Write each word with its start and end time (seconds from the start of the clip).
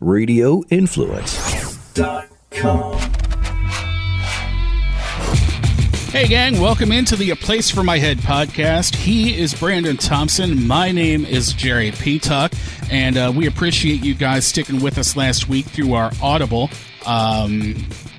radioinfluence.com. 0.00 2.98
Hey, 6.10 6.28
gang, 6.28 6.60
welcome 6.60 6.92
into 6.92 7.16
the 7.16 7.30
A 7.30 7.36
Place 7.36 7.70
for 7.70 7.82
My 7.82 7.98
Head 7.98 8.18
podcast. 8.18 8.94
He 8.94 9.38
is 9.38 9.54
Brandon 9.54 9.96
Thompson. 9.96 10.66
My 10.66 10.92
name 10.92 11.24
is 11.24 11.54
Jerry 11.54 11.92
Petuck, 11.92 12.52
and 12.90 13.16
uh, 13.16 13.32
we 13.34 13.46
appreciate 13.46 14.04
you 14.04 14.14
guys 14.14 14.46
sticking 14.46 14.80
with 14.80 14.98
us 14.98 15.16
last 15.16 15.48
week 15.48 15.64
through 15.66 15.94
our 15.94 16.10
Audible. 16.22 16.68
Um, 17.06 17.74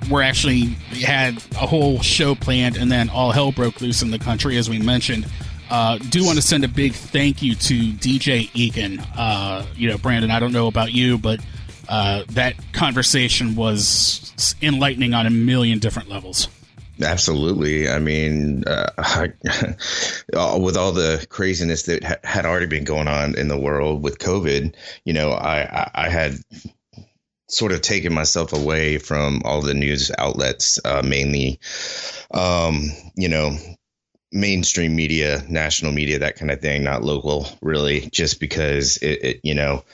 we're 0.10 0.24
actually 0.24 0.66
had 1.02 1.38
a 1.54 1.68
whole 1.68 2.02
show 2.02 2.34
planned, 2.34 2.78
and 2.78 2.92
then 2.92 3.10
all 3.10 3.32
hell 3.32 3.52
broke 3.52 3.82
loose 3.82 4.02
in 4.02 4.10
the 4.10 4.20
country, 4.20 4.58
as 4.58 4.68
we 4.70 4.80
mentioned. 4.80 5.28
Uh, 5.70 5.98
do 5.98 6.24
want 6.24 6.38
to 6.38 6.42
send 6.42 6.64
a 6.64 6.68
big 6.68 6.94
thank 6.94 7.42
you 7.42 7.54
to 7.54 7.74
DJ 7.94 8.50
Egan. 8.54 9.00
Uh, 9.16 9.66
you 9.76 9.90
know, 9.90 9.98
Brandon, 9.98 10.32
I 10.32 10.40
don't 10.40 10.54
know 10.54 10.68
about 10.68 10.94
you, 10.94 11.18
but 11.18 11.42
uh, 11.88 12.24
that 12.30 12.56
conversation 12.74 13.56
was 13.56 14.56
enlightening 14.62 15.14
on 15.14 15.26
a 15.26 15.30
million 15.30 15.80
different 15.80 16.10
levels. 16.10 16.48
Absolutely. 17.02 17.90
I 17.90 18.00
mean, 18.00 18.64
uh, 18.66 18.90
I, 18.98 19.34
with 20.58 20.78
all 20.78 20.92
the 20.92 21.26
craziness 21.30 21.84
that 21.84 22.04
ha- 22.04 22.16
had 22.24 22.46
already 22.46 22.66
been 22.66 22.86
going 22.86 23.08
on 23.08 23.38
in 23.38 23.48
the 23.48 23.58
world 23.58 24.04
with 24.04 24.20
COVID, 24.20 24.76
you 25.06 25.14
know, 25.14 25.32
I, 25.32 25.62
I, 25.62 25.92
I 25.94 26.10
had 26.10 26.38
sort 27.50 27.72
of 27.72 27.82
taken 27.82 28.14
myself 28.14 28.52
away 28.52 28.98
from 28.98 29.42
all 29.46 29.62
the 29.62 29.74
news 29.74 30.12
outlets, 30.18 30.80
uh, 30.84 31.02
mainly, 31.04 31.60
um, 32.32 32.90
you 33.16 33.30
know, 33.30 33.56
mainstream 34.32 34.96
media, 34.96 35.44
national 35.48 35.92
media, 35.92 36.20
that 36.20 36.36
kind 36.36 36.52
of 36.52 36.60
thing, 36.60 36.84
not 36.84 37.04
local, 37.04 37.48
really, 37.62 38.02
just 38.12 38.40
because 38.40 38.98
it, 38.98 39.24
it 39.24 39.40
you 39.44 39.54
know, 39.54 39.86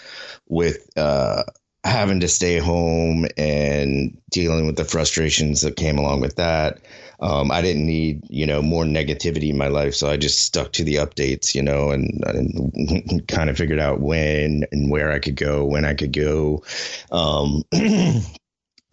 with, 0.48 0.90
uh, 0.98 1.44
having 1.84 2.22
to 2.22 2.28
stay 2.28 2.58
home 2.58 3.26
and 3.38 4.18
dealing 4.32 4.66
with 4.66 4.78
the 4.78 4.86
frustrations 4.86 5.62
that 5.62 5.76
came 5.76 5.98
along 5.98 6.22
with 6.22 6.38
that. 6.38 6.80
Um, 7.20 7.52
I 7.52 7.62
didn't 7.62 7.86
need, 7.86 8.22
you 8.30 8.46
know, 8.46 8.62
more 8.62 8.84
negativity 8.84 9.50
in 9.50 9.58
my 9.58 9.68
life. 9.68 9.94
So 9.94 10.10
I 10.10 10.18
just 10.18 10.44
stuck 10.44 10.72
to 10.74 10.84
the 10.84 10.96
updates, 10.96 11.56
you 11.56 11.62
know, 11.62 11.92
and, 11.92 12.24
and 12.26 13.28
kind 13.28 13.50
of 13.50 13.58
figured 13.58 13.80
out 13.80 14.02
when 14.02 14.66
and 14.72 14.90
where 14.90 15.12
I 15.12 15.20
could 15.20 15.36
go, 15.36 15.66
when 15.66 15.86
I 15.86 15.94
could 15.94 16.14
go. 16.14 16.64
Um, 17.12 17.64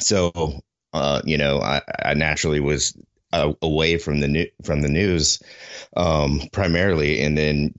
so, 0.01 0.61
uh, 0.93 1.23
you 1.25 1.39
know, 1.39 1.61
I, 1.61 1.83
I 2.05 2.15
naturally 2.15 2.61
was 2.61 2.97
uh, 3.33 3.53
away 3.63 3.99
from 3.99 4.21
the 4.21 4.29
new, 4.29 4.47
from 4.65 4.83
the 4.83 4.89
news, 4.89 5.41
um, 5.97 6.41
primarily, 6.53 7.21
and 7.23 7.39
then 7.39 7.75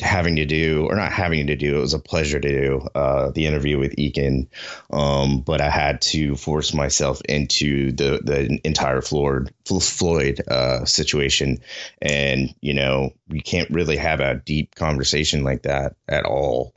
having 0.00 0.36
to 0.36 0.44
do 0.44 0.86
or 0.88 0.94
not 0.94 1.12
having 1.12 1.48
to 1.48 1.56
do 1.56 1.78
it 1.78 1.80
was 1.80 1.94
a 1.94 1.98
pleasure 1.98 2.38
to 2.38 2.48
do 2.48 2.88
uh, 2.94 3.30
the 3.30 3.46
interview 3.46 3.78
with 3.78 3.98
Egan 3.98 4.48
um, 4.90 5.40
but 5.40 5.60
I 5.60 5.70
had 5.70 6.00
to 6.02 6.36
force 6.36 6.72
myself 6.72 7.20
into 7.28 7.92
the 7.92 8.20
the 8.22 8.60
entire 8.64 9.02
Floyd 9.02 9.52
Floyd 9.64 10.40
uh, 10.48 10.84
situation. 10.84 11.58
And 12.00 12.54
you 12.60 12.74
know 12.74 13.12
you 13.28 13.42
can't 13.42 13.70
really 13.70 13.96
have 13.96 14.20
a 14.20 14.36
deep 14.36 14.74
conversation 14.74 15.44
like 15.44 15.62
that 15.62 15.96
at 16.08 16.24
all 16.24 16.72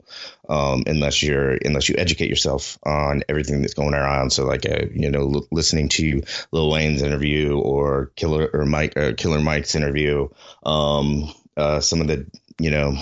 um, 0.48 0.82
unless 0.86 1.22
you're 1.22 1.58
unless 1.64 1.88
you 1.88 1.94
educate 1.96 2.28
yourself 2.28 2.78
on 2.84 3.22
everything 3.28 3.62
that's 3.62 3.74
going 3.74 3.94
around. 3.94 4.30
So 4.32 4.44
like 4.44 4.64
a, 4.64 4.84
uh, 4.84 4.86
you 4.92 5.10
know 5.10 5.34
l- 5.34 5.48
listening 5.50 5.88
to 5.90 6.22
Lil 6.50 6.70
Wayne's 6.70 7.02
interview 7.02 7.58
or 7.58 8.12
Killer 8.16 8.50
or 8.52 8.64
Mike 8.66 8.96
uh, 8.96 9.12
Killer 9.16 9.40
Mike's 9.40 9.74
interview 9.74 10.28
um, 10.64 11.32
uh, 11.56 11.80
some 11.80 12.00
of 12.00 12.06
the 12.06 12.26
you 12.60 12.70
know 12.70 12.96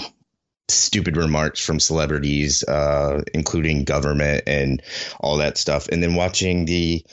stupid 0.69 1.17
remarks 1.17 1.65
from 1.65 1.81
celebrities, 1.81 2.63
uh, 2.65 3.23
including 3.35 3.85
government 3.85 4.45
and 4.47 4.83
all 5.19 5.39
that 5.39 5.59
stuff, 5.59 5.89
and 5.89 6.03
then 6.03 6.15
watching 6.15 6.65
the 6.65 7.05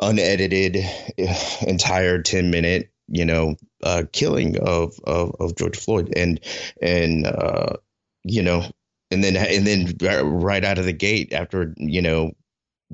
unedited 0.00 0.76
entire 1.66 2.22
10 2.22 2.50
minute 2.50 2.90
you 3.08 3.24
know 3.24 3.56
uh, 3.82 4.04
killing 4.12 4.58
of, 4.58 4.98
of 5.04 5.34
of 5.40 5.56
George 5.56 5.78
Floyd. 5.78 6.12
And 6.16 6.40
and 6.80 7.26
uh, 7.26 7.76
you 8.24 8.42
know 8.42 8.64
and 9.10 9.22
then 9.22 9.36
and 9.36 9.66
then 9.66 9.94
right 10.00 10.64
out 10.64 10.78
of 10.78 10.84
the 10.84 10.92
gate 10.92 11.32
after 11.32 11.74
you 11.76 12.02
know 12.02 12.32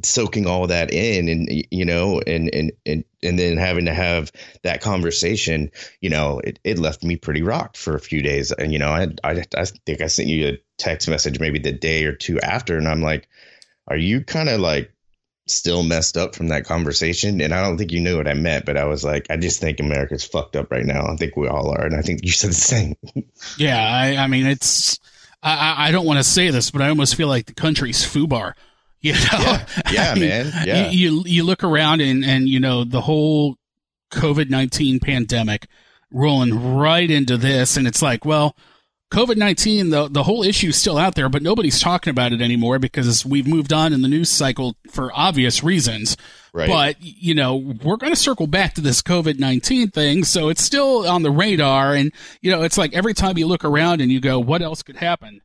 soaking 0.05 0.47
all 0.47 0.67
that 0.67 0.93
in 0.93 1.29
and 1.29 1.49
you 1.71 1.85
know 1.85 2.21
and 2.27 2.53
and 2.55 2.73
and 2.87 3.05
and 3.23 3.39
then 3.39 3.57
having 3.57 3.85
to 3.85 3.95
have 3.95 4.31
that 4.63 4.81
conversation 4.81 5.71
you 6.01 6.11
know 6.11 6.41
it, 6.41 6.59
it 6.65 6.79
left 6.79 7.05
me 7.05 7.17
pretty 7.17 7.43
rocked 7.43 7.77
for 7.77 7.95
a 7.95 8.01
few 8.01 8.23
days. 8.23 8.53
And 8.53 8.73
you 8.73 8.79
know 8.79 8.89
I, 8.89 9.09
I 9.25 9.45
i 9.57 9.65
think 9.65 10.01
i 10.01 10.07
sent 10.07 10.29
you 10.29 10.49
a 10.49 10.59
text 10.77 11.09
message 11.09 11.41
maybe 11.41 11.59
the 11.59 11.73
day 11.73 12.05
or 12.05 12.13
two 12.13 12.39
after 12.41 12.77
and 12.77 12.89
i'm 12.89 13.03
like 13.03 13.29
are 13.89 13.97
you 13.97 14.23
kind 14.23 14.49
of 14.49 14.61
like 14.61 14.93
still 15.47 15.83
messed 15.83 16.19
up 16.19 16.35
from 16.35 16.49
that 16.49 16.67
conversation? 16.67 17.41
And 17.41 17.55
i 17.55 17.63
don't 17.63 17.79
think 17.79 17.91
you 17.91 18.01
knew 18.01 18.17
what 18.17 18.29
i 18.29 18.35
meant 18.35 18.67
but 18.67 18.77
i 18.77 18.85
was 18.85 19.03
like 19.03 19.27
i 19.31 19.37
just 19.37 19.61
think 19.61 19.81
america's 19.81 20.25
fucked 20.25 20.57
up 20.57 20.71
right 20.71 20.85
now. 20.85 21.07
I 21.07 21.17
think 21.17 21.37
we 21.37 21.49
all 21.49 21.71
are. 21.71 21.85
And 21.85 21.97
i 21.97 22.03
think 22.03 22.21
you 22.23 22.31
said 22.31 22.51
the 22.51 22.55
same. 22.55 22.97
Yeah 23.57 23.81
i 23.81 24.17
i 24.17 24.27
mean 24.27 24.47
it's 24.47 24.99
I, 25.43 25.89
I 25.89 25.91
don't 25.93 26.07
want 26.07 26.19
to 26.19 26.25
say 26.25 26.51
this, 26.51 26.71
but 26.71 26.83
I 26.83 26.89
almost 26.89 27.15
feel 27.15 27.29
like 27.29 27.47
the 27.47 27.55
country's 27.55 28.05
foobar 28.05 28.55
You 29.01 29.13
know, 29.13 29.21
yeah, 29.33 29.67
yeah 29.93 30.15
man. 30.15 30.53
Yeah. 30.67 30.91
You, 30.91 31.11
you, 31.11 31.23
you 31.27 31.45
look 31.45 31.63
around 31.63 32.01
and 32.01 32.25
and 32.25 32.49
you 32.49 32.61
know 32.61 32.85
the 32.85 33.01
whole 33.01 33.57
COVID 34.11 34.51
nineteen 34.51 34.99
pandemic 34.99 35.69
rolling 36.11 36.77
right 36.77 37.11
into 37.11 37.37
this, 37.37 37.77
and 37.77 37.87
it's 37.87 38.03
like, 38.03 38.25
well, 38.25 38.57
COVID 39.13 39.37
nineteen 39.37 39.91
the 39.91 40.09
the 40.09 40.25
whole 40.25 40.43
issue 40.43 40.69
is 40.69 40.77
still 40.77 40.99
out 40.99 41.15
there, 41.15 41.29
but 41.29 41.43
nobody's 41.43 41.81
talking 41.81 42.11
about 42.11 42.33
it 42.33 42.43
anymore 42.43 42.79
because 42.79 43.25
we've 43.25 43.47
moved 43.47 43.73
on 43.73 43.93
in 43.93 44.03
the 44.03 44.09
news 44.09 44.31
cycle 44.31 44.77
for 44.91 45.11
obvious 45.15 45.63
reasons. 45.63 46.17
Right. 46.53 46.69
But 46.69 46.97
you 47.01 47.35
know, 47.35 47.57
we're 47.57 47.97
going 47.97 48.13
to 48.13 48.19
circle 48.19 48.47
back 48.47 48.75
to 48.75 48.81
this 48.81 49.01
COVID 49.01 49.39
nineteen 49.39 49.91
thing, 49.91 50.25
so 50.25 50.49
it's 50.49 50.63
still 50.63 51.09
on 51.09 51.23
the 51.23 51.31
radar, 51.31 51.95
and 51.95 52.13
you 52.43 52.51
know, 52.51 52.63
it's 52.63 52.77
like 52.77 52.93
every 52.95 53.15
time 53.15 53.39
you 53.39 53.47
look 53.47 53.65
around 53.65 54.01
and 54.01 54.11
you 54.11 54.21
go, 54.21 54.39
what 54.39 54.61
else 54.61 54.83
could 54.83 54.97
happen? 54.97 55.41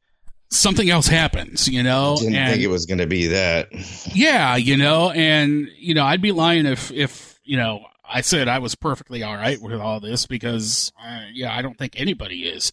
Something 0.54 0.90
else 0.90 1.08
happens, 1.08 1.68
you 1.68 1.84
know. 1.84 2.14
I 2.14 2.20
didn't 2.20 2.36
and, 2.36 2.52
think 2.52 2.64
it 2.64 2.68
was 2.68 2.86
going 2.86 3.00
to 3.00 3.08
be 3.08 3.28
that. 3.28 3.70
Yeah, 4.14 4.56
you 4.56 4.78
know, 4.78 5.12
and 5.12 5.70
you 5.78 5.94
know, 5.94 6.06
I'd 6.06 6.22
be 6.22 6.32
lying 6.32 6.66
if 6.66 6.92
if 6.92 7.40
you 7.44 7.58
know 7.58 7.86
I 8.08 8.22
said 8.22 8.48
I 8.48 8.60
was 8.60 8.76
perfectly 8.76 9.24
all 9.24 9.36
right 9.36 9.62
with 9.62 9.80
all 9.80 10.00
this 10.00 10.26
because 10.26 10.92
uh, 11.04 11.24
yeah, 11.34 11.56
I 11.56 11.62
don't 11.62 11.78
think 11.78 12.00
anybody 12.00 12.44
is. 12.44 12.72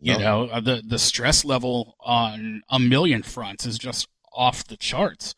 You 0.00 0.14
no. 0.14 0.18
know, 0.18 0.52
uh, 0.52 0.60
the 0.60 0.82
the 0.86 0.98
stress 0.98 1.44
level 1.44 1.96
on 2.00 2.62
a 2.68 2.78
million 2.78 3.22
fronts 3.22 3.66
is 3.66 3.78
just 3.78 4.08
off 4.32 4.64
the 4.64 4.76
charts. 4.76 5.34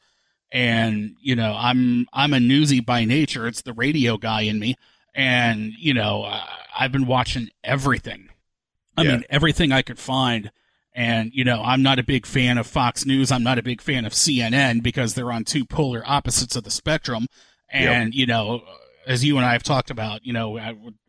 And 0.53 1.17
you 1.21 1.35
know, 1.35 1.57
I'm 1.57 2.07
I'm 2.13 2.33
a 2.33 2.41
newsy 2.41 2.81
by 2.81 3.05
nature. 3.05 3.47
It's 3.47 3.63
the 3.63 3.73
radio 3.73 4.17
guy 4.17 4.43
in 4.43 4.59
me, 4.59 4.77
and 5.15 5.73
you 5.79 5.95
know, 5.95 6.25
uh, 6.25 6.45
I've 6.79 6.93
been 6.93 7.07
watching 7.07 7.51
everything. 7.65 8.29
I 8.97 9.03
yeah. 9.03 9.13
mean, 9.13 9.25
everything 9.31 9.73
I 9.73 9.83
could 9.83 9.99
find 9.99 10.51
and, 10.93 11.31
you 11.33 11.45
know, 11.45 11.63
I'm 11.63 11.83
not 11.83 11.99
a 11.99 12.05
big 12.05 12.27
fan 12.27 12.59
of 12.59 12.67
Fox 12.67 13.07
News. 13.07 13.31
I'm 13.31 13.45
not 13.45 13.59
a 13.59 13.63
big 13.63 13.81
fan 13.81 14.05
of 14.05 14.13
CNN 14.13 14.83
because 14.83 15.15
they're 15.15 15.33
on 15.33 15.45
two 15.45 15.65
polar 15.65 16.03
opposites 16.05 16.57
of 16.57 16.65
the 16.65 16.71
spectrum. 16.71 17.27
And, 17.71 18.13
yep. 18.13 18.19
you 18.19 18.27
know, 18.27 18.63
as 19.07 19.25
you 19.25 19.37
and 19.37 19.47
I 19.47 19.53
have 19.53 19.63
talked 19.63 19.91
about, 19.91 20.25
you 20.25 20.33
know, 20.33 20.59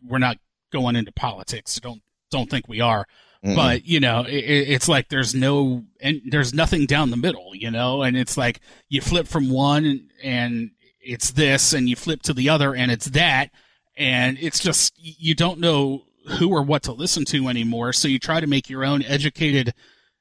we're 0.08 0.20
not 0.20 0.38
going 0.72 0.96
into 0.96 1.12
politics. 1.12 1.80
Don't, 1.80 2.02
don't 2.30 2.50
think 2.50 2.68
we 2.68 2.80
are. 2.80 3.06
Mm-mm. 3.44 3.56
But, 3.56 3.86
you 3.88 4.00
know, 4.00 4.24
it, 4.24 4.36
it's 4.36 4.88
like 4.88 5.10
there's 5.10 5.34
no, 5.34 5.84
and 6.00 6.22
there's 6.30 6.54
nothing 6.54 6.86
down 6.86 7.10
the 7.10 7.18
middle, 7.18 7.56
you 7.56 7.72
know, 7.72 8.04
and 8.04 8.16
it's 8.16 8.38
like 8.38 8.62
you 8.88 9.02
flip 9.02 9.28
from 9.28 9.50
one 9.50 10.10
and 10.24 10.72
it's 11.02 11.32
this 11.32 11.74
and 11.74 11.90
you 11.90 11.96
flip 11.96 12.22
to 12.24 12.34
the 12.34 12.50
other 12.50 12.76
and 12.76 12.92
it's 12.92 13.08
that. 13.08 13.50
And 13.98 14.38
it's 14.40 14.60
just, 14.60 14.94
you 14.98 15.34
don't 15.34 15.60
know 15.60 16.04
who 16.28 16.50
or 16.50 16.64
what 16.64 16.84
to 16.84 16.94
listen 16.94 17.26
to 17.26 17.48
anymore. 17.48 17.94
So 17.94 18.08
you 18.08 18.20
try 18.20 18.40
to 18.40 18.48
make 18.48 18.70
your 18.70 18.86
own 18.86 19.04
educated, 19.04 19.74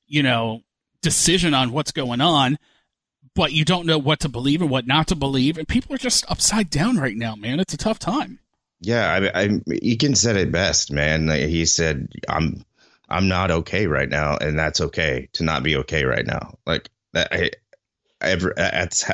you 0.07 0.23
know, 0.23 0.63
decision 1.03 1.55
on 1.55 1.73
what's 1.73 1.93
going 1.93 2.21
on, 2.21 2.59
but 3.35 3.53
you 3.53 3.65
don't 3.65 3.87
know 3.87 3.99
what 3.99 4.21
to 4.21 4.29
believe 4.29 4.61
and 4.63 4.71
what 4.71 4.87
not 4.87 5.09
to 5.09 5.17
believe. 5.17 5.59
And 5.59 5.69
people 5.69 5.95
are 5.95 5.99
just 5.99 6.31
upside 6.31 6.71
down 6.71 6.97
right 6.97 7.17
now, 7.17 7.35
man. 7.37 7.61
It's 7.61 7.75
a 7.75 7.79
tough 7.79 7.99
time. 7.99 8.39
Yeah, 8.81 9.31
I, 9.35 9.43
I 9.43 9.61
Egan 9.83 10.15
said 10.15 10.37
it 10.37 10.51
best, 10.51 10.91
man. 10.91 11.29
He 11.29 11.67
said, 11.67 12.09
"I'm, 12.29 12.65
I'm 13.11 13.29
not 13.29 13.51
okay 13.51 13.87
right 13.87 14.09
now, 14.09 14.39
and 14.39 14.59
that's 14.59 14.81
okay 14.81 15.29
to 15.35 15.45
not 15.45 15.63
be 15.63 15.77
okay 15.77 16.05
right 16.05 16.27
now." 16.27 16.57
Like, 16.67 16.89
I, 17.15 17.51
ever 18.21 18.53
that's 18.57 19.05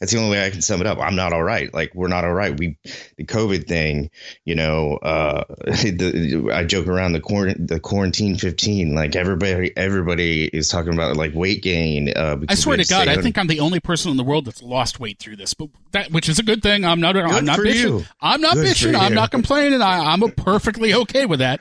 that's 0.00 0.12
the 0.12 0.18
only 0.18 0.30
way 0.30 0.46
I 0.46 0.50
can 0.50 0.62
sum 0.62 0.80
it 0.80 0.86
up. 0.86 0.98
I'm 0.98 1.16
not 1.16 1.32
all 1.32 1.42
right. 1.42 1.72
Like 1.72 1.94
we're 1.94 2.08
not 2.08 2.24
all 2.24 2.32
right. 2.32 2.58
We 2.58 2.76
the 3.16 3.24
COVID 3.24 3.66
thing, 3.66 4.10
you 4.44 4.54
know, 4.54 4.96
uh, 4.96 5.44
the, 5.64 6.50
I 6.52 6.64
joke 6.64 6.86
around 6.86 7.12
the 7.12 7.20
quarantine 7.20 7.66
the 7.66 7.80
quarantine 7.80 8.36
15. 8.36 8.94
Like 8.94 9.16
everybody 9.16 9.76
everybody 9.76 10.44
is 10.44 10.68
talking 10.68 10.92
about 10.92 11.16
like 11.16 11.34
weight 11.34 11.62
gain. 11.62 12.12
Uh, 12.14 12.38
I 12.48 12.54
swear 12.54 12.76
to 12.76 12.84
God, 12.84 13.08
I 13.08 13.20
think 13.20 13.38
I'm 13.38 13.46
the 13.46 13.60
only 13.60 13.80
person 13.80 14.10
in 14.10 14.16
the 14.16 14.24
world 14.24 14.44
that's 14.44 14.62
lost 14.62 15.00
weight 15.00 15.18
through 15.18 15.36
this, 15.36 15.54
but 15.54 15.68
that 15.92 16.10
which 16.10 16.28
is 16.28 16.38
a 16.38 16.42
good 16.42 16.62
thing. 16.62 16.84
I'm 16.84 17.00
not. 17.00 17.14
Good 17.14 17.24
I'm 17.24 17.44
not 17.44 17.58
bitching. 17.58 17.74
You. 17.74 18.04
I'm 18.20 18.40
not 18.40 18.54
good 18.54 18.66
bitching. 18.66 18.98
I'm 18.98 19.14
not 19.14 19.30
complaining. 19.30 19.82
I, 19.82 20.12
I'm 20.12 20.20
perfectly 20.36 20.94
okay 20.94 21.26
with 21.26 21.40
that. 21.40 21.60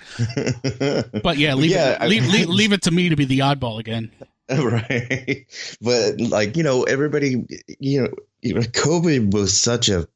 but 1.24 1.38
yeah, 1.38 1.54
leave 1.54 1.72
yeah, 1.72 2.04
it, 2.04 2.10
leave, 2.10 2.28
leave, 2.28 2.48
leave 2.48 2.74
it 2.74 2.84
to 2.84 2.92
me 2.92 3.10
to 3.10 3.16
be 3.16 3.26
the 3.26 3.40
oddball 3.40 3.80
again. 3.80 4.12
right. 4.60 5.46
But 5.82 6.20
like 6.20 6.58
you 6.58 6.64
know, 6.64 6.84
everybody, 6.84 7.46
you 7.80 8.02
know, 8.02 8.10
COVID 8.44 9.34
was 9.34 9.60
such 9.60 9.90
a 9.90 10.08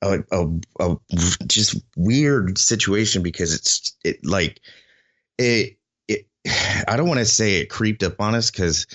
a, 0.00 0.22
a, 0.30 0.48
a 0.80 0.96
just 1.46 1.76
weird 1.96 2.58
situation 2.58 3.22
because 3.22 3.54
it's 3.54 3.96
it 4.04 4.24
like 4.24 4.60
it 5.38 5.76
it 6.08 6.26
I 6.88 6.96
don't 6.96 7.08
want 7.08 7.20
to 7.20 7.26
say 7.26 7.56
it 7.56 7.66
creeped 7.70 8.02
up 8.02 8.20
on 8.20 8.34
us 8.34 8.50
because 8.50 8.86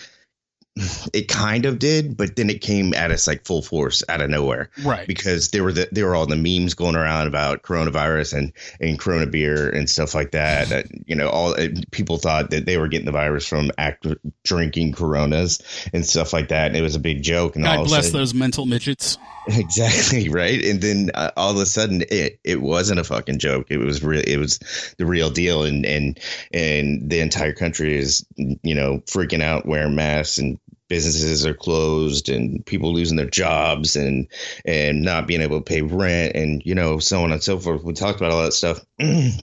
it 1.13 1.27
kind 1.27 1.65
of 1.65 1.79
did, 1.79 2.15
but 2.17 2.35
then 2.35 2.49
it 2.49 2.61
came 2.61 2.93
at 2.93 3.11
us 3.11 3.27
like 3.27 3.45
full 3.45 3.61
force 3.61 4.03
out 4.09 4.21
of 4.21 4.29
nowhere. 4.29 4.69
Right. 4.83 5.07
Because 5.07 5.49
there 5.49 5.63
were 5.63 5.73
the 5.73 5.89
there 5.91 6.05
were 6.05 6.15
all 6.15 6.25
the 6.25 6.35
memes 6.35 6.73
going 6.73 6.95
around 6.95 7.27
about 7.27 7.63
coronavirus 7.63 8.37
and 8.37 8.53
and 8.79 8.99
corona 8.99 9.27
beer 9.27 9.69
and 9.69 9.89
stuff 9.89 10.15
like 10.15 10.31
that. 10.31 10.69
that 10.69 10.87
you 11.07 11.15
know, 11.15 11.29
all 11.29 11.55
people 11.91 12.17
thought 12.17 12.51
that 12.51 12.65
they 12.65 12.77
were 12.77 12.87
getting 12.87 13.05
the 13.05 13.11
virus 13.11 13.47
from 13.47 13.71
act, 13.77 14.07
drinking 14.43 14.93
coronas 14.93 15.61
and 15.93 16.05
stuff 16.05 16.33
like 16.33 16.49
that. 16.49 16.67
And 16.67 16.77
it 16.77 16.81
was 16.81 16.95
a 16.95 16.99
big 16.99 17.23
joke. 17.23 17.55
And 17.55 17.65
God 17.65 17.85
bless 17.85 18.05
sudden, 18.05 18.19
those 18.19 18.33
mental 18.33 18.65
midgets. 18.65 19.17
Exactly 19.47 20.29
right. 20.29 20.63
And 20.63 20.79
then 20.79 21.09
uh, 21.15 21.31
all 21.35 21.51
of 21.51 21.57
a 21.57 21.65
sudden, 21.65 22.03
it 22.09 22.39
it 22.43 22.61
wasn't 22.61 22.99
a 22.99 23.03
fucking 23.03 23.39
joke. 23.39 23.67
It 23.71 23.77
was 23.77 24.03
real. 24.03 24.21
It 24.25 24.37
was 24.37 24.59
the 24.97 25.07
real 25.07 25.31
deal. 25.31 25.63
And 25.63 25.87
and 25.87 26.19
and 26.53 27.09
the 27.09 27.19
entire 27.19 27.53
country 27.53 27.97
is 27.97 28.25
you 28.35 28.75
know 28.75 28.99
freaking 29.07 29.41
out 29.41 29.65
wearing 29.65 29.95
masks 29.95 30.37
and 30.37 30.59
businesses 30.89 31.45
are 31.45 31.53
closed 31.53 32.27
and 32.27 32.65
people 32.65 32.93
losing 32.93 33.15
their 33.15 33.29
jobs 33.29 33.95
and 33.95 34.27
and 34.65 35.01
not 35.03 35.27
being 35.27 35.41
able 35.41 35.59
to 35.59 35.63
pay 35.63 35.81
rent 35.81 36.35
and 36.35 36.61
you 36.65 36.75
know 36.75 36.99
so 36.99 37.23
on 37.23 37.31
and 37.31 37.41
so 37.41 37.57
forth. 37.57 37.83
We 37.83 37.93
talked 37.93 38.19
about 38.19 38.31
all 38.31 38.43
that 38.43 38.53
stuff, 38.53 38.83
and 38.99 39.39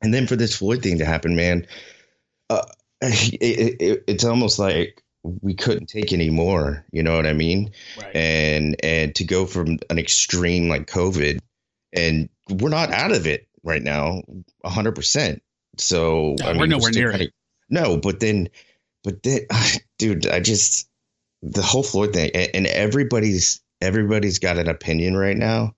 then 0.00 0.26
for 0.26 0.36
this 0.36 0.56
Floyd 0.56 0.82
thing 0.82 0.98
to 0.98 1.04
happen, 1.04 1.36
man, 1.36 1.66
uh, 2.48 2.64
it, 3.02 3.76
it, 3.80 4.04
it's 4.06 4.24
almost 4.24 4.58
like 4.58 5.02
we 5.22 5.54
couldn't 5.54 5.86
take 5.86 6.12
any 6.12 6.30
more. 6.30 6.84
You 6.92 7.02
know 7.02 7.16
what 7.16 7.26
I 7.26 7.32
mean? 7.32 7.72
Right. 8.00 8.14
And 8.16 8.76
and 8.82 9.14
to 9.16 9.24
go 9.24 9.46
from 9.46 9.78
an 9.90 9.98
extreme 9.98 10.68
like 10.68 10.86
COVID, 10.86 11.40
and 11.92 12.28
we're 12.48 12.68
not 12.68 12.90
out 12.90 13.12
of 13.12 13.26
it 13.26 13.48
right 13.62 13.82
now, 13.82 14.22
hundred 14.64 14.94
percent. 14.94 15.42
So 15.76 16.36
no, 16.38 16.46
I 16.46 16.52
mean, 16.52 16.60
we're 16.60 16.66
nowhere 16.66 16.92
near 16.92 17.10
it. 17.10 17.32
no, 17.68 17.96
but 17.96 18.20
then 18.20 18.48
but 19.04 19.22
dude, 19.98 20.26
I 20.26 20.40
just 20.40 20.88
the 21.42 21.62
whole 21.62 21.82
Floyd 21.82 22.14
thing, 22.14 22.30
and 22.34 22.66
everybody's 22.66 23.60
everybody's 23.80 24.38
got 24.40 24.58
an 24.58 24.68
opinion 24.68 25.16
right 25.16 25.36
now. 25.36 25.76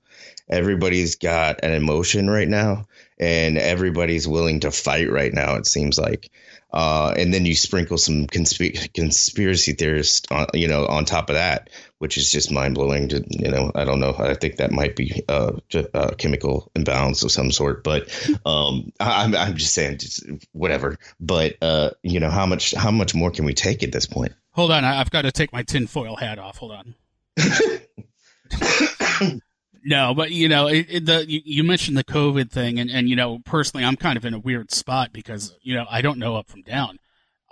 Everybody's 0.49 1.17
got 1.17 1.65
an 1.65 1.73
emotion 1.73 2.31
right 2.31 2.49
now, 2.49 2.87
and 3.19 3.59
everybody's 3.59 4.29
willing 4.29 4.61
to 4.61 4.71
fight 4.71 5.11
right 5.11 5.35
now. 5.35 5.57
It 5.57 5.67
seems 5.67 5.99
like, 5.99 6.31
uh, 6.73 7.13
and 7.17 7.35
then 7.35 7.45
you 7.45 7.57
sprinkle 7.57 7.99
some 7.99 8.29
consp- 8.29 8.95
conspiracy 8.95 9.73
theorists, 9.73 10.23
on, 10.31 10.47
you 10.55 10.69
know, 10.69 10.87
on 10.87 11.05
top 11.05 11.31
of 11.31 11.35
that, 11.35 11.69
which 11.99 12.19
is 12.19 12.31
just 12.31 12.51
mind 12.51 12.75
blowing. 12.75 13.09
To 13.09 13.25
you 13.29 13.51
know, 13.51 13.73
I 13.75 13.85
don't 13.85 14.01
know. 14.01 14.15
I 14.19 14.35
think 14.35 14.57
that 14.57 14.73
might 14.73 14.97
be 14.97 15.23
uh, 15.29 15.53
a 15.95 16.15
chemical 16.15 16.71
imbalance 16.75 17.23
of 17.23 17.33
some 17.33 17.51
sort, 17.51 17.85
but 17.85 18.09
um, 18.47 18.93
I'm 19.01 19.35
I'm 19.35 19.57
just 19.57 19.75
saying, 19.75 19.99
just 19.99 20.25
whatever. 20.53 20.99
But 21.21 21.57
uh, 21.63 21.91
you 22.03 22.21
know, 22.21 22.31
how 22.31 22.47
much 22.47 22.75
how 22.75 22.91
much 22.91 23.15
more 23.15 23.31
can 23.31 23.45
we 23.45 23.55
take 23.55 23.83
at 23.83 23.93
this 23.93 24.07
point? 24.07 24.33
Hold 24.53 24.73
on, 24.73 24.85
I've 24.85 25.11
got 25.11 25.23
to 25.23 25.33
take 25.33 25.53
my 25.53 25.63
tinfoil 25.63 26.17
hat 26.17 26.39
off. 26.39 26.59
Hold 26.59 26.73
on. 26.73 26.95
no, 29.85 30.15
but 30.15 30.31
you 30.31 30.49
know, 30.49 30.69
it, 30.69 30.87
it, 30.89 31.07
the 31.07 31.29
you, 31.29 31.41
you, 31.45 31.65
mentioned 31.65 31.97
the 31.97 32.05
COVID 32.05 32.51
thing, 32.51 32.81
and 32.81 32.91
and 32.91 33.09
you 33.09 33.17
know, 33.17 33.39
personally, 33.45 33.85
I'm 33.85 33.97
kind 33.97 34.17
of 34.17 34.25
in 34.25 34.35
a 34.35 34.39
weird 34.39 34.71
spot 34.71 35.13
because 35.13 35.55
you 35.63 35.75
know 35.75 35.85
I 35.91 36.01
don't 36.01 36.19
know 36.19 36.37
up 36.37 36.49
from 36.49 36.63
down. 36.63 36.99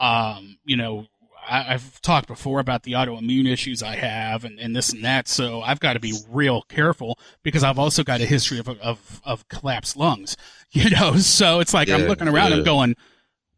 Um, 0.01 0.59
you 0.65 0.77
know, 0.77 1.07
I, 1.49 1.63
have 1.63 2.01
talked 2.01 2.27
before 2.27 2.61
about 2.61 2.83
the 2.83 2.93
autoimmune 2.93 3.51
issues 3.51 3.83
I 3.83 3.97
have 3.97 4.45
and, 4.45 4.59
and 4.59 4.75
this 4.75 4.93
and 4.93 5.05
that. 5.05 5.29
So 5.29 5.63
I've 5.63 5.81
got 5.81 5.95
to 5.95 6.01
be 6.01 6.15
real 6.29 6.63
careful 6.63 7.19
because 7.43 7.63
I've 7.63 7.79
also 7.79 8.03
got 8.05 8.21
a 8.21 8.27
history 8.27 8.59
of, 8.59 8.69
of, 8.69 9.21
of 9.25 9.49
collapsed 9.49 9.97
lungs, 9.97 10.37
you 10.73 10.91
know? 10.91 11.17
So 11.17 11.61
it's 11.61 11.75
like, 11.75 11.89
yeah, 11.89 11.97
I'm 11.97 12.03
looking 12.03 12.29
around, 12.29 12.51
yeah. 12.51 12.59
I'm 12.59 12.65
going, 12.65 12.97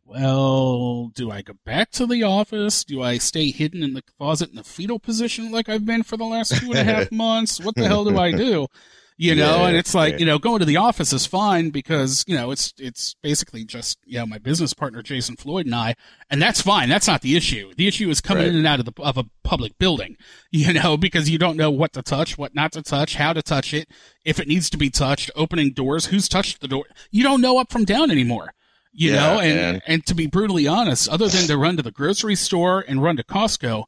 well, 0.04 1.08
do 1.14 1.30
I 1.30 1.42
go 1.42 1.54
back 1.64 1.90
to 1.92 2.06
the 2.06 2.22
office? 2.22 2.84
Do 2.84 3.02
I 3.02 3.18
stay 3.18 3.50
hidden 3.50 3.82
in 3.82 3.94
the 3.94 4.02
closet 4.02 4.50
in 4.50 4.56
the 4.56 4.64
fetal 4.64 5.00
position 5.00 5.50
like 5.50 5.68
I've 5.68 5.84
been 5.84 6.04
for 6.04 6.16
the 6.16 6.24
last 6.24 6.56
two 6.56 6.72
and 6.72 6.78
a 6.78 6.84
half 6.84 7.12
months? 7.12 7.60
What 7.60 7.74
the 7.74 7.88
hell 7.88 8.04
do 8.04 8.16
I 8.16 8.30
do? 8.30 8.68
You 9.18 9.34
know, 9.34 9.62
yeah, 9.62 9.68
and 9.68 9.76
it's 9.76 9.94
like, 9.94 10.14
yeah. 10.14 10.18
you 10.18 10.26
know, 10.26 10.38
going 10.38 10.58
to 10.58 10.66
the 10.66 10.76
office 10.76 11.10
is 11.12 11.24
fine 11.24 11.70
because, 11.70 12.22
you 12.26 12.36
know, 12.36 12.50
it's, 12.50 12.74
it's 12.76 13.14
basically 13.22 13.64
just, 13.64 13.98
you 14.04 14.18
know, 14.18 14.26
my 14.26 14.36
business 14.36 14.74
partner, 14.74 15.00
Jason 15.00 15.36
Floyd 15.36 15.64
and 15.64 15.74
I, 15.74 15.94
and 16.28 16.42
that's 16.42 16.60
fine. 16.60 16.90
That's 16.90 17.06
not 17.06 17.22
the 17.22 17.34
issue. 17.34 17.72
The 17.76 17.88
issue 17.88 18.10
is 18.10 18.20
coming 18.20 18.42
right. 18.42 18.50
in 18.50 18.56
and 18.56 18.66
out 18.66 18.78
of 18.78 18.84
the, 18.84 19.02
of 19.02 19.16
a 19.16 19.24
public 19.42 19.78
building, 19.78 20.18
you 20.50 20.72
know, 20.74 20.98
because 20.98 21.30
you 21.30 21.38
don't 21.38 21.56
know 21.56 21.70
what 21.70 21.94
to 21.94 22.02
touch, 22.02 22.36
what 22.36 22.54
not 22.54 22.72
to 22.72 22.82
touch, 22.82 23.14
how 23.14 23.32
to 23.32 23.42
touch 23.42 23.72
it, 23.72 23.88
if 24.24 24.38
it 24.38 24.48
needs 24.48 24.68
to 24.70 24.76
be 24.76 24.90
touched, 24.90 25.30
opening 25.34 25.72
doors, 25.72 26.06
who's 26.06 26.28
touched 26.28 26.60
the 26.60 26.68
door. 26.68 26.84
You 27.10 27.22
don't 27.22 27.40
know 27.40 27.58
up 27.58 27.72
from 27.72 27.86
down 27.86 28.10
anymore. 28.10 28.52
You 28.92 29.12
yeah, 29.12 29.16
know, 29.16 29.40
and, 29.40 29.56
man. 29.56 29.82
and 29.86 30.06
to 30.06 30.14
be 30.14 30.26
brutally 30.26 30.66
honest, 30.66 31.08
other 31.08 31.28
than 31.28 31.46
to 31.46 31.56
run 31.56 31.76
to 31.76 31.82
the 31.82 31.90
grocery 31.90 32.34
store 32.34 32.84
and 32.86 33.02
run 33.02 33.16
to 33.16 33.24
Costco, 33.24 33.84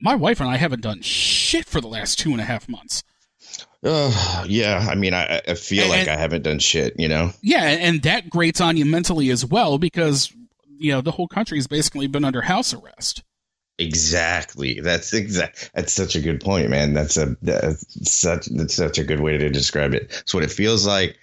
my 0.00 0.14
wife 0.14 0.40
and 0.40 0.48
I 0.48 0.56
haven't 0.56 0.80
done 0.80 1.02
shit 1.02 1.66
for 1.66 1.80
the 1.80 1.88
last 1.88 2.18
two 2.18 2.32
and 2.32 2.40
a 2.40 2.44
half 2.44 2.68
months. 2.68 3.02
Uh, 3.82 4.44
yeah, 4.46 4.86
I 4.90 4.94
mean, 4.94 5.14
I, 5.14 5.40
I 5.48 5.54
feel 5.54 5.84
and, 5.84 5.90
like 5.90 6.08
I 6.08 6.16
haven't 6.16 6.42
done 6.42 6.58
shit, 6.58 6.94
you 6.98 7.08
know? 7.08 7.32
Yeah, 7.40 7.64
and 7.64 8.02
that 8.02 8.28
grates 8.28 8.60
on 8.60 8.76
you 8.76 8.84
mentally 8.84 9.30
as 9.30 9.44
well 9.44 9.78
because, 9.78 10.32
you 10.78 10.92
know, 10.92 11.00
the 11.00 11.12
whole 11.12 11.28
country's 11.28 11.66
basically 11.66 12.06
been 12.06 12.24
under 12.24 12.42
house 12.42 12.74
arrest. 12.74 13.22
Exactly. 13.78 14.80
That's 14.80 15.14
exact. 15.14 15.70
That's 15.74 15.94
such 15.94 16.14
a 16.14 16.20
good 16.20 16.42
point, 16.42 16.68
man. 16.68 16.92
That's 16.92 17.16
a 17.16 17.34
that's 17.40 18.10
such 18.10 18.44
that's 18.46 18.74
such 18.74 18.98
a 18.98 19.04
good 19.04 19.20
way 19.20 19.38
to 19.38 19.48
describe 19.48 19.94
it. 19.94 20.14
It's 20.20 20.34
what 20.34 20.44
it 20.44 20.50
feels 20.50 20.86
like. 20.86 21.18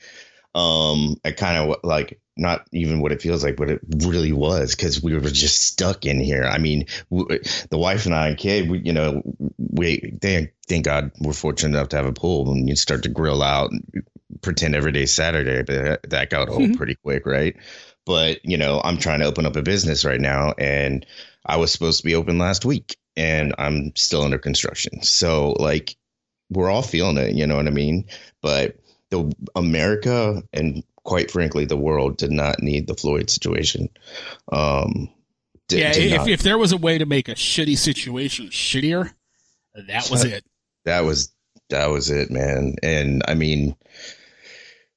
Um, 0.57 1.18
I 1.24 1.31
kind 1.31 1.57
of 1.57 1.77
like 1.83 2.19
not 2.36 2.68
even 2.71 3.00
what 3.00 3.12
it 3.12 3.21
feels 3.21 3.44
like, 3.44 3.57
but 3.57 3.69
it 3.69 3.81
really 3.98 4.31
was 4.31 4.75
because 4.75 5.01
we 5.01 5.13
were 5.13 5.30
just 5.30 5.62
stuck 5.62 6.06
in 6.06 6.19
here. 6.19 6.45
I 6.45 6.57
mean, 6.57 6.86
w- 7.12 7.39
the 7.69 7.77
wife 7.77 8.07
and 8.07 8.15
I 8.15 8.30
and 8.30 8.38
kid, 8.38 8.69
we, 8.69 8.80
you 8.80 8.94
know, 8.94 9.21
we 9.57 10.18
thank 10.19 10.54
thank 10.68 10.86
God 10.86 11.12
we're 11.19 11.33
fortunate 11.33 11.77
enough 11.77 11.89
to 11.89 11.98
have 11.98 12.06
a 12.06 12.13
pool 12.13 12.51
and 12.51 12.68
you 12.68 12.75
start 12.75 13.04
to 13.04 13.09
grill 13.09 13.44
out, 13.44 13.71
and 13.71 14.04
pretend 14.42 14.74
every 14.74 14.92
day 14.92 15.06
Saturday, 15.06 15.62
but 15.62 16.09
that 16.09 16.30
got 16.31 16.50
old 16.50 16.62
mm-hmm. 16.62 16.74
pretty 16.74 16.95
quick, 16.95 17.27
right? 17.27 17.56
But 18.06 18.39
you 18.44 18.57
know, 18.57 18.81
I'm 18.83 18.98
trying 18.98 19.19
to 19.19 19.27
open 19.27 19.45
up 19.45 19.56
a 19.57 19.62
business 19.62 20.06
right 20.06 20.21
now, 20.21 20.54
and 20.57 21.06
I 21.45 21.57
was 21.57 21.71
supposed 21.71 22.00
to 22.00 22.06
be 22.06 22.15
open 22.15 22.39
last 22.39 22.65
week, 22.65 22.98
and 23.15 23.54
I'm 23.59 23.95
still 23.95 24.24
under 24.24 24.39
construction. 24.39 25.04
So 25.04 25.51
like, 25.51 25.95
we're 26.49 26.71
all 26.71 26.81
feeling 26.81 27.18
it, 27.18 27.35
you 27.35 27.45
know 27.45 27.57
what 27.57 27.68
I 27.68 27.71
mean? 27.71 28.06
But 28.42 28.78
the 29.09 29.33
America 29.56 30.44
and 30.54 30.83
quite 31.07 31.31
frankly, 31.31 31.64
the 31.64 31.78
world 31.78 32.18
did 32.18 32.31
not 32.31 32.61
need 32.61 32.85
the 32.85 32.94
Floyd 32.94 33.30
situation. 33.30 33.90
Um, 34.52 35.09
did, 35.69 35.80
yeah, 35.80 35.94
did 35.94 36.11
if, 36.11 36.28
if 36.28 36.42
there 36.44 36.57
was 36.57 36.73
a 36.73 36.78
way 36.78 36.97
to 36.97 37.06
make 37.06 37.30
a 37.30 37.33
shitty 37.33 37.78
situation 37.78 38.47
shittier, 38.47 39.14
that 39.87 40.09
was 40.11 40.26
it. 40.26 40.45
That 40.83 41.06
was 41.06 41.33
that 41.69 41.90
was 41.90 42.09
it, 42.09 42.30
man. 42.30 42.76
And 42.83 43.23
I 43.26 43.35
mean, 43.35 43.76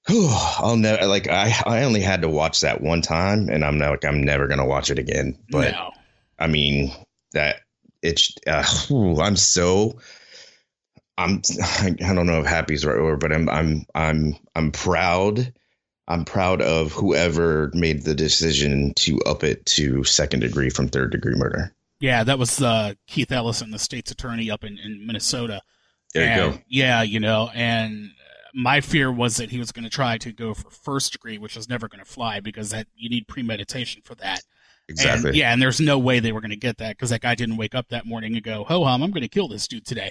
whew, 0.09 0.29
I'll 0.31 0.77
never 0.77 1.07
like 1.07 1.29
I 1.29 1.55
I 1.65 1.85
only 1.85 2.01
had 2.01 2.23
to 2.23 2.29
watch 2.29 2.61
that 2.61 2.81
one 2.81 3.03
time, 3.03 3.49
and 3.49 3.65
I'm 3.65 3.79
not 3.79 3.91
like 3.91 4.05
I'm 4.05 4.23
never 4.23 4.49
gonna 4.49 4.67
watch 4.67 4.91
it 4.91 4.99
again. 4.99 5.39
But 5.51 5.73
no. 5.73 5.93
I 6.41 6.49
mean 6.49 6.93
that 7.35 7.61
it's 8.03 8.35
uh, 8.49 8.65
I'm 9.21 9.37
so 9.37 10.01
I'm 11.21 11.43
I 11.83 12.15
don't 12.15 12.27
know 12.27 12.41
if 12.41 12.47
happy 12.47 12.75
is 12.75 12.83
the 12.83 12.89
right 12.89 13.03
word, 13.03 13.21
but 13.21 13.33
I'm 13.33 13.49
I'm 13.49 13.87
I'm 13.95 14.37
I'm 14.55 14.73
proud 14.73 15.53
I'm 16.11 16.25
proud 16.25 16.61
of 16.61 16.93
whoever 16.93 17.71
made 17.73 18.03
the 18.03 18.17
decision 18.17 18.95
to 18.95 19.21
up 19.21 19.45
it 19.45 19.65
to 19.67 20.03
second 20.03 20.41
degree 20.41 20.69
from 20.69 20.89
third 20.89 21.13
degree 21.13 21.37
murder. 21.37 21.73
Yeah, 22.01 22.25
that 22.25 22.39
was 22.39 22.61
uh, 22.61 22.95
Keith 23.07 23.31
Ellison, 23.31 23.71
the 23.71 23.79
state's 23.79 24.11
attorney 24.11 24.51
up 24.51 24.65
in, 24.65 24.77
in 24.79 25.07
Minnesota. 25.07 25.63
There 26.13 26.27
and, 26.27 26.53
you 26.53 26.59
go. 26.59 26.65
Yeah, 26.67 27.03
you 27.03 27.21
know, 27.21 27.51
and 27.55 28.11
my 28.53 28.81
fear 28.81 29.13
was 29.13 29.37
that 29.37 29.51
he 29.51 29.59
was 29.59 29.71
going 29.71 29.85
to 29.85 29.91
try 29.91 30.19
to 30.19 30.33
go 30.33 30.53
for 30.53 30.71
first 30.71 31.13
degree, 31.13 31.39
which 31.39 31.55
was 31.55 31.69
never 31.69 31.87
going 31.87 32.03
to 32.03 32.11
fly 32.11 32.41
because 32.41 32.71
that 32.71 32.89
you 32.97 33.09
need 33.09 33.29
premeditation 33.29 34.03
for 34.05 34.17
that. 34.17 34.43
Exactly. 34.89 35.29
And, 35.29 35.37
yeah, 35.37 35.53
and 35.53 35.63
there's 35.63 35.81
no 35.81 35.97
way 35.97 36.19
they 36.19 36.33
were 36.33 36.41
going 36.41 36.51
to 36.51 36.57
get 36.57 36.79
that 36.79 36.97
because 36.97 37.11
that 37.11 37.21
guy 37.21 37.37
didn't 37.37 37.57
wake 37.57 37.77
up 37.77 37.91
that 37.91 38.07
morning 38.07 38.35
and 38.35 38.43
go, 38.43 38.65
"Ho 38.65 38.85
hum, 38.85 39.03
I'm 39.03 39.13
going 39.13 39.23
to 39.23 39.29
kill 39.29 39.47
this 39.47 39.69
dude 39.69 39.87
today." 39.87 40.11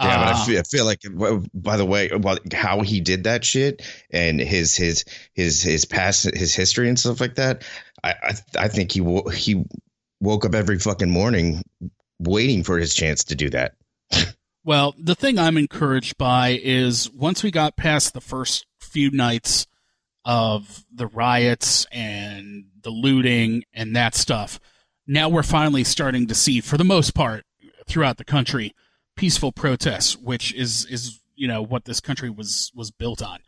Yeah, 0.00 0.16
but 0.18 0.28
I 0.28 0.30
uh, 0.32 0.44
feel, 0.44 0.58
I 0.58 0.62
feel 0.62 0.84
like, 0.84 1.00
by 1.54 1.76
the 1.76 1.86
way, 1.86 2.10
about 2.10 2.52
how 2.52 2.82
he 2.82 3.00
did 3.00 3.24
that 3.24 3.44
shit 3.44 3.82
and 4.10 4.38
his 4.40 4.76
his 4.76 5.04
his 5.32 5.62
his 5.62 5.86
past, 5.86 6.24
his 6.34 6.54
history 6.54 6.88
and 6.88 6.98
stuff 6.98 7.20
like 7.20 7.36
that, 7.36 7.64
I 8.04 8.10
I, 8.10 8.34
I 8.58 8.68
think 8.68 8.92
he 8.92 9.00
he 9.32 9.64
woke 10.20 10.44
up 10.44 10.54
every 10.54 10.78
fucking 10.78 11.10
morning 11.10 11.62
waiting 12.18 12.62
for 12.62 12.78
his 12.78 12.94
chance 12.94 13.24
to 13.24 13.34
do 13.34 13.50
that. 13.50 13.74
well, 14.64 14.94
the 14.98 15.14
thing 15.14 15.38
I'm 15.38 15.56
encouraged 15.56 16.18
by 16.18 16.60
is 16.62 17.10
once 17.10 17.42
we 17.42 17.50
got 17.50 17.76
past 17.76 18.12
the 18.12 18.20
first 18.20 18.66
few 18.80 19.10
nights 19.10 19.66
of 20.24 20.84
the 20.92 21.06
riots 21.06 21.86
and 21.92 22.66
the 22.82 22.90
looting 22.90 23.64
and 23.72 23.94
that 23.96 24.14
stuff, 24.14 24.60
now 25.06 25.28
we're 25.28 25.42
finally 25.42 25.84
starting 25.84 26.26
to 26.26 26.34
see, 26.34 26.60
for 26.60 26.76
the 26.76 26.84
most 26.84 27.14
part, 27.14 27.44
throughout 27.86 28.16
the 28.16 28.24
country, 28.24 28.74
peaceful 29.16 29.52
protests, 29.52 30.16
which 30.16 30.52
is 30.54 30.84
is 30.86 31.20
you 31.34 31.48
know 31.48 31.62
what 31.62 31.84
this 31.84 32.00
country 32.00 32.30
was 32.30 32.70
was 32.74 32.90
built 32.90 33.22
on, 33.22 33.38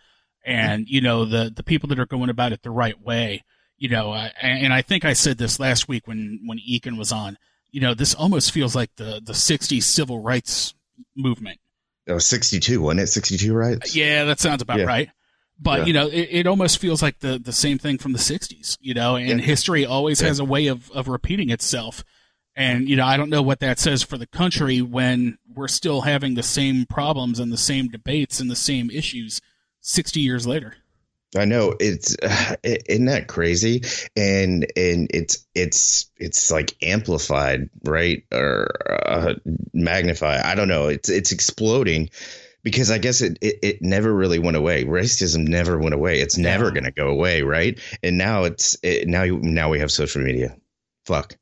and 0.45 0.87
you 0.89 1.01
know 1.01 1.25
the 1.25 1.53
the 1.55 1.63
people 1.63 1.89
that 1.91 1.99
are 1.99 2.07
going 2.07 2.31
about 2.31 2.53
it 2.53 2.63
the 2.63 2.71
right 2.71 3.01
way. 3.01 3.45
You 3.77 3.89
know, 3.89 4.13
uh, 4.13 4.31
and 4.43 4.73
I 4.73 4.83
think 4.83 5.05
I 5.05 5.13
said 5.13 5.39
this 5.39 5.61
last 5.61 5.87
week 5.89 6.09
when 6.09 6.41
when 6.47 6.59
Egan 6.59 6.97
was 6.97 7.13
on. 7.13 7.39
You 7.71 7.81
know, 7.83 7.93
this 7.95 8.15
almost 8.15 8.51
feels 8.51 8.75
like 8.75 8.91
the 8.97 9.21
the 9.25 9.35
'60s 9.35 9.83
civil 9.85 10.21
rights 10.21 10.75
movement. 11.15 11.61
Oh, 12.09 12.19
62, 12.19 12.81
wasn't 12.81 13.01
it? 13.03 13.07
62 13.09 13.55
rights? 13.55 13.95
Yeah, 13.95 14.25
that 14.25 14.41
sounds 14.41 14.63
about 14.63 14.79
Yeah. 14.79 14.87
right. 14.87 15.11
But 15.61 15.81
Yeah. 15.81 15.85
you 15.87 15.93
know, 15.93 16.07
it, 16.09 16.29
it 16.31 16.47
almost 16.47 16.79
feels 16.79 17.03
like 17.03 17.19
the 17.21 17.39
the 17.39 17.53
same 17.53 17.79
thing 17.79 17.99
from 17.99 18.13
the 18.15 18.19
'60s. 18.19 18.79
You 18.81 18.95
know, 18.95 19.17
and 19.17 19.29
Yeah. 19.41 19.47
history 19.47 19.85
always 19.85 20.21
has 20.21 20.39
a 20.41 20.45
way 20.45 20.67
of 20.69 20.91
of 20.93 21.07
repeating 21.09 21.51
itself. 21.51 22.03
And 22.59 22.89
you 22.89 22.97
know, 22.97 23.07
I 23.07 23.17
don't 23.17 23.31
know 23.31 23.41
what 23.41 23.61
that 23.61 23.79
says 23.79 24.03
for 24.03 24.19
the 24.19 24.27
country 24.27 24.83
when 24.83 25.39
we're 25.55 25.69
still 25.69 26.01
having 26.01 26.35
the 26.35 26.43
same 26.43 26.87
problems 26.87 27.39
and 27.39 27.53
the 27.53 27.57
same 27.57 27.87
debates 27.87 28.41
and 28.41 28.51
the 28.51 28.57
same 28.57 28.91
issues 28.91 29.41
60 29.81 30.19
years 30.19 30.45
later. 30.45 30.75
I 31.37 31.45
know 31.45 31.77
it's 31.79 32.17
isn't 32.65 33.05
that 33.05 33.29
crazy, 33.29 33.85
and 34.17 34.67
and 34.77 35.09
it's 35.15 35.47
it's 35.55 36.11
it's 36.17 36.51
like 36.51 36.75
amplified, 36.83 37.71
right, 37.85 38.25
or 38.33 38.69
uh, 39.07 39.35
magnified. 39.73 40.41
I 40.41 40.57
don't 40.57 40.69
know. 40.69 40.89
It's 40.89 41.09
it's 41.09 41.31
exploding 41.31 42.11
because 42.65 42.91
I 42.91 42.99
guess 42.99 43.21
it, 43.21 43.39
it 43.41 43.61
it 43.63 43.83
never 43.83 44.13
really 44.13 44.41
went 44.41 44.57
away. 44.57 44.85
Racism 44.85 45.47
never 45.47 45.79
went 45.79 45.95
away. 45.95 46.21
It's 46.21 46.39
never 46.39 46.73
going 46.73 46.85
to 46.85 46.91
go 46.91 47.07
away, 47.07 47.43
right? 47.43 47.79
And 48.03 48.19
now 48.19 48.45
it's 48.45 48.77
it, 48.83 49.07
now 49.07 49.23
you 49.23 49.39
now 49.39 49.71
we 49.71 49.79
have 49.79 49.93
social 49.93 50.23
media. 50.23 50.57
Fuck. 51.05 51.37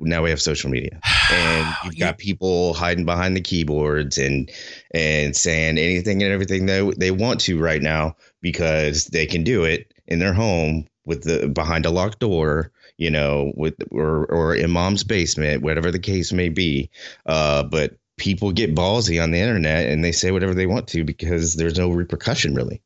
Now 0.00 0.22
we 0.22 0.30
have 0.30 0.40
social 0.40 0.70
media, 0.70 0.98
and 1.32 1.68
you've 1.84 1.98
got 1.98 2.18
people 2.18 2.74
hiding 2.74 3.04
behind 3.04 3.36
the 3.36 3.40
keyboards 3.40 4.18
and 4.18 4.50
and 4.92 5.36
saying 5.36 5.78
anything 5.78 6.22
and 6.22 6.32
everything 6.32 6.66
they 6.66 6.90
they 6.96 7.10
want 7.10 7.40
to 7.42 7.60
right 7.60 7.82
now 7.82 8.16
because 8.40 9.04
they 9.06 9.26
can 9.26 9.44
do 9.44 9.64
it 9.64 9.92
in 10.06 10.18
their 10.18 10.32
home 10.32 10.86
with 11.04 11.22
the 11.24 11.48
behind 11.48 11.86
a 11.86 11.90
locked 11.90 12.20
door, 12.20 12.72
you 12.96 13.10
know, 13.10 13.52
with 13.56 13.74
or 13.90 14.26
or 14.26 14.54
in 14.54 14.70
mom's 14.70 15.04
basement, 15.04 15.62
whatever 15.62 15.90
the 15.90 15.98
case 15.98 16.32
may 16.32 16.48
be. 16.48 16.90
Uh, 17.26 17.62
but 17.62 17.96
people 18.16 18.52
get 18.52 18.74
ballsy 18.74 19.22
on 19.22 19.30
the 19.30 19.38
internet 19.38 19.86
and 19.88 20.04
they 20.04 20.12
say 20.12 20.30
whatever 20.30 20.54
they 20.54 20.66
want 20.66 20.86
to 20.88 21.04
because 21.04 21.54
there's 21.56 21.78
no 21.78 21.90
repercussion 21.90 22.54
really. 22.54 22.82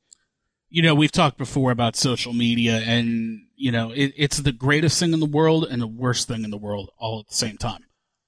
you 0.71 0.83
know, 0.83 0.95
we've 0.95 1.13
talked 1.13 1.39
before 1.39 1.71
about 1.71 1.95
social 1.95 2.33
media, 2.33 2.83
and 2.85 3.44
you 3.57 3.73
know, 3.73 3.91
it, 3.91 4.13
it's 4.17 4.39
the 4.39 4.53
greatest 4.53 4.99
thing 4.99 5.13
in 5.13 5.21
the 5.21 5.27
world 5.27 5.67
and 5.71 5.81
the 5.81 5.87
worst 5.87 6.29
thing 6.29 6.45
in 6.45 6.51
the 6.51 6.57
world 6.59 6.91
all 6.99 7.21
at 7.21 7.29
the 7.29 7.35
same 7.35 7.57
time. 7.57 7.85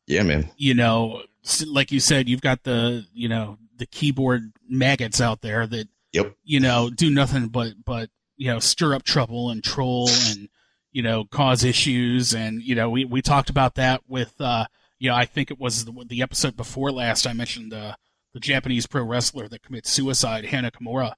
Yeah, 0.06 0.22
man. 0.22 0.50
You 0.56 0.74
know, 0.74 1.22
like 1.66 1.90
you 1.92 2.00
said, 2.00 2.28
you've 2.28 2.40
got 2.40 2.62
the 2.62 3.06
you 3.12 3.28
know 3.28 3.58
the 3.76 3.86
keyboard 3.86 4.52
maggots 4.68 5.20
out 5.20 5.42
there 5.42 5.66
that 5.66 5.88
Yep. 6.12 6.34
you 6.44 6.60
know 6.60 6.88
do 6.88 7.10
nothing 7.10 7.48
but 7.48 7.74
but 7.84 8.08
you 8.36 8.46
know 8.46 8.58
stir 8.58 8.94
up 8.94 9.02
trouble 9.02 9.50
and 9.50 9.62
troll 9.62 10.08
and 10.28 10.48
you 10.92 11.02
know 11.02 11.24
cause 11.24 11.62
issues, 11.64 12.34
and 12.34 12.62
you 12.62 12.74
know 12.74 12.88
we 12.88 13.04
we 13.04 13.20
talked 13.20 13.50
about 13.50 13.74
that 13.74 14.02
with 14.08 14.40
uh 14.40 14.66
you 14.98 15.10
know 15.10 15.16
I 15.16 15.26
think 15.26 15.50
it 15.50 15.58
was 15.58 15.84
the, 15.84 15.92
the 16.08 16.22
episode 16.22 16.56
before 16.56 16.90
last 16.90 17.26
I 17.26 17.32
mentioned 17.32 17.74
uh, 17.74 17.96
the 18.32 18.40
Japanese 18.40 18.86
pro 18.86 19.02
wrestler 19.02 19.48
that 19.48 19.62
commits 19.62 19.90
suicide, 19.90 20.46
Hana 20.46 20.70
Kimura. 20.70 21.14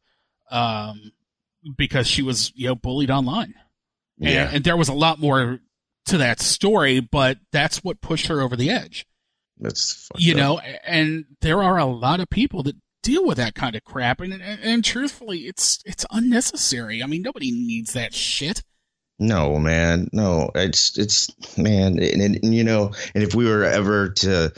Um, 0.50 1.12
because 1.76 2.06
she 2.06 2.22
was 2.22 2.52
you 2.56 2.68
know 2.68 2.74
bullied 2.74 3.10
online 3.10 3.54
Yeah. 4.18 4.50
and 4.52 4.64
there 4.64 4.76
was 4.76 4.88
a 4.88 4.94
lot 4.94 5.18
more 5.20 5.60
to 6.06 6.18
that 6.18 6.40
story 6.40 7.00
but 7.00 7.38
that's 7.52 7.84
what 7.84 8.00
pushed 8.00 8.26
her 8.28 8.40
over 8.40 8.56
the 8.56 8.70
edge 8.70 9.06
That's 9.58 10.08
you 10.16 10.32
up. 10.34 10.38
know 10.38 10.58
and 10.84 11.24
there 11.40 11.62
are 11.62 11.78
a 11.78 11.84
lot 11.84 12.20
of 12.20 12.30
people 12.30 12.62
that 12.64 12.76
deal 13.02 13.24
with 13.26 13.36
that 13.36 13.54
kind 13.54 13.76
of 13.76 13.84
crap 13.84 14.20
and, 14.20 14.32
and 14.32 14.42
and 14.62 14.84
truthfully 14.84 15.40
it's 15.40 15.80
it's 15.84 16.04
unnecessary 16.10 17.02
i 17.02 17.06
mean 17.06 17.22
nobody 17.22 17.50
needs 17.50 17.92
that 17.92 18.12
shit 18.14 18.62
No, 19.20 19.58
man. 19.58 20.08
No, 20.12 20.50
it's 20.54 20.96
it's 20.96 21.28
man, 21.58 21.98
and, 21.98 22.22
and, 22.22 22.36
and, 22.44 22.54
you 22.54 22.62
know, 22.64 22.92
and 23.14 23.24
if 23.24 23.34
we 23.34 23.46
were 23.46 23.64
ever 23.64 24.10
to 24.10 24.52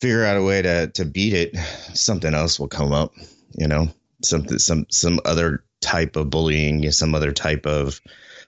figure 0.00 0.24
out 0.24 0.36
a 0.36 0.42
way 0.42 0.60
to 0.62 0.88
to 0.88 1.04
beat 1.04 1.34
it, 1.34 1.56
something 1.94 2.34
else 2.34 2.58
will 2.58 2.66
come 2.68 2.90
up. 2.92 3.12
You 3.56 3.68
know, 3.68 3.86
something 4.24 4.58
some 4.58 4.86
some 4.90 5.20
other 5.24 5.62
type 5.80 6.16
of 6.16 6.30
bullying, 6.30 6.90
some 6.90 7.14
other 7.14 7.30
type 7.32 7.64
of 7.64 8.00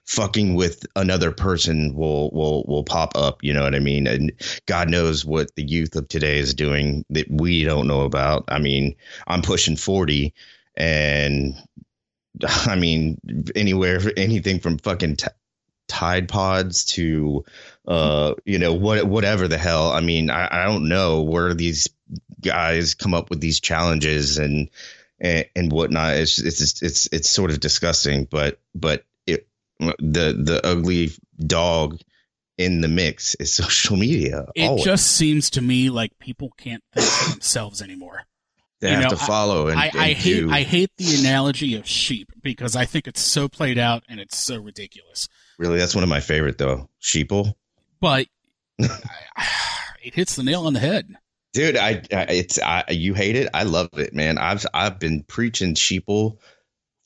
fucking 0.05 0.55
with 0.55 0.85
another 0.95 1.31
person 1.31 1.95
will 1.95 2.29
will 2.31 2.63
will 2.67 2.83
pop 2.83 3.15
up. 3.15 3.43
You 3.43 3.53
know 3.53 3.63
what 3.63 3.75
I 3.75 3.79
mean? 3.79 4.07
And 4.07 4.31
God 4.65 4.89
knows 4.89 5.25
what 5.25 5.55
the 5.55 5.63
youth 5.63 5.95
of 5.95 6.07
today 6.07 6.39
is 6.39 6.53
doing 6.53 7.05
that 7.09 7.29
we 7.29 7.63
don't 7.63 7.87
know 7.87 8.01
about. 8.01 8.45
I 8.47 8.59
mean, 8.59 8.95
I'm 9.27 9.41
pushing 9.41 9.75
forty, 9.75 10.33
and 10.75 11.55
I 12.65 12.75
mean, 12.75 13.19
anywhere, 13.55 13.99
anything 14.17 14.59
from 14.59 14.77
fucking 14.77 15.17
t- 15.17 15.27
Tide 15.87 16.27
Pods 16.27 16.85
to, 16.85 17.43
uh, 17.87 18.33
you 18.45 18.57
know, 18.57 18.73
what, 18.73 19.05
whatever 19.05 19.47
the 19.47 19.57
hell. 19.57 19.91
I 19.91 20.01
mean, 20.01 20.29
I, 20.29 20.47
I 20.51 20.65
don't 20.65 20.87
know 20.87 21.21
where 21.21 21.53
these 21.53 21.87
guys 22.41 22.93
come 22.95 23.13
up 23.13 23.29
with 23.29 23.41
these 23.41 23.59
challenges 23.59 24.37
and, 24.37 24.69
and, 25.19 25.45
and 25.55 25.71
whatnot. 25.71 26.15
It's, 26.15 26.39
it's, 26.39 26.81
it's, 26.81 27.09
it's 27.11 27.29
sort 27.29 27.51
of 27.51 27.59
disgusting, 27.59 28.25
but, 28.25 28.59
but 28.73 29.03
the, 29.79 30.33
the 30.43 30.61
ugly 30.63 31.11
dog 31.45 31.99
in 32.57 32.81
the 32.81 32.87
mix 32.87 33.35
is 33.35 33.53
social 33.63 33.97
media. 33.97 34.45
it 34.55 34.67
always. 34.67 34.83
just 34.83 35.11
seems 35.11 35.49
to 35.51 35.61
me 35.61 35.89
like 35.89 36.17
people 36.19 36.51
can't 36.57 36.83
think 36.93 37.07
for 37.07 37.31
themselves 37.31 37.81
anymore 37.81 38.25
they 38.83 38.89
you 38.89 38.95
have 38.95 39.03
know, 39.03 39.09
to 39.11 39.15
follow 39.15 39.67
and, 39.69 39.79
I, 39.79 39.91
I 39.95 40.11
hate 40.11 40.45
I 40.49 40.63
hate 40.63 40.91
the 40.97 41.15
analogy 41.21 41.75
of 41.75 41.87
sheep 41.87 42.31
because 42.41 42.75
I 42.75 42.83
think 42.83 43.07
it's 43.07 43.21
so 43.21 43.47
played 43.47 43.77
out 43.77 44.03
and 44.09 44.19
it's 44.19 44.37
so 44.37 44.59
ridiculous. 44.59 45.29
really, 45.57 45.77
that's 45.77 45.95
one 45.95 46.03
of 46.03 46.09
my 46.09 46.19
favorite 46.19 46.57
though. 46.57 46.89
Sheeple. 47.01 47.53
But 48.01 48.27
it 48.77 50.13
hits 50.13 50.35
the 50.35 50.43
nail 50.43 50.67
on 50.67 50.73
the 50.73 50.81
head. 50.81 51.15
Dude, 51.53 51.77
I, 51.77 52.01
I 52.11 52.23
it's 52.23 52.59
I 52.59 52.83
you 52.89 53.13
hate 53.13 53.37
it. 53.37 53.47
I 53.53 53.63
love 53.63 53.87
it, 53.93 54.13
man. 54.13 54.37
I've 54.37 54.65
I've 54.73 54.99
been 54.99 55.23
preaching 55.23 55.75
sheeple 55.75 56.39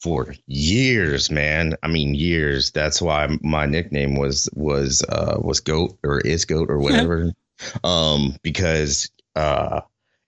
for 0.02 0.36
years, 0.46 1.32
man. 1.32 1.76
I 1.84 1.88
mean 1.88 2.14
years. 2.14 2.72
That's 2.72 3.02
why 3.02 3.38
my 3.42 3.66
nickname 3.66 4.16
was 4.16 4.50
was 4.54 5.04
uh 5.04 5.38
was 5.40 5.60
goat 5.60 5.98
or 6.04 6.20
is 6.20 6.46
goat 6.46 6.70
or 6.70 6.80
whatever. 6.80 7.32
um 7.84 8.36
because 8.44 9.10
uh 9.36 9.82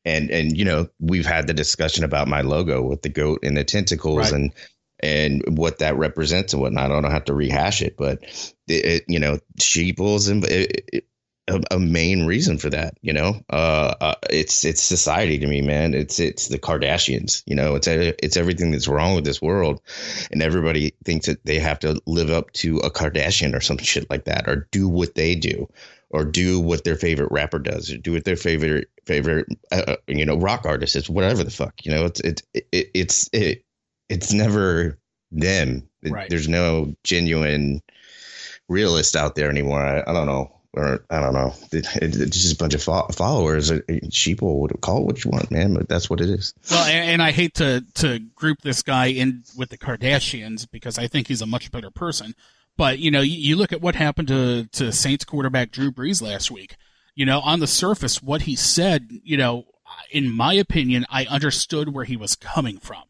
and 0.05 0.31
and 0.31 0.57
you 0.57 0.65
know, 0.65 0.87
we've 0.99 1.25
had 1.25 1.47
the 1.47 1.53
discussion 1.53 2.03
about 2.03 2.27
my 2.27 2.41
logo 2.41 2.81
with 2.81 3.01
the 3.01 3.09
goat 3.09 3.39
and 3.43 3.55
the 3.55 3.63
tentacles 3.63 4.31
Right. 4.31 4.33
and 4.33 4.53
and 5.01 5.57
what 5.57 5.79
that 5.79 5.97
represents 5.97 6.53
and 6.53 6.61
whatnot. 6.61 6.91
I 6.91 7.01
don't 7.01 7.11
have 7.11 7.25
to 7.25 7.33
rehash 7.33 7.81
it, 7.81 7.95
but 7.97 8.23
it, 8.67 8.85
it 8.85 9.03
you 9.07 9.19
know, 9.19 9.39
sheeples 9.59 10.27
and 10.27 10.43
it, 10.45 10.83
it, 10.91 11.05
a, 11.49 11.61
a 11.71 11.79
main 11.79 12.25
reason 12.25 12.57
for 12.57 12.69
that. 12.69 12.97
You 13.01 13.13
know, 13.13 13.41
uh, 13.49 13.95
uh, 13.99 14.15
it's 14.29 14.63
it's 14.63 14.81
society 14.81 15.39
to 15.39 15.47
me, 15.47 15.61
man. 15.61 15.93
It's 15.93 16.19
it's 16.19 16.47
the 16.47 16.59
Kardashians. 16.59 17.43
You 17.45 17.55
know, 17.55 17.75
it's 17.75 17.87
it's 17.87 18.37
everything 18.37 18.71
that's 18.71 18.87
wrong 18.87 19.15
with 19.15 19.25
this 19.25 19.41
world, 19.41 19.81
and 20.31 20.41
everybody 20.41 20.93
thinks 21.03 21.25
that 21.25 21.43
they 21.45 21.59
have 21.59 21.79
to 21.79 21.99
live 22.05 22.29
up 22.29 22.51
to 22.53 22.77
a 22.77 22.91
Kardashian 22.91 23.55
or 23.55 23.61
some 23.61 23.77
shit 23.77 24.09
like 24.09 24.25
that, 24.25 24.47
or 24.47 24.67
do 24.71 24.87
what 24.87 25.15
they 25.15 25.35
do, 25.35 25.67
or 26.09 26.23
do 26.23 26.59
what 26.59 26.83
their 26.83 26.95
favorite 26.95 27.31
rapper 27.31 27.59
does, 27.59 27.91
or 27.91 27.97
do 27.97 28.13
what 28.13 28.25
their 28.25 28.37
favorite 28.37 28.89
favorite 29.05 29.47
uh, 29.71 29.95
you 30.07 30.25
know 30.25 30.37
rock 30.37 30.65
artist 30.65 30.95
is, 30.95 31.09
whatever 31.09 31.43
the 31.43 31.51
fuck. 31.51 31.73
You 31.83 31.91
know, 31.91 32.05
it's 32.05 32.19
it's 32.21 32.43
it, 32.53 32.91
it's 32.93 33.29
it, 33.33 33.63
it's 34.07 34.31
never 34.31 34.99
them. 35.31 35.87
Right. 36.03 36.29
There's 36.29 36.47
no 36.47 36.95
genuine 37.03 37.81
realist 38.69 39.15
out 39.15 39.35
there 39.35 39.49
anymore. 39.49 39.81
I, 39.81 40.01
I 40.09 40.13
don't 40.13 40.27
know. 40.27 40.58
Or 40.73 41.03
I 41.09 41.19
don't 41.19 41.33
know. 41.33 41.53
It, 41.71 41.87
it, 41.95 42.15
it's 42.15 42.37
just 42.37 42.53
a 42.53 42.57
bunch 42.57 42.75
of 42.75 42.83
fo- 42.83 43.07
followers. 43.07 43.71
Sheeple 43.71 44.59
would 44.59 44.81
call 44.81 44.99
it 44.99 45.05
what 45.05 45.25
you 45.25 45.31
want, 45.31 45.49
man. 45.49 45.73
But 45.73 45.89
that's 45.89 46.09
what 46.09 46.21
it 46.21 46.29
is. 46.29 46.53
Well, 46.69 46.85
and, 46.85 47.09
and 47.09 47.21
I 47.23 47.31
hate 47.31 47.55
to 47.55 47.83
to 47.95 48.19
group 48.19 48.61
this 48.61 48.83
guy 48.83 49.07
in 49.07 49.43
with 49.57 49.69
the 49.69 49.77
Kardashians 49.77 50.69
because 50.69 50.99
I 50.99 51.07
think 51.07 51.27
he's 51.27 51.41
a 51.41 51.47
much 51.47 51.71
better 51.71 51.89
person. 51.89 52.35
But 52.77 52.99
you 52.99 53.09
know, 53.09 53.21
you, 53.21 53.37
you 53.37 53.55
look 53.55 53.73
at 53.73 53.81
what 53.81 53.95
happened 53.95 54.27
to 54.27 54.65
to 54.73 54.91
Saints 54.91 55.25
quarterback 55.25 55.71
Drew 55.71 55.91
Brees 55.91 56.21
last 56.21 56.51
week. 56.51 56.75
You 57.15 57.25
know, 57.25 57.39
on 57.39 57.59
the 57.59 57.67
surface, 57.67 58.21
what 58.21 58.43
he 58.43 58.55
said, 58.55 59.09
you 59.23 59.37
know, 59.37 59.65
in 60.11 60.31
my 60.31 60.53
opinion, 60.53 61.05
I 61.09 61.25
understood 61.25 61.93
where 61.93 62.05
he 62.05 62.15
was 62.15 62.35
coming 62.35 62.77
from. 62.77 63.03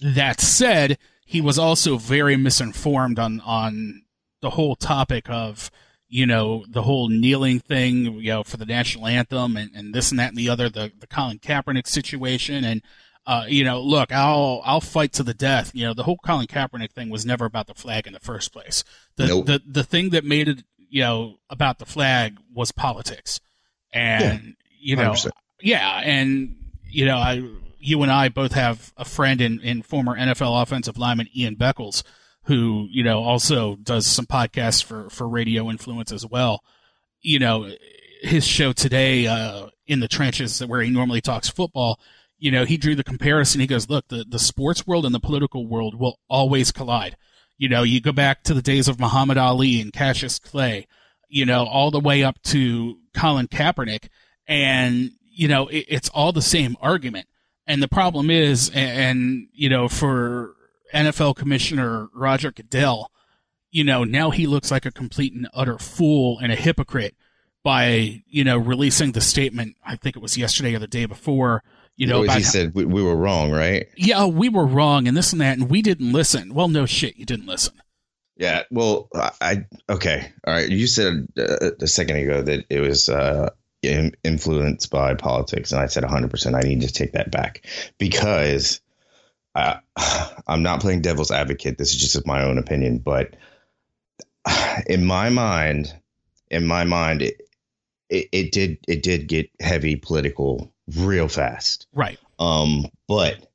That 0.00 0.40
said, 0.40 0.98
he 1.26 1.40
was 1.40 1.58
also 1.58 1.98
very 1.98 2.36
misinformed 2.36 3.18
on 3.18 3.40
on 3.42 4.04
the 4.40 4.50
whole 4.50 4.74
topic 4.74 5.28
of 5.28 5.70
you 6.14 6.26
know 6.26 6.64
the 6.68 6.82
whole 6.82 7.08
kneeling 7.08 7.60
thing 7.60 8.14
you 8.20 8.30
know 8.30 8.42
for 8.42 8.56
the 8.56 8.66
national 8.66 9.06
anthem 9.06 9.56
and, 9.56 9.70
and 9.74 9.94
this 9.94 10.10
and 10.10 10.20
that 10.20 10.28
and 10.28 10.36
the 10.36 10.48
other 10.48 10.68
the 10.68 10.92
the 10.98 11.06
Colin 11.06 11.38
Kaepernick 11.38 11.86
situation 11.86 12.64
and 12.64 12.82
uh, 13.26 13.44
you 13.48 13.64
know 13.64 13.80
look 13.80 14.12
I'll 14.12 14.60
I'll 14.64 14.80
fight 14.80 15.12
to 15.14 15.22
the 15.22 15.34
death 15.34 15.72
you 15.74 15.86
know 15.86 15.94
the 15.94 16.02
whole 16.02 16.18
Colin 16.24 16.46
Kaepernick 16.46 16.92
thing 16.92 17.10
was 17.10 17.24
never 17.24 17.46
about 17.46 17.66
the 17.66 17.74
flag 17.74 18.06
in 18.06 18.12
the 18.12 18.20
first 18.20 18.52
place 18.52 18.84
the 19.16 19.26
Nope. 19.26 19.46
the 19.46 19.62
the 19.66 19.82
thing 19.82 20.10
that 20.10 20.24
made 20.24 20.48
it 20.48 20.62
you 20.94 21.02
know, 21.02 21.38
about 21.50 21.80
the 21.80 21.84
flag 21.84 22.38
was 22.54 22.70
politics. 22.70 23.40
And, 23.92 24.54
yeah, 24.78 24.78
you 24.78 24.94
know, 24.94 25.14
yeah. 25.60 26.00
And, 26.04 26.54
you 26.88 27.04
know, 27.04 27.16
I, 27.16 27.42
you 27.80 28.00
and 28.04 28.12
I 28.12 28.28
both 28.28 28.52
have 28.52 28.92
a 28.96 29.04
friend 29.04 29.40
in, 29.40 29.58
in 29.58 29.82
former 29.82 30.16
NFL 30.16 30.62
offensive 30.62 30.96
lineman 30.96 31.28
Ian 31.34 31.56
Beckles, 31.56 32.04
who, 32.44 32.88
you 32.90 33.02
know, 33.02 33.22
also 33.22 33.76
does 33.76 34.06
some 34.06 34.26
podcasts 34.26 34.82
for, 34.82 35.10
for 35.10 35.28
radio 35.28 35.70
influence 35.70 36.12
as 36.12 36.26
well. 36.26 36.62
You 37.20 37.38
know, 37.38 37.70
his 38.22 38.46
show 38.46 38.72
today, 38.72 39.26
uh, 39.26 39.68
in 39.86 40.00
the 40.00 40.08
trenches 40.08 40.64
where 40.64 40.80
he 40.80 40.90
normally 40.90 41.20
talks 41.20 41.48
football, 41.48 42.00
you 42.38 42.50
know, 42.50 42.64
he 42.64 42.76
drew 42.76 42.94
the 42.94 43.04
comparison. 43.04 43.60
He 43.60 43.66
goes, 43.66 43.88
look, 43.88 44.08
the, 44.08 44.24
the 44.28 44.38
sports 44.38 44.86
world 44.86 45.06
and 45.06 45.14
the 45.14 45.20
political 45.20 45.66
world 45.66 45.98
will 45.98 46.18
always 46.28 46.72
collide. 46.72 47.16
You 47.58 47.68
know, 47.68 47.82
you 47.82 48.00
go 48.00 48.12
back 48.12 48.42
to 48.44 48.54
the 48.54 48.62
days 48.62 48.88
of 48.88 48.98
Muhammad 48.98 49.38
Ali 49.38 49.80
and 49.80 49.92
Cassius 49.92 50.38
Clay, 50.38 50.86
you 51.28 51.46
know, 51.46 51.64
all 51.64 51.90
the 51.90 52.00
way 52.00 52.22
up 52.22 52.40
to 52.44 52.98
Colin 53.14 53.48
Kaepernick. 53.48 54.08
And, 54.46 55.12
you 55.30 55.48
know, 55.48 55.68
it, 55.68 55.86
it's 55.88 56.08
all 56.08 56.32
the 56.32 56.42
same 56.42 56.76
argument. 56.80 57.26
And 57.66 57.82
the 57.82 57.88
problem 57.88 58.30
is, 58.30 58.68
and, 58.70 58.98
and, 58.98 59.48
you 59.52 59.68
know, 59.68 59.88
for 59.88 60.54
NFL 60.94 61.36
Commissioner 61.36 62.08
Roger 62.14 62.52
Goodell, 62.52 63.10
you 63.70 63.84
know, 63.84 64.04
now 64.04 64.30
he 64.30 64.46
looks 64.46 64.70
like 64.70 64.86
a 64.86 64.92
complete 64.92 65.34
and 65.34 65.48
utter 65.52 65.78
fool 65.78 66.38
and 66.38 66.52
a 66.52 66.56
hypocrite 66.56 67.16
by, 67.62 68.22
you 68.26 68.44
know, 68.44 68.56
releasing 68.56 69.12
the 69.12 69.20
statement, 69.20 69.76
I 69.84 69.96
think 69.96 70.16
it 70.16 70.22
was 70.22 70.36
yesterday 70.36 70.74
or 70.74 70.78
the 70.78 70.86
day 70.86 71.06
before, 71.06 71.62
you 71.96 72.06
know, 72.06 72.22
he 72.22 72.42
said 72.42 72.74
we, 72.74 72.84
we, 72.84 73.02
were 73.02 73.14
wrong, 73.14 73.52
right? 73.52 73.86
Yeah, 73.96 74.26
we 74.26 74.48
were 74.48 74.66
wrong, 74.66 75.06
and 75.06 75.16
this 75.16 75.32
and 75.32 75.40
that, 75.40 75.58
and 75.58 75.70
we 75.70 75.80
didn't 75.80 76.12
listen. 76.12 76.52
Well, 76.52 76.68
no 76.68 76.86
shit, 76.86 77.16
you 77.16 77.24
didn't 77.24 77.46
listen. 77.46 77.74
Yeah, 78.36 78.62
well, 78.70 79.08
I 79.40 79.64
okay, 79.88 80.32
all 80.44 80.54
right. 80.54 80.68
You 80.68 80.88
said 80.88 81.28
uh, 81.38 81.70
a 81.80 81.86
second 81.86 82.16
ago 82.16 82.42
that 82.42 82.64
it 82.68 82.80
was 82.80 83.08
uh, 83.08 83.50
influenced 83.82 84.90
by 84.90 85.14
politics, 85.14 85.70
and 85.70 85.80
I 85.80 85.86
said 85.86 86.02
100. 86.02 86.30
percent 86.32 86.56
I 86.56 86.60
need 86.60 86.80
to 86.80 86.92
take 86.92 87.12
that 87.12 87.30
back 87.30 87.64
because 87.98 88.80
I, 89.54 89.78
I'm 90.46 90.62
not 90.62 90.80
playing 90.80 91.02
devil's 91.02 91.30
advocate. 91.30 91.78
This 91.78 91.94
is 91.94 92.00
just 92.00 92.26
my 92.26 92.42
own 92.44 92.58
opinion, 92.58 92.98
but 92.98 93.36
in 94.86 95.04
my 95.04 95.30
mind, 95.30 95.94
in 96.50 96.66
my 96.66 96.84
mind, 96.84 97.22
it, 97.22 97.40
it, 98.08 98.28
it 98.32 98.52
did 98.52 98.78
it 98.86 99.02
did 99.02 99.28
get 99.28 99.50
heavy 99.60 99.96
political 99.96 100.72
real 100.96 101.28
fast. 101.28 101.86
Right. 101.94 102.18
Um, 102.38 102.86
but 103.08 103.50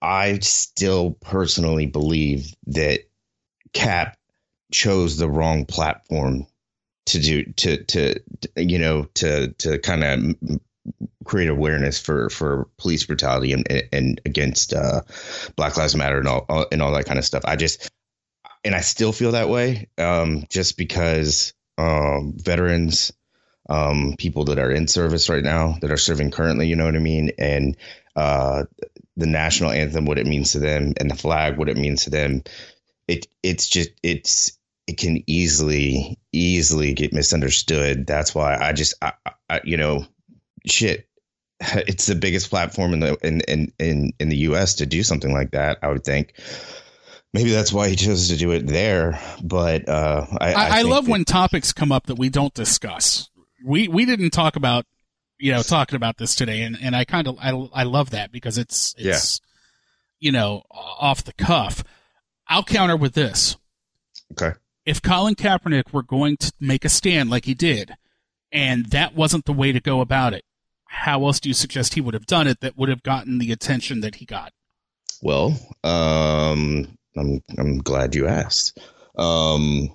I 0.00 0.38
still 0.40 1.12
personally 1.20 1.86
believe 1.86 2.54
that 2.66 3.00
Cap 3.72 4.16
chose 4.72 5.16
the 5.16 5.30
wrong 5.30 5.64
platform 5.64 6.46
to 7.06 7.20
do 7.20 7.44
to 7.44 7.84
to 7.84 8.20
you 8.56 8.78
know 8.78 9.04
to 9.14 9.48
to 9.58 9.78
kind 9.78 10.04
of 10.04 10.60
create 11.24 11.48
awareness 11.48 12.00
for 12.00 12.28
for 12.30 12.68
police 12.78 13.04
brutality 13.04 13.52
and 13.52 13.66
and 13.92 14.20
against 14.24 14.72
uh, 14.72 15.02
Black 15.56 15.76
Lives 15.76 15.96
Matter 15.96 16.18
and 16.18 16.28
all 16.28 16.66
and 16.70 16.82
all 16.82 16.92
that 16.92 17.06
kind 17.06 17.18
of 17.18 17.24
stuff. 17.24 17.44
I 17.46 17.56
just 17.56 17.90
and 18.64 18.74
I 18.74 18.80
still 18.80 19.12
feel 19.12 19.32
that 19.32 19.48
way 19.48 19.88
um, 19.98 20.44
just 20.48 20.76
because 20.76 21.52
um, 21.78 22.34
veterans 22.36 23.12
um, 23.68 24.14
people 24.18 24.44
that 24.44 24.58
are 24.58 24.70
in 24.70 24.88
service 24.88 25.28
right 25.28 25.42
now 25.42 25.76
that 25.80 25.92
are 25.92 25.96
serving 25.96 26.30
currently. 26.30 26.68
You 26.68 26.76
know 26.76 26.84
what 26.84 26.96
I 26.96 27.00
mean? 27.00 27.32
And 27.38 27.76
uh, 28.16 28.64
the 29.16 29.26
national 29.26 29.70
anthem, 29.70 30.04
what 30.04 30.18
it 30.18 30.26
means 30.26 30.52
to 30.52 30.58
them, 30.58 30.92
and 30.98 31.10
the 31.10 31.16
flag, 31.16 31.58
what 31.58 31.68
it 31.68 31.76
means 31.76 32.04
to 32.04 32.10
them. 32.10 32.42
It 33.08 33.26
it's 33.42 33.68
just 33.68 33.90
it's 34.02 34.58
it 34.86 34.98
can 34.98 35.22
easily 35.26 36.18
easily 36.32 36.94
get 36.94 37.12
misunderstood. 37.12 38.06
That's 38.06 38.34
why 38.34 38.56
I 38.56 38.72
just 38.72 38.94
I, 39.02 39.12
I, 39.48 39.60
you 39.64 39.76
know 39.76 40.06
shit. 40.66 41.08
It's 41.74 42.06
the 42.06 42.16
biggest 42.16 42.50
platform 42.50 42.92
in 42.92 43.00
the 43.00 43.16
in, 43.22 43.40
in 43.42 43.72
in 43.78 44.12
in 44.18 44.28
the 44.28 44.36
U.S. 44.38 44.74
to 44.76 44.86
do 44.86 45.04
something 45.04 45.32
like 45.32 45.52
that. 45.52 45.78
I 45.80 45.88
would 45.88 46.02
think 46.02 46.34
maybe 47.32 47.50
that's 47.50 47.72
why 47.72 47.88
he 47.88 47.94
chose 47.94 48.28
to 48.28 48.36
do 48.36 48.50
it 48.50 48.66
there. 48.66 49.20
But 49.40 49.88
uh, 49.88 50.26
I, 50.40 50.52
I, 50.54 50.78
I 50.78 50.82
love 50.82 51.04
that, 51.04 51.10
when 51.12 51.24
topics 51.24 51.72
come 51.72 51.92
up 51.92 52.06
that 52.06 52.18
we 52.18 52.30
don't 52.30 52.52
discuss 52.52 53.30
we 53.64 53.88
we 53.88 54.04
didn't 54.04 54.30
talk 54.30 54.56
about 54.56 54.86
you 55.38 55.52
know 55.52 55.62
talking 55.62 55.96
about 55.96 56.18
this 56.18 56.34
today, 56.34 56.62
and 56.62 56.76
and 56.80 56.94
I 56.94 57.04
kind 57.04 57.28
of 57.28 57.38
I 57.40 57.50
I 57.72 57.82
love 57.84 58.10
that 58.10 58.32
because 58.32 58.58
it's 58.58 58.94
it's 58.98 59.40
yeah. 60.20 60.26
you 60.26 60.32
know 60.32 60.62
off 60.70 61.24
the 61.24 61.32
cuff. 61.32 61.84
I'll 62.48 62.64
counter 62.64 62.96
with 62.96 63.14
this. 63.14 63.56
Okay. 64.32 64.52
If 64.84 65.00
Colin 65.00 65.36
Kaepernick 65.36 65.92
were 65.92 66.02
going 66.02 66.36
to 66.38 66.52
make 66.60 66.84
a 66.84 66.88
stand 66.88 67.30
like 67.30 67.44
he 67.44 67.54
did, 67.54 67.94
and 68.50 68.86
that 68.86 69.14
wasn't 69.14 69.44
the 69.44 69.52
way 69.52 69.72
to 69.72 69.80
go 69.80 70.00
about 70.00 70.34
it, 70.34 70.44
how 70.92 71.24
else 71.26 71.40
do 71.40 71.48
you 71.48 71.54
suggest 71.54 71.94
he 71.94 72.00
would 72.00 72.14
have 72.14 72.26
done 72.26 72.46
it 72.46 72.60
that 72.60 72.76
would 72.76 72.90
have 72.90 73.02
gotten 73.02 73.38
the 73.38 73.50
attention 73.50 74.02
that 74.02 74.16
he 74.16 74.26
got? 74.26 74.52
Well, 75.22 75.56
um, 75.82 76.86
I'm 77.16 77.42
I'm 77.58 77.78
glad 77.78 78.14
you 78.14 78.26
asked. 78.26 78.78
Um, 79.16 79.94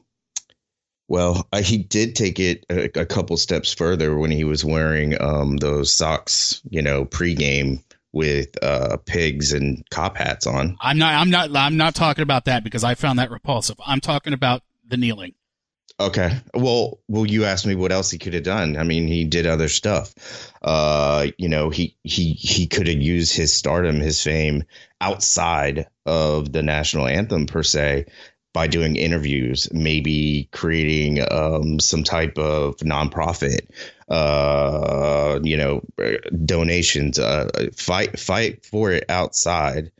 well, 1.07 1.47
uh, 1.53 1.61
he 1.61 1.77
did 1.77 2.15
take 2.15 2.39
it 2.39 2.65
a, 2.69 3.01
a, 3.01 3.05
couple 3.05 3.37
steps 3.37 3.73
further 3.73 4.17
when 4.17 4.29
he 4.29 4.43
was 4.43 4.65
wearing 4.65 5.19
um, 5.21 5.57
those 5.57 5.93
socks, 5.93 6.61
you 6.69 6.81
know, 6.81 7.05
pregame 7.05 7.81
with 8.11 8.61
uh, 8.61 8.97
pigs 9.05 9.53
and 9.53 9.83
cop 9.89 10.17
hats 10.17 10.45
on. 10.45 10.77
I'm 10.81 10.97
not. 10.97 11.13
I'm 11.13 11.29
not. 11.29 11.55
I'm 11.55 11.77
not 11.77 11.95
talking 11.95 12.23
about 12.23 12.45
that 12.45 12.63
because 12.63 12.83
I 12.83 12.95
found 12.95 13.19
that 13.19 13.31
repulsive. 13.31 13.77
I'm 13.85 14.01
talking 14.01 14.33
about 14.33 14.63
the 14.87 14.97
kneeling. 14.97 15.35
Okay. 15.99 16.37
Well, 16.53 16.99
well, 17.07 17.25
you 17.25 17.45
asked 17.45 17.65
me 17.65 17.73
what 17.73 17.91
else 17.91 18.11
he 18.11 18.19
could 18.19 18.33
have 18.33 18.43
done. 18.43 18.77
I 18.77 18.83
mean, 18.83 19.07
he 19.07 19.23
did 19.23 19.47
other 19.47 19.67
stuff. 19.67 20.13
Uh, 20.61 21.27
you 21.37 21.49
know, 21.49 21.69
he 21.71 21.97
he 22.03 22.33
he 22.33 22.67
could 22.67 22.87
have 22.87 23.01
used 23.01 23.35
his 23.35 23.53
stardom, 23.53 23.99
his 23.99 24.21
fame 24.21 24.63
outside 25.01 25.87
of 26.05 26.51
the 26.51 26.61
national 26.61 27.07
anthem 27.07 27.47
per 27.47 27.63
se 27.63 28.05
by 28.53 28.67
doing 28.67 28.95
interviews, 28.95 29.71
maybe 29.73 30.49
creating 30.51 31.25
um, 31.31 31.79
some 31.79 32.03
type 32.03 32.37
of 32.37 32.77
nonprofit, 32.77 33.67
uh, 34.09 35.39
you 35.43 35.57
know, 35.57 35.81
donations, 36.45 37.17
uh, 37.17 37.49
fight 37.75 38.19
fight 38.19 38.65
for 38.65 38.91
it 38.91 39.05
outside 39.09 39.91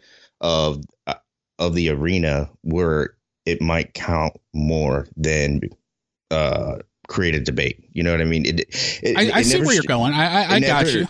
of 0.41 0.83
uh, 1.07 1.15
of 1.57 1.73
the 1.73 1.89
arena 1.89 2.49
where 2.61 3.16
it 3.47 3.61
might 3.61 3.93
count 3.93 4.33
more 4.53 5.07
than 5.15 5.61
uh, 6.31 6.79
create 7.07 7.33
a 7.33 7.39
debate. 7.39 7.89
You 7.93 8.03
know 8.03 8.11
what 8.11 8.19
I 8.19 8.25
mean? 8.25 8.45
It, 8.45 8.59
it, 9.01 9.17
I, 9.17 9.39
I 9.39 9.41
see 9.41 9.61
where 9.61 9.73
you're 9.73 9.83
going. 9.83 10.13
I, 10.13 10.43
I, 10.43 10.55
I 10.55 10.59
got 10.59 10.93
you. 10.93 11.07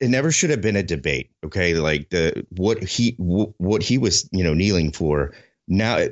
It 0.00 0.08
never 0.08 0.32
should 0.32 0.48
have 0.48 0.62
been 0.62 0.76
a 0.76 0.82
debate. 0.82 1.30
Okay, 1.44 1.74
like 1.74 2.08
the 2.08 2.46
what 2.56 2.82
he 2.82 3.14
what 3.18 3.82
he 3.82 3.98
was 3.98 4.28
you 4.32 4.42
know 4.42 4.54
kneeling 4.54 4.92
for. 4.92 5.34
Now 5.68 6.08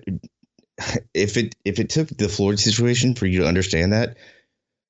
if 1.15 1.37
it 1.39 1.55
if 1.65 1.79
it 1.79 1.89
took 1.89 2.09
the 2.09 2.29
Floyd 2.29 2.61
situation 2.61 3.15
for 3.15 3.27
you 3.27 3.41
to 3.41 3.49
understand 3.49 3.95
that, 3.95 4.19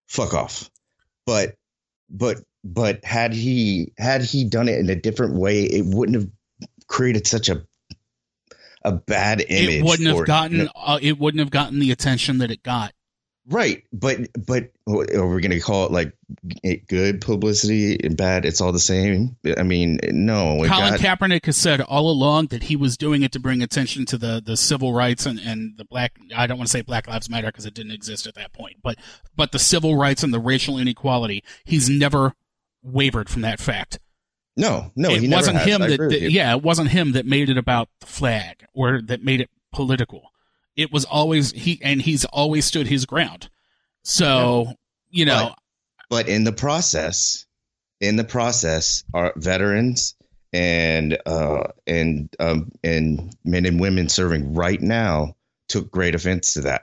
fuck 0.09 0.35
off. 0.35 0.69
But 1.27 1.55
but 2.11 2.43
but 2.65 3.05
had 3.05 3.33
he 3.33 3.93
had 3.99 4.23
he 4.23 4.45
done 4.45 4.69
it 4.69 4.81
in 4.81 4.91
a 4.91 4.97
different 4.97 5.35
way, 5.35 5.63
it 5.63 5.85
wouldn't 5.87 6.21
have 6.21 6.31
created 6.89 7.27
such 7.29 7.49
a 7.49 7.65
a 8.85 8.93
bad 8.93 9.45
image. 9.49 9.81
It 9.81 9.85
wouldn't 9.85 10.09
have 10.09 10.27
gotten 10.27 10.69
uh, 10.75 10.99
it 11.01 11.19
wouldn't 11.19 11.41
have 11.41 11.51
gotten 11.51 11.79
the 11.79 11.91
attention 11.91 12.39
that 12.39 12.51
it 12.51 12.63
got. 12.63 12.93
Right, 13.49 13.83
but 13.93 14.21
but 14.47 14.71
are 14.87 15.27
we 15.27 15.41
going 15.41 15.51
to 15.51 15.59
call 15.59 15.87
it 15.87 15.91
like 15.91 16.13
good 16.87 17.21
publicity 17.21 17.99
and 18.03 18.17
bad? 18.17 18.45
It's 18.45 18.61
all 18.61 18.71
the 18.71 18.79
same. 18.79 19.37
I 19.59 19.65
mean, 19.65 19.99
no. 20.05 20.65
Colin 20.65 20.69
got, 20.69 21.01
Kaepernick 21.01 21.47
has 21.47 21.57
said 21.57 21.81
all 21.81 22.09
along 22.09 22.47
that 22.49 22.63
he 22.65 22.77
was 22.77 22.97
doing 22.97 23.23
it 23.23 23.33
to 23.33 23.41
bring 23.41 23.61
attention 23.61 24.07
to 24.07 24.19
the 24.19 24.41
the 24.45 24.57
civil 24.57 24.93
rights 24.93 25.27
and 25.27 25.41
and 25.41 25.77
the 25.77 25.85
black. 25.85 26.17
I 26.37 26.47
don't 26.47 26.57
want 26.57 26.69
to 26.69 26.73
say 26.73 26.83
Black 26.83 27.09
Lives 27.09 27.29
Matter 27.29 27.49
because 27.49 27.67
it 27.67 27.75
didn't 27.75 27.91
exist 27.91 28.29
at 28.29 28.37
that 28.37 28.53
point, 28.53 28.77
but 28.81 28.97
but 29.35 29.51
the 29.51 29.59
civil 29.59 29.97
rights 29.97 30.23
and 30.23 30.33
the 30.33 30.39
racial 30.39 30.79
inequality. 30.79 31.43
He's 31.65 31.91
never 31.91 32.35
wavered 32.81 33.29
from 33.29 33.43
that 33.43 33.59
fact. 33.59 33.99
No, 34.57 34.91
no, 34.95 35.11
it 35.11 35.31
wasn't 35.31 35.59
him 35.59 35.81
that, 35.81 35.99
that 35.99 36.31
yeah, 36.31 36.55
it 36.55 36.63
wasn't 36.63 36.91
him 36.91 37.13
that 37.13 37.25
made 37.25 37.49
it 37.49 37.57
about 37.57 37.89
the 38.01 38.07
flag 38.07 38.67
or 38.75 39.01
that 39.03 39.25
made 39.25 39.41
it 39.41 39.49
political 39.73 40.33
it 40.77 40.93
was 40.93 41.05
always 41.05 41.53
he 41.53 41.81
and 41.83 42.01
he's 42.03 42.25
always 42.27 42.65
stood 42.65 42.87
his 42.87 43.05
ground. 43.05 43.49
So, 44.03 44.65
yeah. 44.67 44.73
you 45.11 45.25
know, 45.25 45.55
but, 46.09 46.27
but, 46.27 46.29
in 46.29 46.45
the 46.45 46.53
process, 46.53 47.47
in 48.01 48.17
the 48.17 48.25
process, 48.25 49.05
our 49.15 49.33
veterans 49.37 50.15
and 50.55 51.17
uh 51.25 51.65
and 51.87 52.29
um 52.39 52.71
and 52.85 53.35
men 53.43 53.65
and 53.65 53.81
women 53.81 54.11
serving 54.11 54.53
right 54.53 54.83
now 54.83 55.35
took 55.69 55.91
great 55.91 56.15
offense 56.15 56.53
to 56.53 56.61
that 56.61 56.83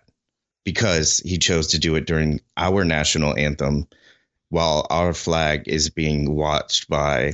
because 0.63 1.19
he 1.19 1.37
chose 1.37 1.67
to 1.67 1.79
do 1.79 1.93
it 1.93 2.07
during 2.07 2.41
our 2.57 2.83
national 2.83 3.37
anthem 3.37 3.87
while 4.49 4.87
our 4.89 5.13
flag 5.13 5.67
is 5.67 5.91
being 5.91 6.33
watched 6.33 6.89
by 6.89 7.33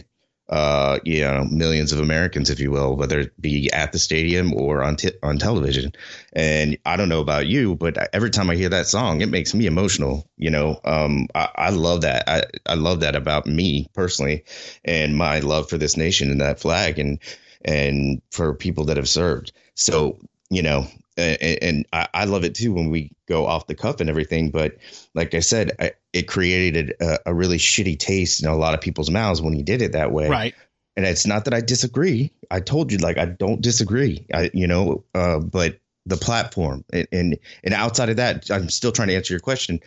uh, 0.50 1.00
you 1.04 1.22
know, 1.22 1.46
millions 1.46 1.92
of 1.92 2.00
Americans, 2.00 2.50
if 2.50 2.60
you 2.60 2.72
will, 2.72 2.96
whether 2.96 3.20
it 3.20 3.42
be 3.42 3.72
at 3.72 3.92
the 3.92 4.00
stadium 4.00 4.54
or 4.54 4.84
on 4.84 4.96
t- 4.96 5.12
on 5.24 5.40
television. 5.40 5.92
And 6.34 6.78
I 6.86 6.98
don't 6.98 7.10
know 7.10 7.22
about 7.22 7.48
you, 7.48 7.76
but 7.76 7.98
every 8.14 8.30
time 8.30 8.50
I 8.50 8.56
hear 8.56 8.70
that 8.70 8.86
song, 8.86 9.22
it 9.22 9.30
makes 9.30 9.54
me 9.54 9.66
emotional. 9.66 10.28
You 10.38 10.52
know, 10.52 10.80
um, 10.84 11.28
I, 11.34 11.50
I 11.56 11.70
love 11.72 12.02
that. 12.02 12.30
I, 12.30 12.44
I 12.66 12.76
love 12.76 13.00
that 13.00 13.16
about 13.16 13.48
me 13.48 13.88
personally, 13.94 14.46
and 14.84 15.18
my 15.18 15.40
love 15.40 15.70
for 15.70 15.78
this 15.78 15.98
nation 15.98 16.30
and 16.30 16.42
that 16.42 16.60
flag, 16.60 17.00
and 17.00 17.20
and 17.64 18.22
for 18.32 18.54
people 18.54 18.86
that 18.86 18.98
have 18.98 19.10
served. 19.10 19.52
So 19.74 20.20
you 20.50 20.62
know, 20.62 20.88
and, 21.18 21.42
and 21.42 21.86
I, 21.92 22.08
I, 22.14 22.26
love 22.26 22.44
it 22.44 22.56
too 22.56 22.74
when 22.74 22.92
we 22.92 23.12
go 23.28 23.46
off 23.46 23.68
the 23.68 23.76
cuff 23.76 24.00
and 24.00 24.10
everything. 24.10 24.52
But 24.52 24.78
like 25.14 25.34
I 25.34 25.40
said, 25.40 25.72
I, 25.80 25.94
it 26.14 26.28
created 26.28 26.94
a, 27.00 27.20
a, 27.28 27.34
really 27.34 27.58
shitty 27.58 27.98
taste 28.00 28.44
in 28.44 28.50
a 28.50 28.56
lot 28.56 28.74
of 28.74 28.82
people's 28.82 29.10
mouths 29.10 29.42
when 29.42 29.54
he 29.54 29.64
did 29.64 29.82
it 29.82 29.94
that 29.94 30.12
way. 30.12 30.30
Right. 30.30 30.56
And 30.96 31.06
it's 31.06 31.28
not 31.28 31.46
that 31.46 31.54
I 31.54 31.62
disagree. 31.62 32.32
I 32.50 32.62
told 32.62 32.92
you, 32.92 33.00
like, 33.00 33.18
I 33.18 33.26
don't 33.26 33.62
disagree. 33.62 34.26
I, 34.34 34.50
you 34.54 34.68
know, 34.68 35.04
uh, 35.14 35.40
but 35.40 35.80
the 36.06 36.18
platform 36.18 36.86
and, 36.94 37.08
and 37.12 37.40
and 37.64 37.74
outside 37.74 38.10
of 38.10 38.18
that, 38.18 38.50
I'm 38.52 38.70
still 38.70 38.92
trying 38.92 39.10
to 39.10 39.16
answer 39.16 39.34
your 39.34 39.42
question. 39.42 39.80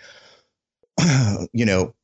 you 1.53 1.65
know, 1.65 1.95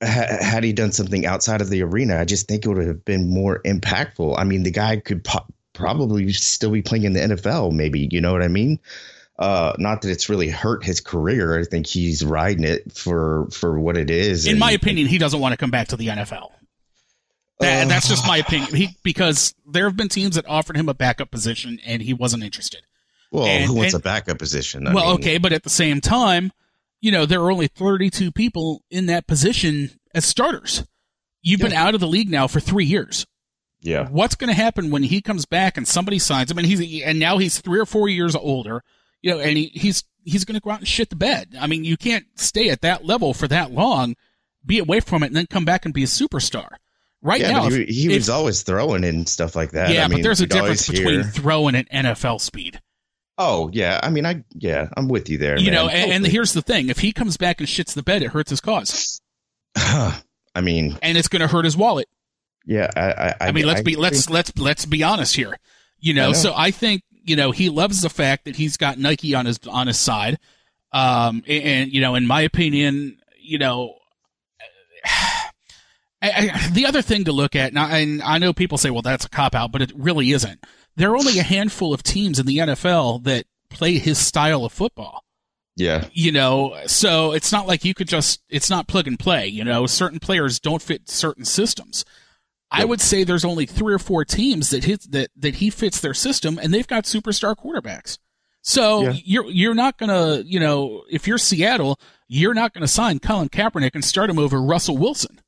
had 0.00 0.64
he 0.64 0.72
done 0.72 0.92
something 0.92 1.26
outside 1.26 1.60
of 1.60 1.70
the 1.70 1.82
arena, 1.82 2.18
I 2.18 2.24
just 2.24 2.48
think 2.48 2.64
it 2.64 2.68
would 2.68 2.86
have 2.86 3.04
been 3.04 3.30
more 3.30 3.60
impactful. 3.64 4.38
I 4.38 4.44
mean, 4.44 4.62
the 4.62 4.70
guy 4.70 4.96
could 4.96 5.24
pop 5.24 5.52
probably 5.72 6.32
still 6.32 6.70
be 6.70 6.82
playing 6.82 7.04
in 7.04 7.12
the 7.14 7.20
NFL, 7.20 7.72
maybe. 7.72 8.08
You 8.10 8.20
know 8.20 8.32
what 8.32 8.42
I 8.42 8.48
mean? 8.48 8.78
Uh, 9.42 9.74
not 9.76 10.02
that 10.02 10.10
it's 10.10 10.28
really 10.28 10.48
hurt 10.48 10.84
his 10.84 11.00
career. 11.00 11.58
I 11.58 11.64
think 11.64 11.88
he's 11.88 12.24
riding 12.24 12.62
it 12.62 12.92
for 12.92 13.48
for 13.50 13.80
what 13.80 13.96
it 13.96 14.08
is. 14.08 14.46
In 14.46 14.52
and, 14.52 14.60
my 14.60 14.70
opinion, 14.70 15.08
he 15.08 15.18
doesn't 15.18 15.40
want 15.40 15.52
to 15.52 15.56
come 15.56 15.72
back 15.72 15.88
to 15.88 15.96
the 15.96 16.06
NFL. 16.06 16.50
That, 17.58 17.86
uh, 17.86 17.88
that's 17.88 18.08
just 18.08 18.24
my 18.24 18.36
opinion. 18.36 18.72
He, 18.72 18.96
because 19.02 19.52
there 19.66 19.84
have 19.84 19.96
been 19.96 20.08
teams 20.08 20.36
that 20.36 20.46
offered 20.48 20.76
him 20.76 20.88
a 20.88 20.94
backup 20.94 21.32
position 21.32 21.80
and 21.84 22.00
he 22.00 22.14
wasn't 22.14 22.44
interested. 22.44 22.82
Well, 23.32 23.46
and, 23.46 23.64
who 23.64 23.74
wants 23.74 23.94
and, 23.94 24.00
a 24.00 24.04
backup 24.04 24.38
position? 24.38 24.86
I 24.86 24.94
well, 24.94 25.06
mean, 25.06 25.14
okay, 25.14 25.38
but 25.38 25.52
at 25.52 25.64
the 25.64 25.70
same 25.70 26.00
time, 26.00 26.52
you 27.00 27.10
know, 27.10 27.26
there 27.26 27.40
are 27.40 27.50
only 27.50 27.66
32 27.66 28.30
people 28.30 28.84
in 28.90 29.06
that 29.06 29.26
position 29.26 29.90
as 30.14 30.24
starters. 30.24 30.84
You've 31.42 31.60
yeah. 31.60 31.68
been 31.68 31.76
out 31.76 31.94
of 31.94 32.00
the 32.00 32.06
league 32.06 32.30
now 32.30 32.46
for 32.46 32.60
three 32.60 32.84
years. 32.84 33.26
Yeah. 33.80 34.08
What's 34.08 34.36
going 34.36 34.48
to 34.48 34.54
happen 34.54 34.92
when 34.92 35.02
he 35.02 35.20
comes 35.20 35.46
back 35.46 35.76
and 35.76 35.88
somebody 35.88 36.20
signs 36.20 36.50
him 36.50 36.58
and 36.58 36.66
he's 36.66 37.02
and 37.02 37.18
now 37.18 37.38
he's 37.38 37.60
three 37.60 37.80
or 37.80 37.86
four 37.86 38.08
years 38.08 38.36
older, 38.36 38.84
you 39.22 39.30
know, 39.30 39.40
and 39.40 39.56
he, 39.56 39.66
he's 39.66 40.04
he's 40.24 40.44
going 40.44 40.54
to 40.54 40.60
go 40.60 40.70
out 40.70 40.80
and 40.80 40.88
shit 40.88 41.10
the 41.10 41.16
bed. 41.16 41.56
I 41.58 41.66
mean, 41.66 41.84
you 41.84 41.96
can't 41.96 42.26
stay 42.34 42.68
at 42.68 42.82
that 42.82 43.04
level 43.04 43.32
for 43.34 43.48
that 43.48 43.72
long, 43.72 44.16
be 44.64 44.78
away 44.78 45.00
from 45.00 45.22
it, 45.22 45.28
and 45.28 45.36
then 45.36 45.46
come 45.46 45.64
back 45.64 45.84
and 45.84 45.94
be 45.94 46.02
a 46.02 46.06
superstar. 46.06 46.68
Right 47.24 47.40
yeah, 47.40 47.52
now, 47.52 47.70
he, 47.70 47.84
he 47.84 48.06
if, 48.08 48.16
was 48.16 48.28
always 48.28 48.62
throwing 48.62 49.04
and 49.04 49.28
stuff 49.28 49.54
like 49.54 49.70
that. 49.70 49.90
Yeah, 49.90 50.04
I 50.04 50.08
mean, 50.08 50.18
but 50.18 50.22
there's 50.24 50.40
a 50.40 50.46
difference 50.46 50.88
between 50.88 51.22
throwing 51.22 51.76
and 51.76 51.88
NFL 51.88 52.40
speed. 52.40 52.80
Oh 53.38 53.70
yeah, 53.72 54.00
I 54.02 54.10
mean, 54.10 54.26
I 54.26 54.42
yeah, 54.54 54.88
I'm 54.96 55.08
with 55.08 55.30
you 55.30 55.38
there. 55.38 55.56
You 55.56 55.70
man. 55.70 55.74
know, 55.74 55.88
and, 55.88 56.12
and, 56.12 56.26
here's 56.26 56.52
the 56.52 56.62
thing: 56.62 56.88
if 56.88 56.98
he 56.98 57.12
comes 57.12 57.36
back 57.36 57.60
and 57.60 57.68
shits 57.68 57.94
the 57.94 58.02
bed, 58.02 58.22
it 58.22 58.28
hurts 58.28 58.50
his 58.50 58.60
cause. 58.60 59.20
I 59.76 60.20
mean, 60.60 60.98
and 61.00 61.16
it's 61.16 61.28
going 61.28 61.40
to 61.40 61.48
hurt 61.48 61.64
his 61.64 61.76
wallet. 61.76 62.08
Yeah, 62.66 62.90
I, 62.94 63.00
I, 63.00 63.34
I 63.48 63.52
mean, 63.52 63.66
let's 63.66 63.80
I 63.80 63.84
be 63.84 63.96
let's 63.96 64.28
let's 64.28 64.56
let's 64.58 64.84
be 64.84 65.02
honest 65.02 65.36
here. 65.36 65.56
You 65.98 66.14
know, 66.14 66.28
know, 66.28 66.32
so 66.32 66.52
I 66.54 66.72
think 66.72 67.02
you 67.24 67.36
know 67.36 67.50
he 67.50 67.68
loves 67.68 68.00
the 68.00 68.10
fact 68.10 68.44
that 68.44 68.56
he's 68.56 68.76
got 68.76 68.98
Nike 68.98 69.34
on 69.34 69.46
his 69.46 69.58
on 69.68 69.86
his 69.86 69.98
side. 69.98 70.38
Um, 70.92 71.42
and, 71.46 71.64
and 71.64 71.92
you 71.92 72.00
know, 72.00 72.14
in 72.14 72.26
my 72.26 72.42
opinion, 72.42 73.18
you 73.38 73.58
know, 73.58 73.96
I, 76.22 76.70
the 76.72 76.86
other 76.86 77.02
thing 77.02 77.24
to 77.24 77.32
look 77.32 77.56
at, 77.56 77.72
now, 77.72 77.88
and 77.88 78.22
I 78.22 78.38
know 78.38 78.52
people 78.52 78.78
say, 78.78 78.90
well, 78.90 79.02
that's 79.02 79.24
a 79.24 79.28
cop 79.28 79.54
out, 79.54 79.72
but 79.72 79.82
it 79.82 79.92
really 79.96 80.30
isn't. 80.30 80.64
There 80.94 81.10
are 81.10 81.16
only 81.16 81.38
a 81.38 81.42
handful 81.42 81.92
of 81.92 82.02
teams 82.02 82.38
in 82.38 82.46
the 82.46 82.58
NFL 82.58 83.24
that 83.24 83.46
play 83.70 83.98
his 83.98 84.18
style 84.18 84.64
of 84.64 84.72
football. 84.72 85.24
Yeah. 85.74 86.06
You 86.12 86.30
know, 86.30 86.76
so 86.86 87.32
it's 87.32 87.50
not 87.50 87.66
like 87.66 87.84
you 87.84 87.94
could 87.94 88.06
just, 88.06 88.42
it's 88.48 88.70
not 88.70 88.86
plug 88.86 89.08
and 89.08 89.18
play. 89.18 89.48
You 89.48 89.64
know, 89.64 89.86
certain 89.86 90.20
players 90.20 90.60
don't 90.60 90.82
fit 90.82 91.08
certain 91.08 91.44
systems. 91.44 92.04
I 92.72 92.84
would 92.84 93.00
say 93.00 93.24
there's 93.24 93.44
only 93.44 93.66
three 93.66 93.94
or 93.94 93.98
four 93.98 94.24
teams 94.24 94.70
that 94.70 94.84
hit 94.84 95.10
that 95.12 95.30
that 95.36 95.56
he 95.56 95.70
fits 95.70 96.00
their 96.00 96.14
system, 96.14 96.58
and 96.58 96.72
they've 96.72 96.86
got 96.86 97.04
superstar 97.04 97.54
quarterbacks. 97.54 98.18
So 98.62 99.02
yeah. 99.02 99.12
you're 99.24 99.50
you're 99.50 99.74
not 99.74 99.98
gonna 99.98 100.42
you 100.44 100.60
know 100.60 101.04
if 101.10 101.26
you're 101.26 101.38
Seattle, 101.38 101.98
you're 102.28 102.54
not 102.54 102.72
gonna 102.72 102.88
sign 102.88 103.18
Colin 103.18 103.48
Kaepernick 103.48 103.90
and 103.94 104.04
start 104.04 104.30
him 104.30 104.38
over 104.38 104.60
Russell 104.60 104.96
Wilson. 104.96 105.40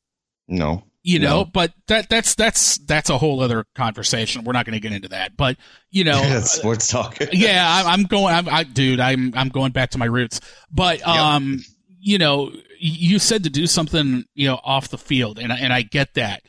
No, 0.46 0.84
you 1.06 1.18
know, 1.18 1.40
no. 1.40 1.44
but 1.44 1.74
that 1.88 2.08
that's 2.08 2.34
that's 2.34 2.78
that's 2.78 3.10
a 3.10 3.18
whole 3.18 3.42
other 3.42 3.66
conversation. 3.74 4.42
We're 4.42 4.54
not 4.54 4.64
going 4.64 4.72
to 4.72 4.80
get 4.80 4.94
into 4.94 5.08
that, 5.08 5.36
but 5.36 5.58
you 5.90 6.02
know, 6.02 6.16
yeah, 6.22 6.40
sports 6.40 6.88
talk. 6.88 7.18
yeah, 7.32 7.82
I, 7.86 7.92
am 7.92 8.04
going. 8.04 8.34
I'm, 8.34 8.48
I, 8.48 8.64
dude, 8.64 9.00
I'm 9.00 9.34
I'm 9.36 9.50
going 9.50 9.72
back 9.72 9.90
to 9.90 9.98
my 9.98 10.06
roots. 10.06 10.40
But 10.70 11.06
um, 11.06 11.52
yep. 11.58 11.60
you 12.00 12.18
know, 12.18 12.52
you 12.78 13.18
said 13.18 13.44
to 13.44 13.50
do 13.50 13.66
something, 13.66 14.24
you 14.34 14.48
know, 14.48 14.58
off 14.64 14.88
the 14.88 14.96
field, 14.96 15.38
and 15.38 15.52
and 15.52 15.74
I 15.74 15.82
get 15.82 16.14
that. 16.14 16.42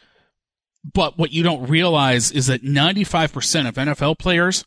But 0.94 1.18
what 1.18 1.32
you 1.32 1.44
don't 1.44 1.68
realize 1.68 2.32
is 2.32 2.48
that 2.48 2.64
95% 2.64 3.68
of 3.68 3.76
NFL 3.76 4.20
players 4.20 4.66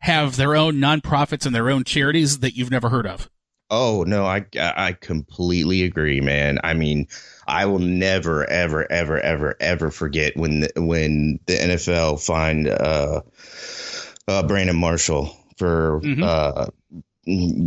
have 0.00 0.36
their 0.36 0.54
own 0.54 0.74
nonprofits 0.74 1.46
and 1.46 1.54
their 1.54 1.70
own 1.70 1.84
charities 1.84 2.40
that 2.40 2.54
you've 2.54 2.70
never 2.70 2.90
heard 2.90 3.06
of. 3.06 3.30
Oh 3.70 4.04
no, 4.06 4.26
I 4.26 4.44
I 4.56 4.92
completely 4.92 5.82
agree, 5.82 6.20
man. 6.20 6.58
I 6.62 6.74
mean, 6.74 7.08
I 7.48 7.64
will 7.64 7.78
never, 7.78 8.48
ever, 8.48 8.90
ever, 8.92 9.18
ever, 9.18 9.56
ever 9.58 9.90
forget 9.90 10.36
when 10.36 10.60
the, 10.60 10.72
when 10.76 11.40
the 11.46 11.54
NFL 11.54 12.24
fined 12.24 12.68
uh, 12.68 13.22
uh, 14.28 14.42
Brandon 14.46 14.76
Marshall 14.76 15.34
for 15.56 16.00
mm-hmm. 16.02 16.22
uh, 16.22 16.66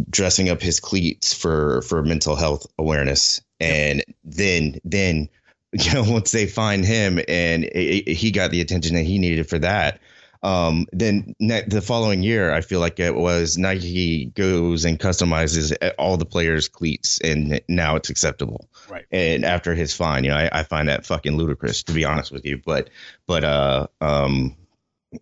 dressing 0.09 0.49
up 0.49 0.61
his 0.61 0.79
cleats 0.79 1.33
for 1.33 1.81
for 1.81 2.03
mental 2.03 2.35
health 2.35 2.67
awareness, 2.77 3.41
and 3.59 4.03
then 4.23 4.75
then 4.83 5.29
you 5.73 5.93
know, 5.93 6.03
once 6.03 6.31
they 6.31 6.47
find 6.47 6.85
him 6.85 7.19
and 7.27 7.63
it, 7.63 8.07
it, 8.07 8.13
he 8.13 8.31
got 8.31 8.51
the 8.51 8.61
attention 8.61 8.95
that 8.95 9.03
he 9.03 9.19
needed 9.19 9.49
for 9.49 9.59
that, 9.59 9.99
um, 10.43 10.85
then 10.91 11.35
ne- 11.39 11.65
the 11.67 11.81
following 11.81 12.23
year, 12.23 12.51
I 12.53 12.61
feel 12.61 12.79
like 12.79 12.99
it 12.99 13.15
was 13.15 13.57
Nike 13.57 14.25
goes 14.25 14.85
and 14.85 14.99
customizes 14.99 15.75
all 15.97 16.17
the 16.17 16.25
players' 16.25 16.67
cleats, 16.67 17.19
and 17.21 17.59
now 17.67 17.95
it's 17.95 18.09
acceptable. 18.09 18.69
Right. 18.87 19.05
And 19.11 19.43
after 19.43 19.73
his 19.73 19.93
fine, 19.93 20.23
you 20.23 20.29
know, 20.29 20.37
I, 20.37 20.49
I 20.59 20.63
find 20.63 20.89
that 20.89 21.05
fucking 21.05 21.35
ludicrous, 21.35 21.83
to 21.83 21.93
be 21.93 22.05
honest 22.05 22.31
with 22.31 22.45
you. 22.45 22.61
But, 22.63 22.89
but, 23.25 23.43
uh, 23.43 23.87
um, 23.99 24.55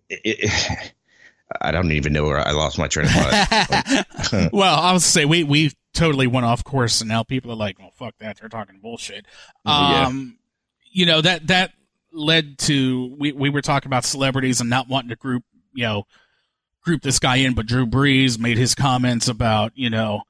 it, 0.08 0.92
I 1.60 1.70
don't 1.70 1.92
even 1.92 2.12
know 2.12 2.24
where 2.24 2.46
I 2.46 2.50
lost 2.50 2.76
my 2.78 2.88
train 2.88 3.06
of 3.06 3.12
thought. 3.12 4.50
well, 4.52 4.78
I 4.78 4.92
was 4.92 5.04
say 5.04 5.24
we 5.24 5.44
we 5.44 5.70
totally 5.96 6.26
went 6.26 6.46
off 6.46 6.62
course, 6.62 7.00
and 7.00 7.08
now 7.08 7.22
people 7.22 7.50
are 7.50 7.56
like, 7.56 7.78
"Well, 7.78 7.92
fuck 7.96 8.14
that! 8.18 8.38
They're 8.38 8.48
talking 8.48 8.78
bullshit." 8.80 9.26
Um, 9.64 10.38
you 10.92 11.06
know 11.06 11.20
that 11.20 11.48
that 11.48 11.72
led 12.12 12.58
to 12.58 13.14
we 13.18 13.32
we 13.32 13.50
were 13.50 13.62
talking 13.62 13.88
about 13.88 14.04
celebrities 14.04 14.60
and 14.60 14.70
not 14.70 14.88
wanting 14.88 15.10
to 15.10 15.16
group 15.16 15.44
you 15.74 15.84
know 15.84 16.04
group 16.82 17.02
this 17.02 17.18
guy 17.18 17.36
in, 17.36 17.54
but 17.54 17.66
Drew 17.66 17.86
Brees 17.86 18.38
made 18.38 18.58
his 18.58 18.74
comments 18.74 19.26
about 19.26 19.72
you 19.74 19.90
know 19.90 20.22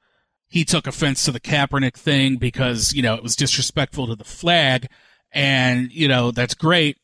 he 0.49 0.63
took 0.63 0.87
offense 0.87 1.23
to 1.25 1.31
the 1.31 1.39
Kaepernick 1.39 1.95
thing 1.95 2.37
because 2.37 2.93
you 2.93 3.01
know 3.01 3.15
it 3.15 3.23
was 3.23 3.35
disrespectful 3.35 4.07
to 4.07 4.15
the 4.15 4.23
flag, 4.23 4.87
and 5.31 5.91
you 5.91 6.07
know 6.07 6.31
that's 6.31 6.53
great, 6.53 6.97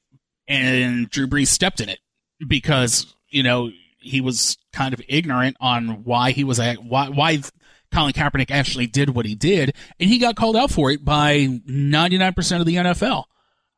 and 0.47 1.09
Drew 1.09 1.27
Brees 1.27 1.47
stepped 1.47 1.81
in 1.81 1.89
it 1.89 1.99
because 2.47 3.13
you 3.29 3.43
know 3.43 3.69
he 3.99 4.21
was 4.21 4.57
kind 4.71 4.93
of 4.93 5.01
ignorant 5.07 5.57
on 5.59 6.03
why 6.03 6.31
he 6.31 6.43
was 6.43 6.59
why 6.59 7.09
why 7.09 7.41
Colin 7.93 8.13
Kaepernick 8.13 8.51
actually 8.51 8.87
did 8.87 9.11
what 9.11 9.25
he 9.25 9.35
did, 9.35 9.75
and 9.99 10.09
he 10.09 10.17
got 10.17 10.35
called 10.35 10.55
out 10.55 10.71
for 10.71 10.91
it 10.91 11.05
by 11.05 11.37
99% 11.37 12.59
of 12.59 12.65
the 12.65 12.75
NFL. 12.75 13.25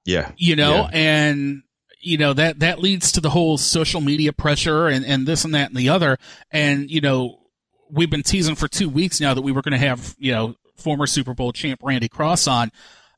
Yeah. 0.06 0.32
You 0.38 0.56
know, 0.56 0.74
yeah. 0.74 0.90
and 0.94 1.64
you 2.00 2.18
know 2.18 2.34
that 2.34 2.60
that 2.60 2.80
leads 2.80 3.14
to 3.14 3.22
the 3.22 3.32
whole 3.32 3.58
social 3.58 4.00
media 4.00 4.32
pressure 4.32 4.88
and 4.88 5.04
and 5.04 5.26
this 5.26 5.44
and 5.44 5.56
that 5.56 5.70
and 5.70 5.76
the 5.76 5.90
other 5.90 6.20
and 6.52 6.92
you 6.92 7.02
know 7.02 7.40
we've 7.90 8.12
been 8.12 8.22
teasing 8.22 8.54
for 8.54 8.68
2 8.68 8.88
weeks 8.88 9.20
now 9.20 9.34
that 9.34 9.42
we 9.42 9.52
were 9.52 9.64
going 9.64 9.72
to 9.72 9.88
have, 9.88 10.16
you 10.20 10.32
know, 10.32 10.56
former 10.76 11.08
Super 11.08 11.34
Bowl 11.34 11.52
champ 11.52 11.80
Randy 11.84 12.08
Cross 12.08 12.48
on 12.48 12.72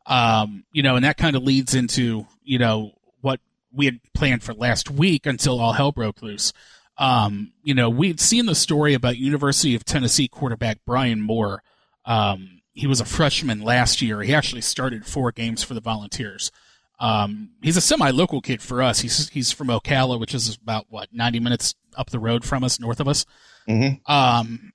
um, 0.08 0.64
you 0.72 0.82
know, 0.82 0.96
and 0.96 1.06
that 1.06 1.18
kind 1.18 1.36
of 1.36 1.44
leads 1.44 1.76
into, 1.76 2.26
you 2.44 2.58
know, 2.58 2.94
what 3.22 3.40
we 3.74 3.86
had 3.86 4.00
planned 4.14 4.42
for 4.42 4.54
last 4.54 4.90
week 4.90 5.26
until 5.26 5.60
all 5.60 5.74
hell 5.74 5.92
broke 5.92 6.22
loose. 6.22 6.54
Um, 6.98 7.54
you 7.64 7.74
know, 7.74 7.90
we'd 7.90 8.20
seen 8.20 8.46
the 8.48 8.56
story 8.56 8.94
about 8.94 9.18
University 9.18 9.76
of 9.76 9.86
Tennessee 9.86 10.28
quarterback 10.28 10.80
Brian 10.86 11.22
Maurer. 11.22 11.62
Um, 12.06 12.62
he 12.74 12.88
was 12.88 13.00
a 13.00 13.06
freshman 13.06 13.62
last 13.62 14.02
year. 14.02 14.22
He 14.22 14.34
actually 14.34 14.62
started 14.62 15.06
four 15.06 15.32
games 15.32 15.64
for 15.64 15.74
the 15.74 15.82
Volunteers. 15.82 16.52
Um, 17.00 17.52
he's 17.62 17.78
a 17.78 17.82
semi-local 17.82 18.42
kid 18.42 18.62
for 18.62 18.82
us. 18.82 19.00
He's 19.00 19.30
he's 19.30 19.52
from 19.52 19.68
Ocala, 19.68 20.20
which 20.20 20.34
is 20.34 20.56
about 20.56 20.86
what 20.90 21.14
ninety 21.14 21.40
minutes 21.40 21.76
up 21.96 22.10
the 22.10 22.20
road 22.20 22.44
from 22.44 22.64
us, 22.64 22.80
north 22.80 23.00
of 23.00 23.08
us. 23.08 23.26
Mm-hmm. 23.68 24.12
Um, 24.12 24.74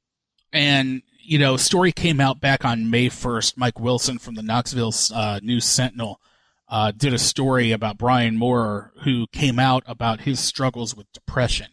and 0.53 1.03
you 1.25 1.39
know, 1.39 1.57
story 1.57 1.93
came 1.93 2.21
out 2.21 2.41
back 2.41 2.65
on 2.65 2.91
May 2.91 3.09
first. 3.09 3.57
Mike 3.57 3.81
Wilson 3.81 4.19
from 4.19 4.35
the 4.35 4.43
Knoxville 4.43 4.93
uh, 5.15 5.41
News 5.43 5.65
Sentinel 5.65 6.21
uh, 6.69 6.93
did 6.93 7.15
a 7.15 7.19
story 7.19 7.73
about 7.73 7.99
Brian 7.99 8.37
Maurer, 8.37 8.93
who 9.03 9.27
came 9.29 9.59
out 9.59 9.83
about 9.87 10.23
his 10.23 10.41
struggles 10.41 10.97
with 10.97 11.13
depression. 11.13 11.69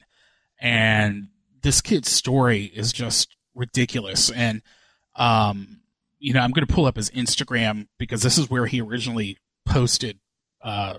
And 0.60 1.30
this 1.62 1.82
kid's 1.82 2.10
story 2.10 2.64
is 2.66 2.92
just 2.92 3.36
ridiculous. 3.56 4.30
And, 4.32 4.62
um, 5.16 5.82
you 6.20 6.34
know, 6.34 6.42
I'm 6.42 6.52
going 6.52 6.66
to 6.66 6.74
pull 6.74 6.86
up 6.86 6.96
his 6.96 7.10
Instagram 7.12 7.88
because 7.98 8.22
this 8.22 8.38
is 8.38 8.50
where 8.50 8.66
he 8.66 8.82
originally 8.82 9.38
posted, 9.66 10.20
uh, 10.62 10.96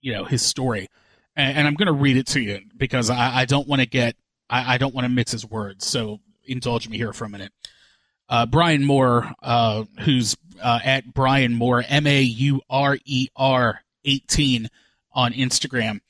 you 0.00 0.12
know, 0.12 0.24
his 0.24 0.42
story. 0.42 0.88
And, 1.36 1.58
and 1.58 1.66
I'm 1.66 1.74
going 1.74 1.86
to 1.86 1.92
read 1.92 2.16
it 2.16 2.26
to 2.28 2.40
you 2.40 2.60
because 2.76 3.10
I, 3.10 3.40
I 3.40 3.44
don't 3.44 3.68
want 3.68 3.80
to 3.80 3.86
get, 3.86 4.16
I, 4.48 4.74
I 4.74 4.78
don't 4.78 4.94
want 4.94 5.04
to 5.06 5.08
mix 5.08 5.32
his 5.32 5.46
words. 5.46 5.86
So 5.86 6.20
indulge 6.44 6.88
me 6.88 6.96
here 6.96 7.12
for 7.12 7.24
a 7.24 7.28
minute. 7.28 7.52
Uh, 8.28 8.46
Brian 8.46 8.84
Maurer, 8.84 9.32
uh, 9.42 9.84
who's 10.00 10.36
uh, 10.62 10.78
at 10.84 11.12
Brian 11.12 11.54
Maurer, 11.54 11.84
M 11.88 12.06
A 12.06 12.22
U 12.22 12.60
R 12.70 12.96
E 13.04 13.28
R 13.34 13.80
18 14.04 14.68
on 15.12 15.32
Instagram, 15.32 16.00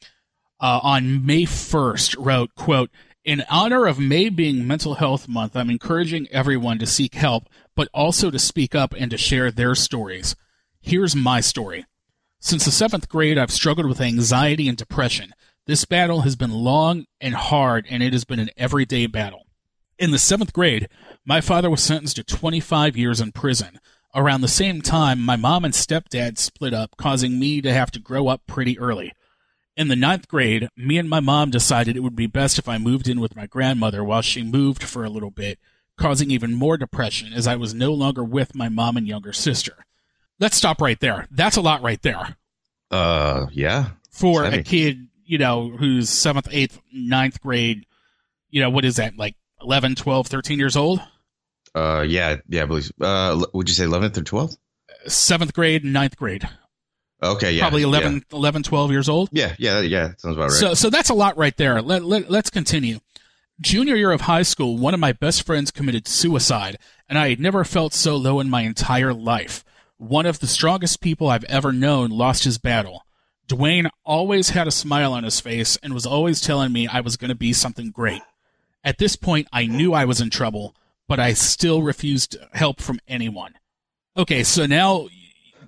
uh, 0.60 0.80
on 0.82 1.24
May 1.24 1.42
1st 1.42 2.16
wrote, 2.18 2.54
quote, 2.54 2.90
in 3.24 3.44
honor 3.50 3.86
of 3.86 3.98
May 3.98 4.28
being 4.30 4.66
Mental 4.66 4.94
Health 4.94 5.28
Month, 5.28 5.54
I'm 5.54 5.70
encouraging 5.70 6.26
everyone 6.30 6.78
to 6.78 6.86
seek 6.86 7.14
help, 7.14 7.48
but 7.76 7.88
also 7.92 8.30
to 8.30 8.38
speak 8.38 8.74
up 8.74 8.94
and 8.96 9.10
to 9.10 9.18
share 9.18 9.50
their 9.50 9.74
stories. 9.74 10.34
Here's 10.80 11.14
my 11.14 11.40
story. 11.40 11.84
Since 12.40 12.64
the 12.64 12.70
seventh 12.70 13.08
grade, 13.10 13.36
I've 13.36 13.50
struggled 13.50 13.86
with 13.86 14.00
anxiety 14.00 14.68
and 14.68 14.76
depression. 14.76 15.34
This 15.66 15.84
battle 15.84 16.22
has 16.22 16.34
been 16.34 16.50
long 16.50 17.04
and 17.20 17.34
hard, 17.34 17.86
and 17.90 18.02
it 18.02 18.14
has 18.14 18.24
been 18.24 18.40
an 18.40 18.50
everyday 18.56 19.06
battle. 19.06 19.46
In 19.98 20.10
the 20.10 20.18
seventh 20.18 20.54
grade, 20.54 20.88
my 21.26 21.42
father 21.42 21.68
was 21.68 21.82
sentenced 21.82 22.16
to 22.16 22.24
25 22.24 22.96
years 22.96 23.20
in 23.20 23.32
prison. 23.32 23.78
Around 24.14 24.40
the 24.40 24.48
same 24.48 24.80
time, 24.80 25.20
my 25.20 25.36
mom 25.36 25.64
and 25.66 25.74
stepdad 25.74 26.38
split 26.38 26.72
up, 26.72 26.96
causing 26.96 27.38
me 27.38 27.60
to 27.60 27.72
have 27.72 27.90
to 27.90 28.00
grow 28.00 28.28
up 28.28 28.40
pretty 28.46 28.78
early. 28.78 29.12
In 29.76 29.88
the 29.88 29.96
ninth 29.96 30.28
grade, 30.28 30.68
me 30.76 30.98
and 30.98 31.08
my 31.08 31.20
mom 31.20 31.50
decided 31.50 31.96
it 31.96 32.02
would 32.02 32.16
be 32.16 32.26
best 32.26 32.58
if 32.58 32.68
I 32.68 32.78
moved 32.78 33.08
in 33.08 33.20
with 33.20 33.36
my 33.36 33.46
grandmother 33.46 34.04
while 34.04 34.22
she 34.22 34.42
moved 34.42 34.82
for 34.82 35.04
a 35.04 35.10
little 35.10 35.30
bit, 35.30 35.58
causing 35.96 36.30
even 36.30 36.54
more 36.54 36.76
depression 36.76 37.32
as 37.32 37.46
I 37.46 37.56
was 37.56 37.72
no 37.72 37.92
longer 37.92 38.24
with 38.24 38.54
my 38.54 38.68
mom 38.68 38.96
and 38.96 39.06
younger 39.06 39.32
sister. 39.32 39.84
Let's 40.38 40.56
stop 40.56 40.80
right 40.80 40.98
there. 41.00 41.28
That's 41.30 41.56
a 41.56 41.60
lot 41.60 41.82
right 41.82 42.00
there. 42.02 42.36
Uh, 42.90 43.46
yeah. 43.52 43.90
For 44.10 44.44
a 44.44 44.62
kid, 44.62 45.08
you 45.24 45.38
know, 45.38 45.70
who's 45.70 46.10
seventh, 46.10 46.48
eighth, 46.50 46.80
ninth 46.92 47.40
grade, 47.40 47.86
you 48.50 48.60
know, 48.60 48.70
what 48.70 48.84
is 48.84 48.96
that, 48.96 49.16
like 49.16 49.36
11, 49.62 49.94
12, 49.94 50.26
13 50.26 50.58
years 50.58 50.76
old? 50.76 51.00
Uh, 51.74 52.04
yeah, 52.06 52.36
yeah, 52.48 52.62
I 52.62 52.66
believe. 52.66 52.90
Uh, 53.00 53.44
would 53.52 53.68
you 53.68 53.74
say 53.74 53.84
11th 53.84 54.18
or 54.18 54.22
12th? 54.22 54.56
Seventh 55.06 55.54
grade, 55.54 55.84
ninth 55.84 56.16
grade. 56.16 56.48
Okay, 57.22 57.52
yeah. 57.52 57.62
Probably 57.62 57.82
11, 57.82 58.24
yeah. 58.30 58.36
11 58.36 58.62
12 58.62 58.90
years 58.90 59.08
old. 59.08 59.28
Yeah, 59.32 59.54
yeah, 59.58 59.80
yeah. 59.80 60.12
Sounds 60.16 60.36
about 60.36 60.50
right. 60.50 60.52
So, 60.52 60.74
so 60.74 60.90
that's 60.90 61.10
a 61.10 61.14
lot 61.14 61.36
right 61.36 61.56
there. 61.56 61.82
Let, 61.82 62.04
let, 62.04 62.30
let's 62.30 62.50
continue. 62.50 63.00
Junior 63.60 63.94
year 63.94 64.10
of 64.10 64.22
high 64.22 64.42
school, 64.42 64.78
one 64.78 64.94
of 64.94 65.00
my 65.00 65.12
best 65.12 65.44
friends 65.44 65.70
committed 65.70 66.08
suicide, 66.08 66.78
and 67.08 67.18
I 67.18 67.28
had 67.28 67.40
never 67.40 67.62
felt 67.62 67.92
so 67.92 68.16
low 68.16 68.40
in 68.40 68.48
my 68.48 68.62
entire 68.62 69.12
life. 69.12 69.64
One 69.98 70.24
of 70.24 70.38
the 70.38 70.46
strongest 70.46 71.02
people 71.02 71.28
I've 71.28 71.44
ever 71.44 71.72
known 71.72 72.08
lost 72.08 72.44
his 72.44 72.56
battle. 72.56 73.04
Dwayne 73.46 73.90
always 74.04 74.50
had 74.50 74.66
a 74.66 74.70
smile 74.70 75.12
on 75.12 75.24
his 75.24 75.40
face 75.40 75.76
and 75.82 75.92
was 75.92 76.06
always 76.06 76.40
telling 76.40 76.72
me 76.72 76.86
I 76.86 77.00
was 77.00 77.18
going 77.18 77.28
to 77.28 77.34
be 77.34 77.52
something 77.52 77.90
great. 77.90 78.22
At 78.82 78.96
this 78.96 79.16
point, 79.16 79.48
I 79.52 79.66
knew 79.66 79.92
I 79.92 80.06
was 80.06 80.20
in 80.22 80.30
trouble, 80.30 80.74
but 81.06 81.20
I 81.20 81.34
still 81.34 81.82
refused 81.82 82.36
help 82.52 82.80
from 82.80 83.00
anyone. 83.06 83.54
Okay, 84.16 84.42
so 84.42 84.64
now 84.64 85.08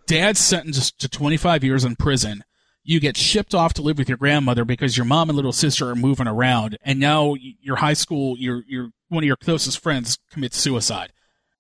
dad's 0.07 0.41
sentenced 0.41 0.99
to 1.01 1.09
25 1.09 1.65
years 1.65 1.85
in 1.85 1.97
prison. 1.97 2.45
You 2.85 2.99
get 2.99 3.17
shipped 3.17 3.55
off 3.55 3.75
to 3.75 3.83
live 3.83 3.99
with 3.99 4.09
your 4.09 4.19
grandmother 4.19 4.65
because 4.65 4.97
your 4.97 5.07
mom 5.07 5.29
and 5.31 5.37
little 5.37 5.53
sister 5.53 5.89
are 5.89 5.95
moving 5.95 6.27
around, 6.27 6.77
and 6.83 6.99
now 6.99 7.35
your 7.35 7.77
high 7.77 7.93
school, 7.93 8.37
your 8.37 8.65
your 8.67 8.91
one 9.09 9.23
of 9.23 9.27
your 9.27 9.37
closest 9.37 9.79
friends 9.79 10.19
commits 10.31 10.57
suicide, 10.57 11.13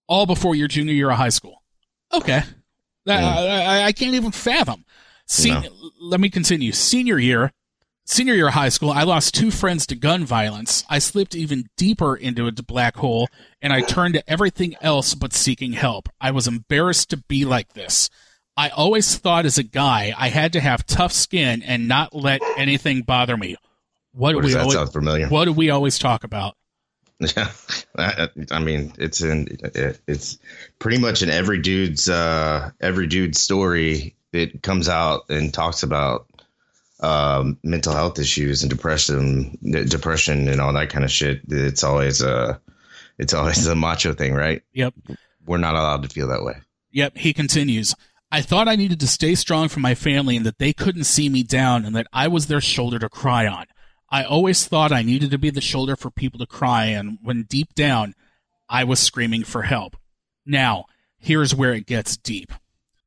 all 0.09 0.27
before 0.27 0.57
your 0.57 0.67
junior 0.67 0.95
year 0.95 1.11
of 1.11 1.19
high 1.19 1.29
school. 1.29 1.63
Okay, 2.13 2.43
that, 3.07 3.23
I, 3.23 3.85
I, 3.85 3.93
can't 3.93 4.15
even 4.15 4.33
fathom. 4.33 4.85
no. 5.45 5.63
Let 6.01 6.19
me 6.19 6.29
continue. 6.29 6.73
Senior 6.73 7.19
year, 7.19 7.53
Senior 8.05 8.35
year 8.35 8.49
of 8.49 8.55
high 8.55 8.69
school, 8.69 8.91
I 8.91 9.05
lost 9.05 9.35
two 9.35 9.53
friends 9.53 9.87
to 9.87 9.95
gun 9.95 10.25
violence. 10.25 10.85
I 10.91 10.99
slipped 10.99 11.37
even 11.37 11.69
deeper 11.77 12.17
into 12.17 12.49
a 12.49 12.53
black 12.53 12.97
hole, 12.97 13.29
and 13.63 13.73
I 13.73 13.81
turned 13.81 14.15
to 14.15 14.31
everything 14.31 14.75
else 14.81 15.15
but 15.15 15.33
seeking 15.33 15.73
help. 15.73 16.09
I 16.21 16.33
was 16.33 16.49
embarrassed 16.49 17.11
to 17.11 17.17
be 17.17 17.45
like 17.45 17.75
this. 17.75 18.11
I 18.57 18.69
always 18.69 19.17
thought 19.17 19.47
as 19.47 19.59
a 19.59 19.63
guy 19.63 20.15
I 20.17 20.29
had 20.29 20.53
to 20.55 20.61
have 20.61 20.87
tough 20.87 21.13
skin 21.13 21.63
and 21.63 21.89
not 21.89 22.15
let 22.15 22.41
anything 22.57 23.03
bother 23.03 23.37
me. 23.37 23.57
What, 24.13 24.35
what 24.35 24.43
do 24.43 24.49
we 24.49 24.55
always, 24.55 24.75
sound 24.75 24.93
familiar? 24.93 25.29
What 25.29 25.47
do 25.47 25.53
we 25.53 25.71
always 25.71 25.99
talk 25.99 26.25
about? 26.25 26.57
Yeah, 27.37 27.53
I, 28.51 28.59
mean 28.59 28.95
it's 28.99 29.23
in 29.23 29.47
it's 30.09 30.39
pretty 30.81 30.99
much 30.99 31.23
in 31.23 31.31
every 31.31 31.61
dude's 31.61 32.09
uh, 32.09 32.73
every 32.81 33.07
dude's 33.07 33.41
story. 33.41 34.17
It 34.33 34.61
comes 34.65 34.89
out 34.89 35.27
and 35.29 35.55
talks 35.55 35.85
about 35.85 36.27
um, 37.03 37.59
mental 37.63 37.93
health 37.93 38.19
issues 38.19 38.63
and 38.63 38.71
depression, 38.71 39.59
depression 39.63 40.49
and 40.49 40.61
all 40.61 40.73
that 40.73 40.91
kind 40.91 41.05
of 41.05 41.11
shit. 41.11 41.43
It's 41.49 41.85
always 41.85 42.23
a, 42.23 42.61
it's 43.19 43.35
always 43.35 43.67
a 43.67 43.75
macho 43.75 44.15
thing, 44.15 44.35
right? 44.35 44.63
Yep. 44.73 44.95
We're 45.45 45.59
not 45.59 45.75
allowed 45.75 46.05
to 46.05 46.09
feel 46.09 46.29
that 46.29 46.45
way. 46.45 46.55
Yep. 46.93 47.19
He 47.19 47.33
continues. 47.33 47.95
I 48.35 48.41
thought 48.41 48.67
I 48.67 48.77
needed 48.77 48.99
to 49.01 49.07
stay 49.07 49.35
strong 49.35 49.69
for 49.69 49.81
my 49.81 49.95
family 49.95 50.39
and 50.39 50.47
that 50.47 50.59
they 50.59 50.73
couldn't 50.73 51.05
see 51.05 51.29
me 51.29 51.43
down 51.43 51.85
and 51.85 51.95
that 51.95 52.07
I 52.15 52.29
was 52.29 52.47
their 52.47 52.63
shoulder 52.63 52.99
to 52.99 53.11
cry 53.11 53.47
on. 53.47 53.67
I 54.09 54.25
always 54.25 54.67
thought 54.67 54.91
I 54.91 55.03
needed 55.03 55.31
to 55.33 55.39
be 55.39 55.51
the 55.51 55.61
shoulder 55.61 55.97
for 55.97 56.11
people 56.11 56.39
to 56.41 56.47
cry 56.47 56.95
on 56.95 57.19
when 57.23 57.43
deep 57.43 57.75
down 57.75 58.15
I 58.71 58.85
was 58.85 59.01
screaming 59.01 59.45
for 59.45 59.63
help. 59.63 59.99
Now, 60.47 60.87
here's 61.19 61.55
where 61.55 61.75
it 61.75 61.85
gets 61.85 62.17
deep. 62.17 62.53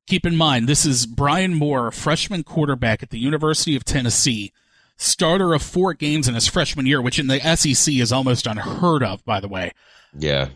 Keep 0.06 0.28
in 0.28 0.36
mind, 0.36 0.68
this 0.70 0.86
is 0.86 1.08
Brian 1.08 1.56
Maurer, 1.56 1.90
freshman 1.90 2.44
quarterback 2.44 3.02
at 3.02 3.10
the 3.10 3.18
University 3.18 3.76
of 3.76 3.84
Tennessee, 3.84 4.54
starter 4.96 5.56
of 5.56 5.64
four 5.64 5.96
games 5.96 6.28
in 6.28 6.36
his 6.36 6.48
freshman 6.48 6.86
year, 6.86 7.02
which 7.02 7.18
in 7.18 7.26
the 7.26 7.40
SEC 7.56 7.96
is 7.96 8.12
almost 8.12 8.46
unheard 8.46 9.02
of, 9.02 9.26
by 9.26 9.40
the 9.40 9.48
way. 9.48 9.72
Yeah. 10.16 10.50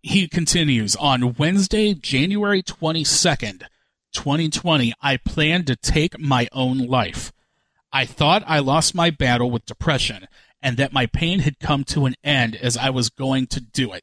He 0.00 0.26
continues 0.26 0.96
on 0.96 1.34
Wednesday, 1.34 1.92
January 1.92 2.62
22nd, 2.62 3.64
2020. 4.16 4.92
I 5.00 5.18
planned 5.18 5.66
to 5.68 5.76
take 5.76 6.18
my 6.18 6.48
own 6.52 6.78
life. 6.78 7.32
I 7.92 8.04
thought 8.04 8.42
I 8.46 8.58
lost 8.58 8.94
my 8.94 9.10
battle 9.10 9.50
with 9.50 9.66
depression 9.66 10.26
and 10.60 10.76
that 10.78 10.92
my 10.92 11.06
pain 11.06 11.40
had 11.40 11.60
come 11.60 11.84
to 11.84 12.06
an 12.06 12.14
end 12.24 12.56
as 12.56 12.76
I 12.76 12.90
was 12.90 13.10
going 13.10 13.46
to 13.48 13.60
do 13.60 13.92
it. 13.92 14.02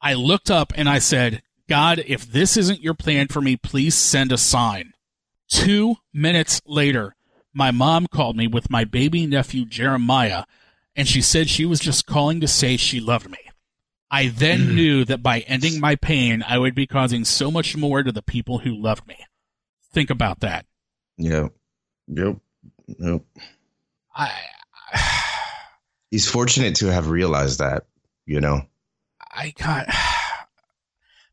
I 0.00 0.14
looked 0.14 0.50
up 0.50 0.72
and 0.74 0.88
I 0.88 0.98
said, 0.98 1.42
God, 1.68 2.02
if 2.06 2.26
this 2.26 2.56
isn't 2.56 2.82
your 2.82 2.94
plan 2.94 3.28
for 3.28 3.40
me, 3.40 3.56
please 3.56 3.94
send 3.94 4.32
a 4.32 4.38
sign. 4.38 4.92
Two 5.48 5.96
minutes 6.12 6.60
later, 6.66 7.14
my 7.52 7.70
mom 7.70 8.06
called 8.06 8.36
me 8.36 8.46
with 8.46 8.70
my 8.70 8.84
baby 8.84 9.26
nephew 9.26 9.64
Jeremiah, 9.64 10.44
and 10.96 11.06
she 11.06 11.20
said 11.20 11.48
she 11.48 11.66
was 11.66 11.80
just 11.80 12.06
calling 12.06 12.40
to 12.40 12.48
say 12.48 12.76
she 12.76 12.98
loved 12.98 13.30
me. 13.30 13.38
I 14.10 14.28
then 14.28 14.60
mm. 14.60 14.74
knew 14.74 15.04
that 15.04 15.22
by 15.22 15.40
ending 15.40 15.78
my 15.78 15.94
pain, 15.94 16.42
I 16.46 16.58
would 16.58 16.74
be 16.74 16.86
causing 16.86 17.24
so 17.24 17.50
much 17.50 17.76
more 17.76 18.02
to 18.02 18.10
the 18.10 18.22
people 18.22 18.58
who 18.58 18.74
loved 18.74 19.06
me. 19.06 19.16
Think 19.92 20.10
about 20.10 20.40
that. 20.40 20.66
Yep. 21.18 21.52
Yep. 22.08 22.36
Yep. 22.98 23.22
I. 24.14 24.32
He's 26.10 26.28
fortunate 26.28 26.76
to 26.76 26.92
have 26.92 27.08
realized 27.08 27.60
that, 27.60 27.84
you 28.26 28.40
know. 28.40 28.62
I 29.32 29.52
got 29.56 29.86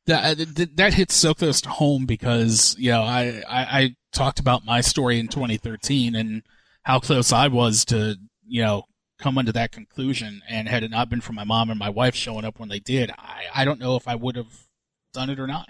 that 0.08 0.72
that 0.76 0.94
hits 0.94 1.16
so 1.16 1.34
close 1.34 1.62
to 1.62 1.70
home 1.70 2.06
because 2.06 2.76
you 2.80 2.92
know 2.92 3.02
I, 3.02 3.44
I, 3.48 3.62
I 3.80 3.96
talked 4.14 4.40
about 4.40 4.66
my 4.66 4.82
story 4.82 5.20
in 5.20 5.28
2013 5.28 6.16
and 6.16 6.44
how 6.84 7.00
close 7.00 7.32
I 7.32 7.48
was 7.50 7.86
to 7.86 8.18
you 8.48 8.64
know 8.64 8.84
come 9.20 9.38
into 9.38 9.52
that 9.52 9.72
conclusion 9.72 10.42
and 10.48 10.68
had 10.68 10.84
it 10.84 10.92
not 10.92 11.10
been 11.10 11.22
for 11.22 11.34
my 11.34 11.44
mom 11.44 11.70
and 11.70 11.78
my 11.80 11.90
wife 11.90 12.16
showing 12.16 12.46
up 12.46 12.60
when 12.60 12.70
they 12.70 12.80
did 12.80 13.12
I 13.18 13.44
I 13.54 13.66
don't 13.66 13.80
know 13.80 13.96
if 13.96 14.08
I 14.08 14.16
would 14.16 14.36
have 14.38 14.66
done 15.14 15.30
it 15.30 15.40
or 15.40 15.48
not 15.48 15.70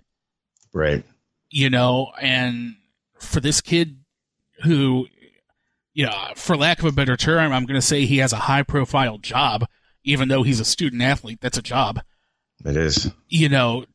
right 0.74 1.04
you 1.50 1.70
know 1.70 2.12
and 2.22 2.76
for 3.20 3.40
this 3.40 3.62
kid 3.62 4.00
who 4.64 5.08
you 5.94 6.06
know 6.06 6.16
for 6.36 6.58
lack 6.58 6.80
of 6.80 6.86
a 6.86 6.92
better 6.92 7.18
term 7.18 7.52
I'm 7.52 7.66
going 7.66 7.80
to 7.80 7.86
say 7.86 8.06
he 8.06 8.18
has 8.18 8.34
a 8.34 8.38
high 8.38 8.64
profile 8.64 9.18
job 9.18 9.66
even 10.04 10.30
though 10.30 10.44
he's 10.44 10.60
a 10.60 10.66
student 10.66 11.02
athlete 11.02 11.40
that's 11.42 11.58
a 11.58 11.62
job 11.64 12.02
it 12.66 12.76
is 12.78 13.12
you 13.30 13.50
know 13.50 13.86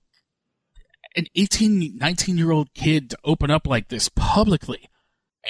an 1.16 1.26
18, 1.34 1.98
19 1.98 2.38
year 2.38 2.50
old 2.50 2.72
kid 2.74 3.10
to 3.10 3.18
open 3.24 3.50
up 3.50 3.66
like 3.66 3.88
this 3.88 4.08
publicly 4.08 4.88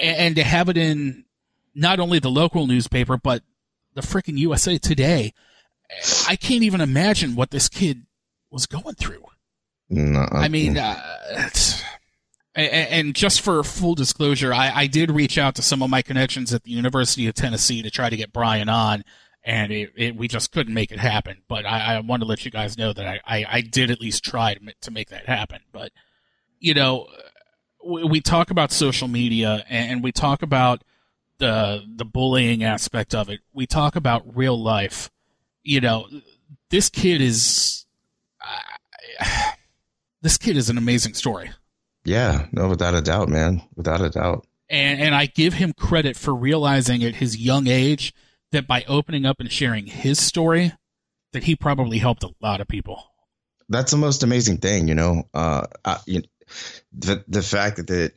and 0.00 0.36
to 0.36 0.42
have 0.42 0.68
it 0.68 0.76
in 0.76 1.24
not 1.74 2.00
only 2.00 2.18
the 2.18 2.30
local 2.30 2.66
newspaper, 2.66 3.16
but 3.16 3.42
the 3.94 4.00
freaking 4.00 4.38
USA 4.38 4.78
Today. 4.78 5.32
I 6.26 6.36
can't 6.36 6.62
even 6.62 6.80
imagine 6.80 7.36
what 7.36 7.50
this 7.50 7.68
kid 7.68 8.06
was 8.50 8.66
going 8.66 8.94
through. 8.94 9.24
No, 9.90 10.26
I 10.32 10.48
mean, 10.48 10.78
uh, 10.78 10.96
and 12.54 13.14
just 13.14 13.40
for 13.40 13.62
full 13.62 13.94
disclosure, 13.94 14.52
I, 14.52 14.70
I, 14.74 14.86
did 14.86 15.10
reach 15.10 15.38
out 15.38 15.54
to 15.54 15.62
some 15.62 15.82
of 15.82 15.88
my 15.88 16.02
connections 16.02 16.52
at 16.52 16.64
the 16.64 16.70
University 16.70 17.26
of 17.26 17.34
Tennessee 17.34 17.82
to 17.82 17.90
try 17.90 18.10
to 18.10 18.16
get 18.16 18.32
Brian 18.32 18.68
on, 18.68 19.04
and 19.42 19.72
it, 19.72 19.92
it, 19.96 20.16
we 20.16 20.28
just 20.28 20.52
couldn't 20.52 20.74
make 20.74 20.92
it 20.92 20.98
happen. 20.98 21.38
But 21.48 21.64
I, 21.64 21.96
I 21.96 22.00
want 22.00 22.22
to 22.22 22.28
let 22.28 22.44
you 22.44 22.50
guys 22.50 22.76
know 22.76 22.92
that 22.92 23.06
I, 23.06 23.20
I, 23.26 23.46
I 23.50 23.60
did 23.62 23.90
at 23.90 24.00
least 24.00 24.24
try 24.24 24.54
to, 24.54 24.60
to 24.82 24.90
make 24.90 25.08
that 25.10 25.26
happen. 25.26 25.60
But, 25.72 25.92
you 26.60 26.74
know, 26.74 27.06
we, 27.84 28.04
we 28.04 28.20
talk 28.20 28.50
about 28.50 28.70
social 28.70 29.08
media 29.08 29.64
and 29.68 30.02
we 30.02 30.12
talk 30.12 30.42
about 30.42 30.84
the 31.38 31.82
the 31.96 32.04
bullying 32.04 32.62
aspect 32.62 33.14
of 33.14 33.28
it. 33.30 33.40
We 33.52 33.66
talk 33.66 33.96
about 33.96 34.36
real 34.36 34.60
life. 34.60 35.10
You 35.62 35.80
know, 35.80 36.06
this 36.70 36.88
kid 36.88 37.20
is. 37.20 37.86
Uh, 39.18 39.22
this 40.22 40.36
kid 40.36 40.56
is 40.56 40.68
an 40.70 40.78
amazing 40.78 41.14
story. 41.14 41.50
Yeah, 42.04 42.46
no, 42.52 42.68
without 42.68 42.94
a 42.94 43.00
doubt, 43.00 43.28
man, 43.28 43.62
without 43.76 44.00
a 44.00 44.10
doubt. 44.10 44.46
And 44.68 45.00
and 45.00 45.14
I 45.14 45.26
give 45.26 45.54
him 45.54 45.72
credit 45.72 46.16
for 46.16 46.34
realizing 46.34 47.04
at 47.04 47.16
his 47.16 47.36
young 47.36 47.66
age 47.66 48.14
that 48.50 48.66
by 48.66 48.84
opening 48.88 49.26
up 49.26 49.40
and 49.40 49.50
sharing 49.50 49.86
his 49.86 50.18
story, 50.18 50.72
that 51.32 51.44
he 51.44 51.56
probably 51.56 51.98
helped 51.98 52.24
a 52.24 52.30
lot 52.40 52.60
of 52.60 52.68
people. 52.68 53.04
That's 53.68 53.90
the 53.90 53.96
most 53.96 54.22
amazing 54.22 54.58
thing, 54.58 54.88
you 54.88 54.94
know. 54.94 55.28
Uh, 55.32 55.66
I, 55.84 55.98
you, 56.06 56.22
the 56.92 57.24
the 57.28 57.42
fact 57.42 57.76
that 57.76 57.86
the, 57.86 58.12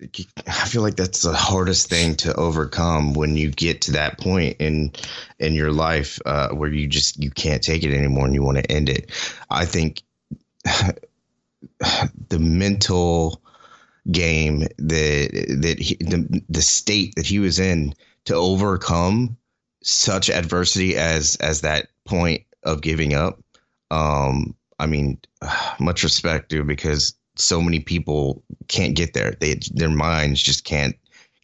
I 0.48 0.68
feel 0.68 0.82
like 0.82 0.96
that's 0.96 1.22
the 1.22 1.34
hardest 1.34 1.90
thing 1.90 2.16
to 2.18 2.34
overcome 2.36 3.14
when 3.14 3.38
you 3.38 3.52
get 3.52 3.82
to 3.82 3.94
that 3.94 4.20
point 4.20 4.58
in 4.60 4.92
in 5.40 5.54
your 5.54 5.72
life 5.72 6.20
uh, 6.26 6.50
where 6.50 6.70
you 6.70 6.88
just 6.88 7.22
you 7.22 7.32
can't 7.32 7.64
take 7.64 7.84
it 7.84 7.96
anymore 7.96 8.26
and 8.26 8.34
you 8.34 8.44
want 8.44 8.58
to 8.58 8.72
end 8.72 8.90
it. 8.90 9.12
I 9.50 9.66
think 9.66 10.02
the 10.64 12.40
mental 12.40 13.42
game 14.12 14.60
that 14.78 15.58
that 15.62 15.80
he, 15.80 15.96
the 15.96 16.42
the 16.50 16.62
state 16.62 17.14
that 17.16 17.26
he 17.26 17.40
was 17.40 17.60
in 17.60 17.94
to 18.26 18.36
overcome 18.36 19.38
such 19.84 20.30
adversity 20.30 20.96
as 20.96 21.36
as 21.38 21.62
that 21.62 21.88
point 22.06 22.44
of 22.64 22.82
giving 22.82 23.14
up. 23.14 23.40
Um, 23.92 24.56
I 24.80 24.86
mean, 24.88 25.20
much 25.80 26.04
respect, 26.04 26.50
dude, 26.50 26.68
because 26.68 27.16
so 27.36 27.62
many 27.62 27.80
people 27.80 28.44
can't 28.68 28.96
get 28.96 29.14
there. 29.14 29.36
They 29.40 29.60
their 29.74 29.90
minds 29.90 30.42
just 30.42 30.64
can't 30.64 30.96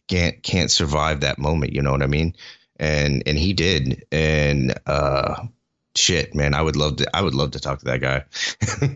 can't 0.08 0.42
can't 0.42 0.70
survive 0.70 1.20
that 1.20 1.38
moment. 1.38 1.72
You 1.72 1.82
know 1.82 1.92
what 1.92 2.02
I 2.02 2.06
mean? 2.06 2.34
And 2.76 3.22
and 3.26 3.38
he 3.38 3.52
did. 3.52 4.04
And 4.12 4.78
uh, 4.86 5.46
shit, 5.94 6.34
man, 6.34 6.54
I 6.54 6.62
would 6.62 6.76
love 6.76 6.96
to. 6.96 7.16
I 7.16 7.22
would 7.22 7.34
love 7.34 7.52
to 7.52 7.60
talk 7.60 7.80
to 7.80 7.84
that 7.86 8.00
guy. 8.00 8.24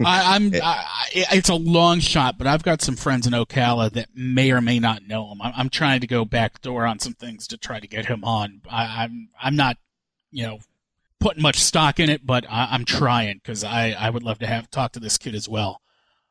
I, 0.05 0.37
am 0.37 0.51
it's 1.15 1.49
a 1.49 1.55
long 1.55 2.01
shot, 2.01 2.39
but 2.39 2.47
I've 2.47 2.63
got 2.63 2.83
some 2.83 2.97
friends 2.97 3.27
in 3.27 3.33
Ocala 3.33 3.93
that 3.93 4.09
may 4.15 4.51
or 4.51 4.61
may 4.61 4.79
not 4.79 5.07
know 5.07 5.31
him. 5.31 5.43
I'm, 5.43 5.53
I'm 5.57 5.69
trying 5.69 6.01
to 6.01 6.07
go 6.07 6.25
back 6.25 6.61
door 6.63 6.87
on 6.87 6.99
some 6.99 7.15
things 7.15 7.47
to 7.49 7.59
try 7.59 7.81
to 7.81 7.87
get 7.87 8.07
him 8.07 8.25
on. 8.25 8.63
I, 8.71 9.05
I'm 9.05 9.29
I'm 9.41 9.57
not, 9.57 9.77
you 10.31 10.47
know, 10.47 10.59
putting 11.21 11.43
much 11.43 11.59
stock 11.59 12.01
in 12.01 12.11
it, 12.11 12.27
but 12.27 12.47
I, 12.49 12.75
am 12.75 12.85
trying 12.85 13.39
because 13.39 13.65
I 13.65 13.91
I 13.91 14.11
would 14.11 14.23
love 14.23 14.39
to 14.41 14.47
have 14.47 14.71
talk 14.71 14.93
to 14.93 15.01
this 15.01 15.19
kid 15.19 15.35
as 15.35 15.49
well. 15.49 15.81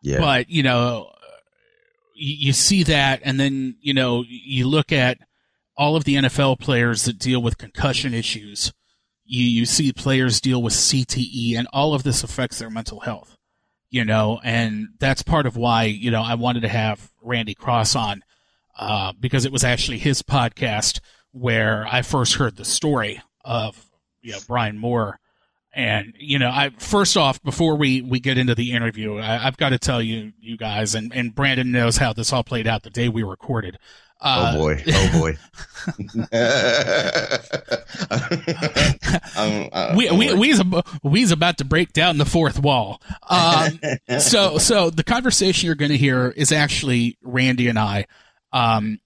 Yeah. 0.01 0.19
But 0.19 0.49
you 0.49 0.63
know, 0.63 1.11
you, 2.13 2.47
you 2.47 2.53
see 2.53 2.83
that, 2.83 3.21
and 3.23 3.39
then 3.39 3.75
you 3.81 3.93
know 3.93 4.23
you 4.27 4.67
look 4.67 4.91
at 4.91 5.19
all 5.77 5.95
of 5.95 6.05
the 6.05 6.15
NFL 6.15 6.59
players 6.59 7.03
that 7.03 7.19
deal 7.19 7.41
with 7.41 7.57
concussion 7.57 8.13
issues 8.13 8.71
you, 9.25 9.43
you 9.43 9.65
see 9.65 9.91
players 9.91 10.39
deal 10.39 10.61
with 10.61 10.73
CTE 10.73 11.57
and 11.57 11.67
all 11.73 11.93
of 11.93 12.03
this 12.03 12.23
affects 12.23 12.59
their 12.59 12.69
mental 12.69 13.01
health, 13.01 13.37
you 13.89 14.05
know, 14.05 14.39
and 14.43 14.89
that's 14.99 15.23
part 15.23 15.45
of 15.45 15.57
why, 15.57 15.85
you 15.85 16.11
know, 16.11 16.21
I 16.21 16.35
wanted 16.35 16.61
to 16.61 16.69
have 16.69 17.11
Randy 17.21 17.55
Cross 17.55 17.95
on, 17.95 18.23
uh, 18.77 19.13
because 19.19 19.45
it 19.45 19.51
was 19.51 19.63
actually 19.63 19.97
his 19.97 20.21
podcast 20.21 20.99
where 21.31 21.85
I 21.89 22.01
first 22.01 22.35
heard 22.35 22.55
the 22.55 22.65
story 22.65 23.21
of, 23.43 23.83
you 24.21 24.33
know, 24.33 24.39
Brian 24.47 24.77
Maurer. 24.77 25.19
And, 25.73 26.13
you 26.17 26.39
know, 26.39 26.49
I, 26.49 26.69
first 26.77 27.17
off, 27.17 27.43
before 27.43 27.75
we, 27.75 28.01
we 28.01 28.21
get 28.21 28.37
into 28.37 28.55
the 28.55 28.71
interview, 28.71 29.17
I, 29.17 29.39
have 29.39 29.57
got 29.57 29.69
to 29.69 29.77
tell 29.77 30.01
you, 30.01 30.31
you 30.39 30.55
guys, 30.55 30.95
and, 30.95 31.13
and 31.13 31.35
Brandon 31.35 31.69
knows 31.69 31.97
how 31.97 32.13
this 32.13 32.31
all 32.31 32.45
played 32.45 32.65
out 32.65 32.83
the 32.83 32.89
day 32.89 33.09
we 33.09 33.23
recorded. 33.23 33.77
Uh, 34.25 34.53
oh 34.55 34.59
boy! 34.59 34.83
Oh 34.87 35.19
boy! 35.19 35.37
um, 39.37 39.69
uh, 39.71 39.93
we 39.95 40.09
we 40.09 40.33
we's, 40.33 40.59
we's 41.03 41.31
about 41.31 41.59
to 41.59 41.63
break 41.63 41.93
down 41.93 42.17
the 42.17 42.25
fourth 42.25 42.59
wall. 42.59 42.99
Um, 43.29 43.79
so 44.19 44.57
so 44.57 44.89
the 44.89 45.03
conversation 45.03 45.67
you're 45.67 45.75
going 45.75 45.91
to 45.91 45.97
hear 45.97 46.29
is 46.29 46.51
actually 46.51 47.19
Randy 47.21 47.67
and 47.67 47.77
I. 47.77 48.07
Um, 48.51 48.99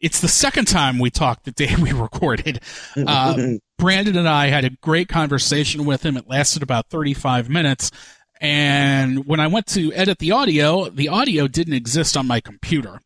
it's 0.00 0.22
the 0.22 0.28
second 0.28 0.64
time 0.64 0.98
we 0.98 1.10
talked 1.10 1.44
the 1.44 1.50
day 1.50 1.76
we 1.78 1.92
recorded. 1.92 2.60
Uh, 2.96 3.58
Brandon 3.76 4.16
and 4.16 4.28
I 4.28 4.46
had 4.46 4.64
a 4.64 4.70
great 4.70 5.10
conversation 5.10 5.84
with 5.84 6.06
him. 6.06 6.16
It 6.16 6.26
lasted 6.26 6.62
about 6.62 6.88
35 6.88 7.50
minutes. 7.50 7.90
And 8.40 9.26
when 9.26 9.40
I 9.40 9.46
went 9.46 9.66
to 9.68 9.92
edit 9.92 10.20
the 10.20 10.32
audio, 10.32 10.88
the 10.88 11.08
audio 11.08 11.48
didn't 11.48 11.74
exist 11.74 12.16
on 12.16 12.26
my 12.26 12.40
computer 12.40 13.00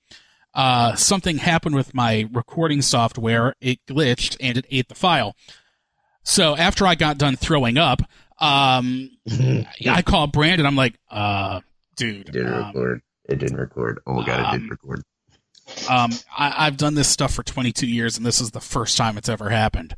uh, 0.54 0.94
something 0.94 1.38
happened 1.38 1.74
with 1.74 1.94
my 1.94 2.28
recording 2.32 2.82
software. 2.82 3.54
It 3.60 3.84
glitched 3.86 4.36
and 4.40 4.58
it 4.58 4.66
ate 4.70 4.88
the 4.88 4.94
file. 4.94 5.36
So 6.22 6.56
after 6.56 6.86
I 6.86 6.94
got 6.94 7.18
done 7.18 7.36
throwing 7.36 7.78
up, 7.78 8.02
um, 8.38 9.10
I 9.88 10.02
called 10.04 10.32
Brandon. 10.32 10.66
I'm 10.66 10.76
like, 10.76 10.94
uh, 11.10 11.60
dude, 11.96 12.28
it 12.28 12.32
didn't 12.32 12.54
um, 12.54 12.66
record. 12.66 13.02
It 13.28 13.38
didn't 13.38 13.56
record. 13.56 14.00
Oh 14.06 14.14
my 14.14 14.26
god, 14.26 14.40
it 14.40 14.58
didn't 14.58 14.64
um, 14.64 14.70
record. 14.70 15.02
Um, 15.88 16.12
I, 16.36 16.66
I've 16.66 16.76
done 16.76 16.94
this 16.94 17.08
stuff 17.08 17.34
for 17.34 17.42
22 17.42 17.86
years, 17.86 18.16
and 18.16 18.24
this 18.24 18.40
is 18.40 18.52
the 18.52 18.60
first 18.60 18.96
time 18.96 19.18
it's 19.18 19.28
ever 19.28 19.50
happened. 19.50 19.94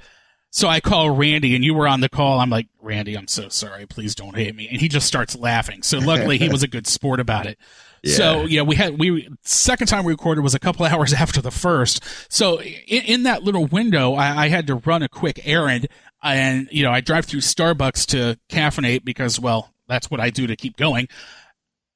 So 0.51 0.67
I 0.67 0.81
call 0.81 1.11
Randy, 1.11 1.55
and 1.55 1.65
you 1.65 1.75
were 1.75 1.87
on 1.87 2.01
the 2.01 2.09
call. 2.09 2.41
I'm 2.41 2.51
like, 2.51 2.67
Randy, 2.83 3.17
I'm 3.17 3.29
so 3.29 3.49
sorry. 3.49 3.87
Please 3.87 4.17
don't 4.17 4.35
hate 4.35 4.55
me. 4.57 4.69
And 4.69 4.81
he 4.81 4.89
just 4.89 5.07
starts 5.07 5.37
laughing. 5.37 5.83
So 5.83 5.99
luckily, 5.99 6.39
he 6.39 6.49
was 6.53 6.65
a 6.65 6.69
good 6.69 6.89
sport 6.89 7.21
about 7.21 7.47
it. 7.47 7.57
Yeah. 8.03 8.15
So 8.15 8.43
yeah, 8.43 8.63
we 8.63 8.77
had 8.77 8.99
we 8.99 9.29
second 9.43 9.89
time 9.89 10.05
we 10.05 10.13
recorded 10.13 10.43
was 10.43 10.55
a 10.55 10.59
couple 10.59 10.87
hours 10.87 11.13
after 11.13 11.43
the 11.43 11.51
first. 11.51 12.03
So 12.33 12.61
in, 12.61 13.05
in 13.05 13.23
that 13.25 13.43
little 13.43 13.67
window, 13.67 14.15
I, 14.15 14.45
I, 14.45 14.49
had 14.49 14.67
to 14.69 14.77
run 14.77 15.03
a 15.03 15.09
quick 15.09 15.41
errand, 15.45 15.89
and 16.23 16.69
you 16.71 16.83
know 16.83 16.91
I 16.91 17.01
drive 17.01 17.27
through 17.27 17.41
Starbucks 17.41 18.07
to 18.07 18.39
caffeinate 18.49 19.05
because 19.05 19.39
well 19.39 19.73
that's 19.87 20.11
what 20.11 20.21
I 20.21 20.31
do 20.31 20.47
to 20.47 20.57
keep 20.57 20.77
going. 20.77 21.09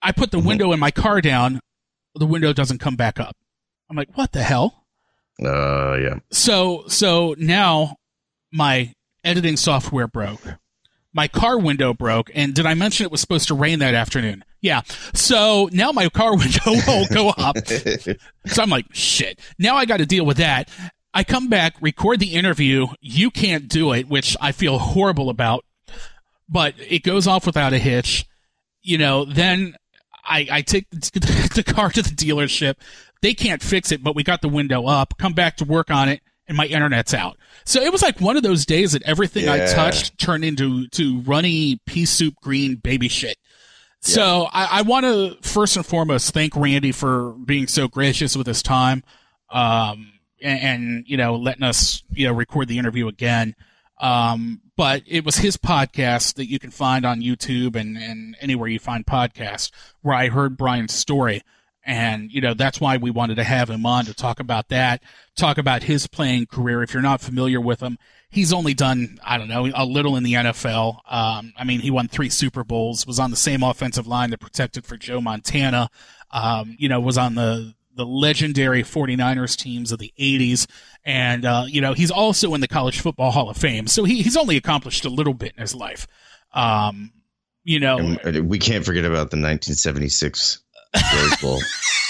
I 0.02 0.12
put 0.12 0.30
the 0.30 0.38
mm-hmm. 0.38 0.48
window 0.48 0.72
in 0.72 0.80
my 0.80 0.90
car 0.90 1.20
down. 1.20 1.60
The 2.14 2.26
window 2.26 2.52
doesn't 2.52 2.78
come 2.78 2.96
back 2.96 3.18
up. 3.18 3.36
I'm 3.88 3.96
like, 3.96 4.14
what 4.16 4.32
the 4.32 4.42
hell? 4.42 4.84
Uh, 5.42 5.96
yeah. 5.96 6.18
So 6.30 6.84
so 6.88 7.34
now 7.38 7.96
my 8.52 8.92
editing 9.24 9.56
software 9.56 10.06
broke. 10.06 10.42
My 11.12 11.28
car 11.28 11.58
window 11.58 11.94
broke, 11.94 12.30
and 12.34 12.54
did 12.54 12.66
I 12.66 12.74
mention 12.74 13.04
it 13.04 13.12
was 13.12 13.20
supposed 13.20 13.46
to 13.48 13.54
rain 13.54 13.78
that 13.78 13.94
afternoon? 13.94 14.44
Yeah. 14.64 14.80
So 15.12 15.68
now 15.72 15.92
my 15.92 16.08
car 16.08 16.34
window 16.38 16.72
won't 16.88 17.10
go 17.10 17.28
up. 17.28 17.58
so 18.46 18.62
I'm 18.62 18.70
like, 18.70 18.86
shit. 18.92 19.38
Now 19.58 19.76
I 19.76 19.84
got 19.84 19.98
to 19.98 20.06
deal 20.06 20.24
with 20.24 20.38
that. 20.38 20.70
I 21.12 21.22
come 21.22 21.48
back, 21.48 21.76
record 21.82 22.18
the 22.18 22.32
interview. 22.32 22.86
You 23.02 23.30
can't 23.30 23.68
do 23.68 23.92
it, 23.92 24.08
which 24.08 24.38
I 24.40 24.52
feel 24.52 24.78
horrible 24.78 25.28
about, 25.28 25.66
but 26.48 26.74
it 26.78 27.02
goes 27.02 27.26
off 27.26 27.44
without 27.44 27.74
a 27.74 27.78
hitch. 27.78 28.24
You 28.80 28.96
know, 28.96 29.26
then 29.26 29.76
I, 30.24 30.48
I 30.50 30.62
take 30.62 30.88
the 30.90 31.64
car 31.66 31.90
to 31.90 32.00
the 32.00 32.08
dealership. 32.08 32.76
They 33.20 33.34
can't 33.34 33.62
fix 33.62 33.92
it, 33.92 34.02
but 34.02 34.16
we 34.16 34.24
got 34.24 34.40
the 34.40 34.48
window 34.48 34.86
up. 34.86 35.18
Come 35.18 35.34
back 35.34 35.58
to 35.58 35.66
work 35.66 35.90
on 35.90 36.08
it, 36.08 36.22
and 36.48 36.56
my 36.56 36.66
internet's 36.66 37.12
out. 37.12 37.36
So 37.66 37.82
it 37.82 37.92
was 37.92 38.00
like 38.00 38.18
one 38.18 38.38
of 38.38 38.42
those 38.42 38.64
days 38.64 38.92
that 38.92 39.02
everything 39.02 39.44
yeah. 39.44 39.52
I 39.52 39.58
touched 39.74 40.18
turned 40.18 40.44
into 40.44 40.88
to 40.88 41.20
runny 41.20 41.82
pea 41.84 42.06
soup 42.06 42.36
green 42.40 42.76
baby 42.76 43.08
shit. 43.08 43.36
So 44.04 44.48
I, 44.52 44.78
I 44.78 44.82
want 44.82 45.06
to 45.06 45.36
first 45.48 45.76
and 45.76 45.84
foremost 45.86 46.34
thank 46.34 46.54
Randy 46.56 46.92
for 46.92 47.32
being 47.32 47.66
so 47.66 47.88
gracious 47.88 48.36
with 48.36 48.46
his 48.46 48.62
time, 48.62 49.02
um, 49.50 50.12
and, 50.42 50.60
and, 50.60 51.04
you 51.06 51.16
know 51.16 51.36
letting 51.36 51.62
us 51.62 52.02
you 52.10 52.26
know 52.26 52.34
record 52.34 52.68
the 52.68 52.78
interview 52.78 53.08
again. 53.08 53.54
Um, 54.00 54.60
but 54.76 55.02
it 55.06 55.24
was 55.24 55.36
his 55.36 55.56
podcast 55.56 56.34
that 56.34 56.50
you 56.50 56.58
can 56.58 56.70
find 56.70 57.06
on 57.06 57.22
YouTube 57.22 57.76
and, 57.76 57.96
and 57.96 58.36
anywhere 58.40 58.68
you 58.68 58.78
find 58.78 59.06
podcasts 59.06 59.70
where 60.02 60.14
I 60.16 60.28
heard 60.28 60.56
Brian's 60.56 60.92
story. 60.92 61.42
And, 61.86 62.32
you 62.32 62.40
know, 62.40 62.54
that's 62.54 62.80
why 62.80 62.96
we 62.96 63.10
wanted 63.10 63.36
to 63.36 63.44
have 63.44 63.70
him 63.70 63.86
on 63.86 64.06
to 64.06 64.14
talk 64.14 64.40
about 64.40 64.68
that, 64.70 65.02
talk 65.36 65.58
about 65.58 65.84
his 65.84 66.06
playing 66.06 66.46
career. 66.46 66.82
If 66.82 66.92
you're 66.92 67.02
not 67.02 67.20
familiar 67.20 67.60
with 67.60 67.80
him, 67.80 67.98
he's 68.34 68.52
only 68.52 68.74
done, 68.74 69.18
I 69.24 69.38
don't 69.38 69.48
know, 69.48 69.70
a 69.72 69.86
little 69.86 70.16
in 70.16 70.24
the 70.24 70.34
NFL. 70.34 70.98
Um, 71.08 71.52
I 71.56 71.62
mean, 71.64 71.80
he 71.80 71.90
won 71.90 72.08
three 72.08 72.28
Super 72.28 72.64
Bowls, 72.64 73.06
was 73.06 73.20
on 73.20 73.30
the 73.30 73.36
same 73.36 73.62
offensive 73.62 74.08
line 74.08 74.30
that 74.30 74.40
protected 74.40 74.84
for 74.84 74.96
Joe 74.96 75.20
Montana, 75.20 75.88
um, 76.32 76.74
you 76.78 76.88
know, 76.88 76.98
was 77.00 77.16
on 77.16 77.36
the, 77.36 77.74
the 77.94 78.04
legendary 78.04 78.82
49ers 78.82 79.56
teams 79.56 79.92
of 79.92 80.00
the 80.00 80.12
80s. 80.18 80.66
And, 81.04 81.44
uh, 81.44 81.64
you 81.68 81.80
know, 81.80 81.92
he's 81.92 82.10
also 82.10 82.54
in 82.54 82.60
the 82.60 82.66
College 82.68 82.98
Football 82.98 83.30
Hall 83.30 83.48
of 83.48 83.56
Fame. 83.56 83.86
So 83.86 84.02
he, 84.02 84.20
he's 84.22 84.36
only 84.36 84.56
accomplished 84.56 85.04
a 85.04 85.10
little 85.10 85.34
bit 85.34 85.52
in 85.56 85.60
his 85.60 85.74
life. 85.74 86.08
Um, 86.52 87.12
you 87.62 87.78
know, 87.80 87.98
and 87.98 88.50
we 88.50 88.58
can't 88.58 88.84
forget 88.84 89.04
about 89.04 89.30
the 89.30 89.38
1976 89.38 90.60
Rose 91.14 91.36
Bowl. 91.40 91.60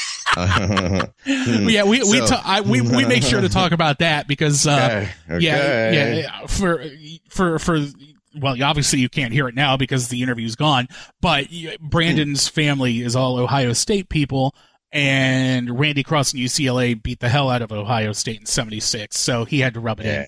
yeah, 1.27 1.85
we 1.85 2.01
we, 2.01 2.19
so, 2.19 2.27
ta- 2.27 2.43
I, 2.45 2.61
we 2.61 2.81
we 2.81 3.05
make 3.05 3.23
sure 3.23 3.41
to 3.41 3.49
talk 3.49 3.73
about 3.73 3.99
that 4.01 4.27
because 4.27 4.67
uh, 4.67 5.07
okay, 5.29 5.37
okay. 5.37 5.45
yeah 5.45 6.13
yeah 6.13 6.47
for 6.47 6.85
for 7.29 7.59
for 7.59 7.79
well, 8.37 8.61
obviously 8.63 8.99
you 8.99 9.09
can't 9.09 9.33
hear 9.33 9.49
it 9.49 9.55
now 9.55 9.77
because 9.77 10.09
the 10.09 10.23
interview's 10.23 10.57
gone. 10.57 10.89
But 11.21 11.47
Brandon's 11.81 12.49
family 12.49 13.01
is 13.01 13.15
all 13.15 13.39
Ohio 13.39 13.73
State 13.73 14.09
people, 14.09 14.55
and 14.93 15.79
Randy 15.79 16.03
Cross 16.03 16.33
and 16.33 16.43
UCLA 16.43 17.01
beat 17.01 17.21
the 17.21 17.29
hell 17.29 17.51
out 17.51 17.63
of 17.63 17.73
Ohio 17.73 18.13
State 18.13 18.41
in 18.41 18.47
'76, 18.47 19.19
so 19.19 19.45
he 19.45 19.61
had 19.61 19.75
to 19.75 19.81
rub 19.81 20.01
it 20.01 20.07
yeah. 20.07 20.21
in. 20.21 20.27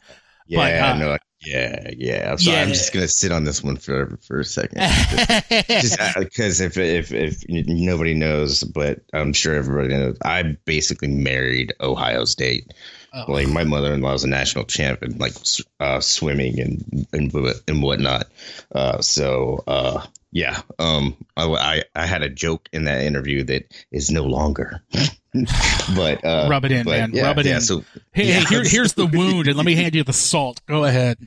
Yeah, 0.48 0.58
but, 0.58 0.74
uh, 0.74 0.98
no, 0.98 1.18
yeah, 1.46 1.90
yeah. 1.96 2.36
So 2.36 2.50
yeah. 2.50 2.62
I'm 2.62 2.68
just 2.68 2.92
gonna 2.92 3.08
sit 3.08 3.30
on 3.30 3.44
this 3.44 3.62
one 3.62 3.76
for 3.76 4.18
for 4.20 4.40
a 4.40 4.44
second, 4.44 4.78
just 5.68 5.98
because 6.18 6.60
if 6.60 6.76
if 6.76 7.12
if 7.12 7.44
nobody 7.48 8.14
knows, 8.14 8.64
but 8.64 9.00
I'm 9.12 9.32
sure 9.32 9.54
everybody 9.54 9.88
knows, 9.88 10.16
I 10.24 10.56
basically 10.64 11.08
married 11.08 11.72
Ohio 11.80 12.24
State. 12.24 12.74
Oh. 13.14 13.32
Like 13.32 13.48
my 13.48 13.64
mother-in-law 13.64 14.14
is 14.14 14.24
a 14.24 14.28
national 14.28 14.64
champ 14.64 15.02
in 15.02 15.16
like 15.18 15.34
uh, 15.80 16.00
swimming 16.00 16.60
and 16.60 17.06
and 17.12 17.32
and 17.68 17.82
whatnot. 17.82 18.26
Uh, 18.74 19.00
so 19.00 19.62
uh, 19.68 20.04
yeah, 20.32 20.60
um, 20.78 21.16
I, 21.36 21.84
I 21.94 22.06
had 22.06 22.22
a 22.22 22.28
joke 22.28 22.68
in 22.72 22.84
that 22.84 23.02
interview 23.02 23.44
that 23.44 23.72
is 23.90 24.10
no 24.10 24.24
longer. 24.24 24.82
but 25.96 26.24
uh, 26.24 26.46
rub 26.50 26.64
it 26.64 26.72
in, 26.72 26.84
man. 26.84 27.12
Yeah, 27.14 27.26
rub 27.26 27.38
it 27.38 27.46
yeah, 27.46 27.54
in. 27.54 27.60
So, 27.62 27.84
hey, 28.12 28.28
yeah. 28.28 28.40
hey 28.40 28.44
here, 28.44 28.64
here's 28.64 28.92
the 28.94 29.06
wound, 29.06 29.48
and 29.48 29.56
let 29.56 29.64
me 29.64 29.74
hand 29.74 29.94
you 29.94 30.04
the 30.04 30.12
salt. 30.12 30.60
Go 30.66 30.84
ahead. 30.84 31.26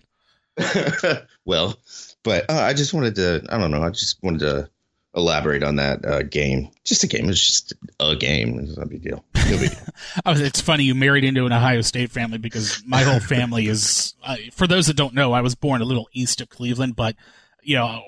well, 1.45 1.77
but 2.23 2.49
uh, 2.49 2.61
I 2.61 2.73
just 2.73 2.93
wanted 2.93 3.15
to. 3.15 3.45
I 3.49 3.57
don't 3.57 3.71
know. 3.71 3.83
I 3.83 3.89
just 3.89 4.21
wanted 4.23 4.39
to 4.39 4.69
elaborate 5.15 5.63
on 5.63 5.75
that 5.77 6.05
uh, 6.05 6.23
game. 6.23 6.69
Just 6.83 7.03
a 7.03 7.07
game. 7.07 7.29
It's 7.29 7.45
just 7.45 7.73
a 7.99 8.15
game. 8.15 8.59
It's 8.59 8.77
no 8.77 8.85
big 8.85 9.01
deal. 9.01 9.23
No 9.35 9.57
big 9.57 9.71
deal. 9.71 9.79
it's 10.25 10.61
funny 10.61 10.83
you 10.83 10.95
married 10.95 11.23
into 11.23 11.45
an 11.45 11.53
Ohio 11.53 11.81
State 11.81 12.11
family 12.11 12.37
because 12.37 12.83
my 12.85 13.03
whole 13.03 13.19
family 13.19 13.67
is. 13.67 14.13
Uh, 14.23 14.37
for 14.53 14.67
those 14.67 14.87
that 14.87 14.95
don't 14.95 15.13
know, 15.13 15.33
I 15.33 15.41
was 15.41 15.55
born 15.55 15.81
a 15.81 15.85
little 15.85 16.07
east 16.13 16.41
of 16.41 16.49
Cleveland, 16.49 16.95
but 16.95 17.15
you 17.61 17.75
know, 17.75 18.01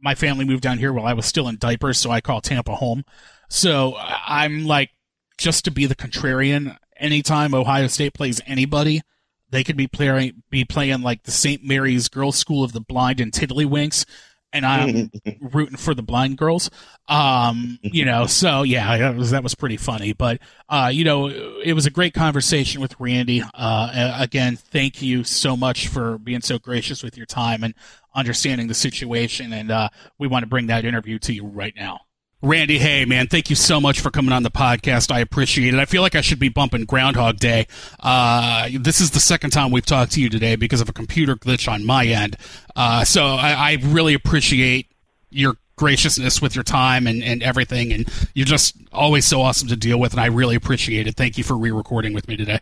my 0.00 0.14
family 0.14 0.44
moved 0.44 0.62
down 0.62 0.78
here 0.78 0.92
while 0.92 1.06
I 1.06 1.12
was 1.12 1.26
still 1.26 1.48
in 1.48 1.58
diapers, 1.58 1.98
so 1.98 2.10
I 2.10 2.20
call 2.20 2.40
Tampa 2.40 2.74
home. 2.74 3.04
So 3.48 3.94
I'm 3.98 4.66
like, 4.66 4.90
just 5.38 5.64
to 5.66 5.70
be 5.70 5.86
the 5.86 5.94
contrarian. 5.94 6.76
Anytime 6.96 7.54
Ohio 7.54 7.88
State 7.88 8.14
plays 8.14 8.40
anybody, 8.46 9.02
they 9.50 9.64
could 9.64 9.76
be 9.76 9.86
playing 9.86 10.42
be 10.50 10.64
playing 10.64 11.02
like 11.02 11.22
the 11.24 11.30
St. 11.30 11.64
Mary's 11.64 12.08
Girls 12.08 12.36
School 12.36 12.64
of 12.64 12.72
the 12.72 12.80
Blind 12.80 13.20
and 13.20 13.32
Tiddlywinks, 13.32 14.04
and 14.52 14.66
I'm 14.66 15.10
rooting 15.40 15.76
for 15.76 15.94
the 15.94 16.02
blind 16.02 16.38
girls. 16.38 16.70
Um, 17.08 17.78
you 17.82 18.04
know, 18.04 18.26
so 18.26 18.62
yeah, 18.62 18.96
that 18.96 19.16
was, 19.16 19.30
that 19.30 19.42
was 19.42 19.54
pretty 19.54 19.76
funny. 19.76 20.12
But 20.12 20.40
uh, 20.68 20.90
you 20.92 21.04
know, 21.04 21.28
it 21.28 21.74
was 21.74 21.86
a 21.86 21.90
great 21.90 22.14
conversation 22.14 22.80
with 22.80 22.98
Randy. 22.98 23.42
Uh, 23.54 24.16
again, 24.18 24.56
thank 24.56 25.02
you 25.02 25.24
so 25.24 25.56
much 25.56 25.88
for 25.88 26.18
being 26.18 26.40
so 26.40 26.58
gracious 26.58 27.02
with 27.02 27.16
your 27.16 27.26
time 27.26 27.62
and 27.62 27.74
understanding 28.14 28.66
the 28.66 28.74
situation. 28.74 29.52
And 29.52 29.70
uh, 29.70 29.90
we 30.18 30.26
want 30.26 30.42
to 30.42 30.48
bring 30.48 30.66
that 30.68 30.84
interview 30.84 31.18
to 31.20 31.32
you 31.32 31.46
right 31.46 31.74
now. 31.76 32.00
Randy, 32.42 32.78
hey 32.78 33.06
man, 33.06 33.28
thank 33.28 33.48
you 33.48 33.56
so 33.56 33.80
much 33.80 34.00
for 34.00 34.10
coming 34.10 34.32
on 34.32 34.42
the 34.42 34.50
podcast. 34.50 35.10
I 35.10 35.20
appreciate 35.20 35.72
it. 35.72 35.80
I 35.80 35.86
feel 35.86 36.02
like 36.02 36.14
I 36.14 36.20
should 36.20 36.38
be 36.38 36.50
bumping 36.50 36.84
Groundhog 36.84 37.38
Day. 37.38 37.66
Uh, 37.98 38.68
this 38.78 39.00
is 39.00 39.12
the 39.12 39.20
second 39.20 39.50
time 39.50 39.70
we've 39.70 39.86
talked 39.86 40.12
to 40.12 40.20
you 40.20 40.28
today 40.28 40.54
because 40.54 40.82
of 40.82 40.88
a 40.88 40.92
computer 40.92 41.34
glitch 41.34 41.70
on 41.70 41.86
my 41.86 42.04
end. 42.04 42.36
Uh, 42.76 43.04
so 43.04 43.24
I, 43.24 43.52
I, 43.52 43.78
really 43.82 44.12
appreciate 44.12 44.90
your 45.30 45.56
graciousness 45.76 46.42
with 46.42 46.54
your 46.54 46.62
time 46.62 47.06
and, 47.06 47.24
and 47.24 47.42
everything, 47.42 47.90
and 47.90 48.06
you're 48.34 48.44
just 48.44 48.76
always 48.92 49.24
so 49.24 49.40
awesome 49.40 49.68
to 49.68 49.76
deal 49.76 49.98
with, 49.98 50.12
and 50.12 50.20
I 50.20 50.26
really 50.26 50.56
appreciate 50.56 51.06
it. 51.06 51.16
Thank 51.16 51.38
you 51.38 51.44
for 51.44 51.56
re-recording 51.56 52.12
with 52.12 52.28
me 52.28 52.36
today. 52.36 52.60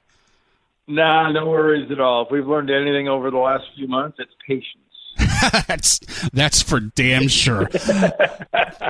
Nah, 0.87 1.33
no 1.33 1.47
worries 1.47 1.91
at 1.91 1.99
all. 1.99 2.27
If 2.27 2.31
we've 2.31 2.47
learned 2.47 2.71
anything 2.71 3.09
over 3.09 3.31
the 3.31 3.39
last 3.39 3.65
few 3.75 3.89
months, 3.89 4.19
it's 4.21 4.33
patience. 4.47 4.84
That's 5.67 6.01
that's 6.33 6.63
for 6.63 6.81
damn 6.81 7.29
sure, 7.29 7.69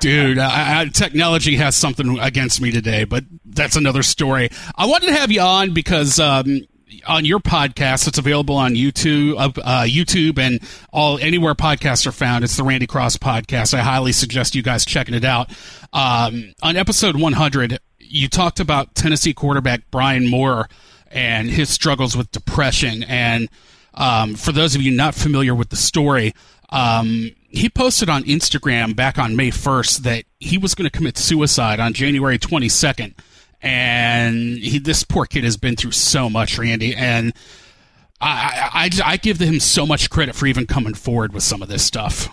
dude. 0.01 0.39
I, 0.39 0.81
I, 0.81 0.85
technology 0.87 1.57
has 1.57 1.77
something 1.77 2.19
against 2.19 2.61
me 2.61 2.71
today, 2.71 3.05
but 3.05 3.25
that's 3.45 3.77
another 3.77 4.03
story. 4.03 4.51
I 4.77 4.87
wanted 4.87 5.07
to 5.09 5.15
have 5.15 5.31
you 5.31 5.41
on 5.41 5.73
because 5.73 6.19
um, 6.19 6.63
on 7.07 7.25
your 7.25 7.41
podcast, 7.41 8.09
it's 8.09 8.19
available 8.19 8.57
on 8.57 8.75
YouTube, 8.75 9.35
uh, 9.35 9.61
uh, 9.63 9.85
YouTube, 9.85 10.39
and 10.39 10.61
all 10.93 11.19
anywhere 11.19 11.55
podcasts 11.55 12.07
are 12.07 12.13
found. 12.13 12.45
It's 12.45 12.57
the 12.57 12.65
Randy 12.65 12.87
Cross 12.87 13.19
podcast. 13.19 13.75
I 13.75 13.81
highly 13.81 14.13
suggest 14.13 14.55
you 14.55 14.63
guys 14.63 14.85
checking 14.85 15.15
it 15.15 15.25
out. 15.25 15.51
Um, 15.93 16.55
on 16.63 16.77
episode 16.77 17.17
100, 17.17 17.79
you 17.99 18.29
talked 18.29 18.61
about 18.61 18.95
Tennessee 18.95 19.35
quarterback 19.35 19.83
Brian 19.91 20.29
Maurer 20.31 20.69
and 21.11 21.49
his 21.49 21.71
struggles 21.71 22.17
with 22.17 22.31
depression 22.33 23.05
and 23.05 23.49
um, 23.95 24.35
for 24.35 24.53
those 24.53 24.75
of 24.75 24.83
you 24.83 24.91
not 24.91 25.15
familiar 25.15 25.55
with 25.55 25.71
the 25.71 25.77
story, 25.77 26.35
um, 26.71 27.31
he 27.49 27.69
posted 27.69 28.09
on 28.09 28.25
Instagram 28.25 28.97
back 28.97 29.19
on 29.19 29.37
May 29.37 29.51
1st 29.51 29.99
that 29.99 30.25
he 30.41 30.59
was 30.59 30.75
going 30.75 30.89
to 30.89 30.97
commit 30.97 31.17
suicide 31.17 31.81
on 31.81 31.93
January 31.93 32.39
22nd. 32.39 33.15
And 33.63 34.59
he, 34.59 34.79
this 34.79 35.05
poor 35.05 35.25
kid 35.25 35.45
has 35.45 35.57
been 35.57 35.77
through 35.77 35.93
so 35.93 36.29
much, 36.29 36.59
Randy. 36.59 36.95
And 36.95 37.33
I, 38.21 38.91
I, 39.05 39.13
I 39.13 39.17
give 39.17 39.39
him 39.39 39.61
so 39.61 39.87
much 39.87 40.11
credit 40.11 40.35
for 40.35 40.47
even 40.47 40.67
coming 40.67 40.95
forward 40.95 41.33
with 41.33 41.43
some 41.43 41.63
of 41.63 41.69
this 41.69 41.85
stuff. 41.85 42.29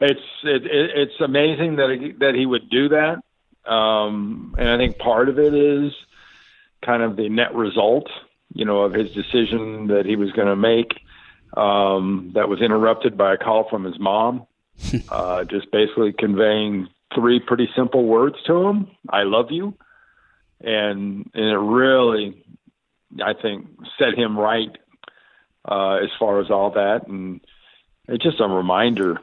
It's 0.00 0.20
it, 0.42 0.62
it's 0.66 1.20
amazing 1.20 1.76
that 1.76 1.96
he, 1.98 2.12
that 2.18 2.34
he 2.34 2.44
would 2.44 2.68
do 2.68 2.88
that, 2.90 3.22
um, 3.70 4.54
and 4.58 4.68
I 4.68 4.76
think 4.76 4.98
part 4.98 5.28
of 5.28 5.38
it 5.38 5.54
is 5.54 5.92
kind 6.84 7.02
of 7.02 7.16
the 7.16 7.28
net 7.28 7.54
result 7.54 8.08
you 8.54 8.64
know, 8.64 8.82
of 8.82 8.92
his 8.92 9.10
decision 9.10 9.88
that 9.88 10.06
he 10.06 10.16
was 10.16 10.32
going 10.32 10.48
to 10.48 10.56
make. 10.56 11.00
Um, 11.56 12.32
that 12.34 12.48
was 12.48 12.60
interrupted 12.60 13.16
by 13.16 13.34
a 13.34 13.36
call 13.36 13.68
from 13.68 13.84
his 13.84 13.98
mom, 13.98 14.46
uh, 15.08 15.44
just 15.44 15.70
basically 15.70 16.12
conveying 16.12 16.88
three 17.14 17.38
pretty 17.38 17.68
simple 17.76 18.04
words 18.04 18.36
to 18.46 18.66
him: 18.66 18.90
"I 19.08 19.22
love 19.22 19.52
you," 19.52 19.74
and 20.60 21.30
and 21.32 21.44
it 21.44 21.58
really, 21.58 22.42
I 23.22 23.34
think, 23.34 23.66
set 23.98 24.18
him 24.18 24.36
right 24.38 24.76
uh, 25.68 25.98
as 26.02 26.10
far 26.18 26.40
as 26.40 26.50
all 26.50 26.70
that, 26.72 27.06
and 27.06 27.40
it's 28.08 28.24
just 28.24 28.40
a 28.40 28.48
reminder. 28.48 29.20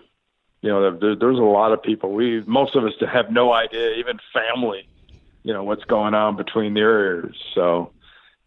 You 0.61 0.69
know, 0.69 0.99
there, 0.99 1.15
there's 1.15 1.39
a 1.39 1.41
lot 1.41 1.73
of 1.73 1.81
people. 1.83 2.13
We 2.13 2.43
most 2.45 2.75
of 2.75 2.85
us 2.85 2.93
have 3.11 3.31
no 3.31 3.51
idea, 3.51 3.95
even 3.95 4.19
family, 4.31 4.87
you 5.43 5.53
know, 5.53 5.63
what's 5.63 5.83
going 5.85 6.13
on 6.13 6.37
between 6.37 6.75
their 6.75 6.99
ears. 6.99 7.35
So 7.55 7.91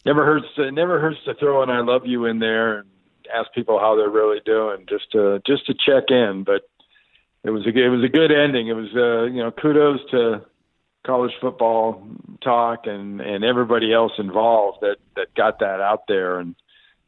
never 0.05 0.25
hurts 0.25 0.47
to 0.57 0.71
never 0.71 1.01
hurts 1.01 1.19
to 1.27 1.35
throw 1.35 1.63
an 1.63 1.71
"I 1.71 1.81
love 1.81 2.07
you" 2.07 2.27
in 2.27 2.39
there 2.39 2.79
and 2.79 2.89
ask 3.35 3.53
people 3.55 3.79
how 3.79 3.97
they're 3.97 4.11
really 4.11 4.41
doing, 4.45 4.87
just 4.89 5.11
to 5.13 5.41
just 5.47 5.67
to 5.67 5.75
check 5.75 6.05
in. 6.11 6.45
But 6.45 6.69
it 7.43 7.51
was 7.51 7.67
a 7.67 7.71
it 7.71 7.89
was 7.89 8.05
a 8.05 8.09
good 8.09 8.33
ending. 8.33 8.69
It 8.69 8.75
was 8.75 8.91
uh, 8.95 9.25
you 9.25 9.43
know 9.43 9.51
kudos 9.51 10.01
to 10.11 10.45
college 11.07 11.33
football 11.41 12.03
talk 12.43 12.87
and 12.87 13.21
and 13.21 13.45
everybody 13.45 13.93
else 13.93 14.13
involved 14.19 14.79
that 14.81 14.97
that 15.17 15.35
got 15.35 15.61
that 15.61 15.81
out 15.81 16.07
there 16.09 16.39
and 16.39 16.55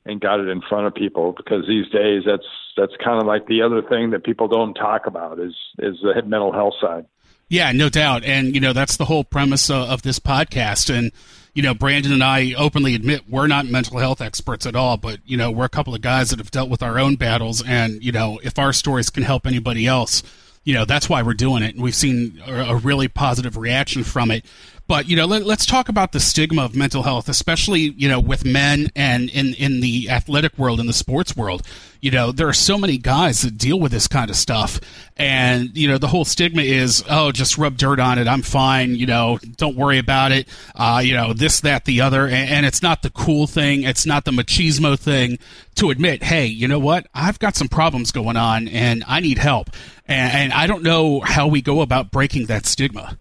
and 0.04 0.20
got 0.20 0.38
it 0.38 0.48
in 0.48 0.60
front 0.60 0.86
of 0.86 0.94
people 0.94 1.32
because 1.32 1.66
these 1.66 1.88
days 1.88 2.22
that's 2.24 2.46
that's 2.76 2.92
kind 3.02 3.20
of 3.20 3.26
like 3.26 3.46
the 3.46 3.62
other 3.62 3.82
thing 3.82 4.10
that 4.10 4.24
people 4.24 4.48
don't 4.48 4.74
talk 4.74 5.06
about 5.06 5.40
is 5.40 5.54
is 5.78 5.96
the 6.02 6.22
mental 6.22 6.52
health 6.52 6.74
side. 6.80 7.06
Yeah, 7.48 7.70
no 7.72 7.88
doubt, 7.88 8.24
and 8.24 8.54
you 8.54 8.60
know 8.60 8.72
that's 8.72 8.96
the 8.96 9.04
whole 9.04 9.24
premise 9.24 9.70
of, 9.70 9.88
of 9.88 10.02
this 10.02 10.18
podcast 10.18 10.92
and 10.92 11.12
you 11.56 11.62
know, 11.62 11.72
Brandon 11.72 12.12
and 12.12 12.22
I 12.22 12.52
openly 12.52 12.94
admit 12.94 13.30
we're 13.30 13.46
not 13.46 13.64
mental 13.64 13.98
health 13.98 14.20
experts 14.20 14.66
at 14.66 14.76
all, 14.76 14.98
but, 14.98 15.20
you 15.24 15.38
know, 15.38 15.50
we're 15.50 15.64
a 15.64 15.70
couple 15.70 15.94
of 15.94 16.02
guys 16.02 16.28
that 16.28 16.38
have 16.38 16.50
dealt 16.50 16.68
with 16.68 16.82
our 16.82 16.98
own 16.98 17.16
battles. 17.16 17.64
And, 17.66 18.04
you 18.04 18.12
know, 18.12 18.38
if 18.44 18.58
our 18.58 18.74
stories 18.74 19.08
can 19.08 19.22
help 19.22 19.46
anybody 19.46 19.86
else, 19.86 20.22
you 20.64 20.74
know, 20.74 20.84
that's 20.84 21.08
why 21.08 21.22
we're 21.22 21.32
doing 21.32 21.62
it. 21.62 21.74
And 21.74 21.82
we've 21.82 21.94
seen 21.94 22.42
a, 22.46 22.52
a 22.52 22.76
really 22.76 23.08
positive 23.08 23.56
reaction 23.56 24.04
from 24.04 24.30
it. 24.30 24.44
But 24.88 25.08
you 25.08 25.16
know, 25.16 25.26
let, 25.26 25.42
us 25.42 25.66
talk 25.66 25.88
about 25.88 26.12
the 26.12 26.20
stigma 26.20 26.64
of 26.64 26.76
mental 26.76 27.02
health, 27.02 27.28
especially 27.28 27.80
you 27.80 28.08
know 28.08 28.20
with 28.20 28.44
men 28.44 28.90
and 28.94 29.28
in 29.30 29.54
in 29.54 29.80
the 29.80 30.08
athletic 30.10 30.56
world, 30.58 30.78
in 30.78 30.86
the 30.86 30.92
sports 30.92 31.36
world. 31.36 31.62
You 32.00 32.12
know, 32.12 32.30
there 32.30 32.46
are 32.46 32.52
so 32.52 32.78
many 32.78 32.98
guys 32.98 33.42
that 33.42 33.58
deal 33.58 33.80
with 33.80 33.90
this 33.90 34.06
kind 34.06 34.30
of 34.30 34.36
stuff, 34.36 34.78
and 35.16 35.76
you 35.76 35.88
know, 35.88 35.98
the 35.98 36.06
whole 36.06 36.24
stigma 36.24 36.62
is, 36.62 37.02
oh, 37.10 37.32
just 37.32 37.58
rub 37.58 37.76
dirt 37.76 37.98
on 37.98 38.18
it, 38.18 38.28
I'm 38.28 38.42
fine. 38.42 38.94
You 38.94 39.06
know, 39.06 39.38
don't 39.56 39.76
worry 39.76 39.98
about 39.98 40.30
it. 40.30 40.46
Uh, 40.74 41.00
you 41.04 41.14
know, 41.14 41.32
this, 41.32 41.60
that, 41.62 41.84
the 41.84 42.02
other, 42.02 42.26
and, 42.26 42.50
and 42.50 42.66
it's 42.66 42.82
not 42.82 43.02
the 43.02 43.10
cool 43.10 43.48
thing. 43.48 43.82
It's 43.82 44.06
not 44.06 44.24
the 44.24 44.30
machismo 44.30 44.96
thing 44.96 45.38
to 45.76 45.90
admit, 45.90 46.22
hey, 46.22 46.46
you 46.46 46.68
know 46.68 46.78
what? 46.78 47.08
I've 47.12 47.40
got 47.40 47.56
some 47.56 47.68
problems 47.68 48.12
going 48.12 48.36
on, 48.36 48.68
and 48.68 49.02
I 49.08 49.18
need 49.18 49.38
help. 49.38 49.70
and, 50.06 50.32
and 50.32 50.52
I 50.52 50.68
don't 50.68 50.84
know 50.84 51.20
how 51.20 51.48
we 51.48 51.60
go 51.60 51.80
about 51.80 52.12
breaking 52.12 52.46
that 52.46 52.66
stigma. 52.66 53.18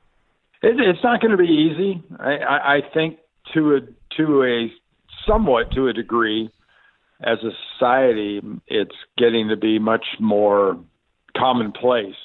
It, 0.66 0.80
it's 0.80 1.04
not 1.04 1.22
going 1.22 1.32
to 1.32 1.38
be 1.38 1.44
easy. 1.44 2.04
I, 2.20 2.38
I, 2.38 2.76
I 2.78 2.82
think 2.92 3.20
to 3.54 3.76
a 3.76 3.80
to 4.18 4.44
a 4.44 4.72
somewhat 5.28 5.72
to 5.74 5.88
a 5.88 5.94
degree, 5.94 6.50
as 7.22 7.38
a 7.44 7.52
society, 7.74 8.42
it's 8.68 8.96
getting 9.16 9.50
to 9.50 9.58
be 9.58 9.78
much 9.78 10.06
more 10.20 10.80
commonplace 11.38 12.16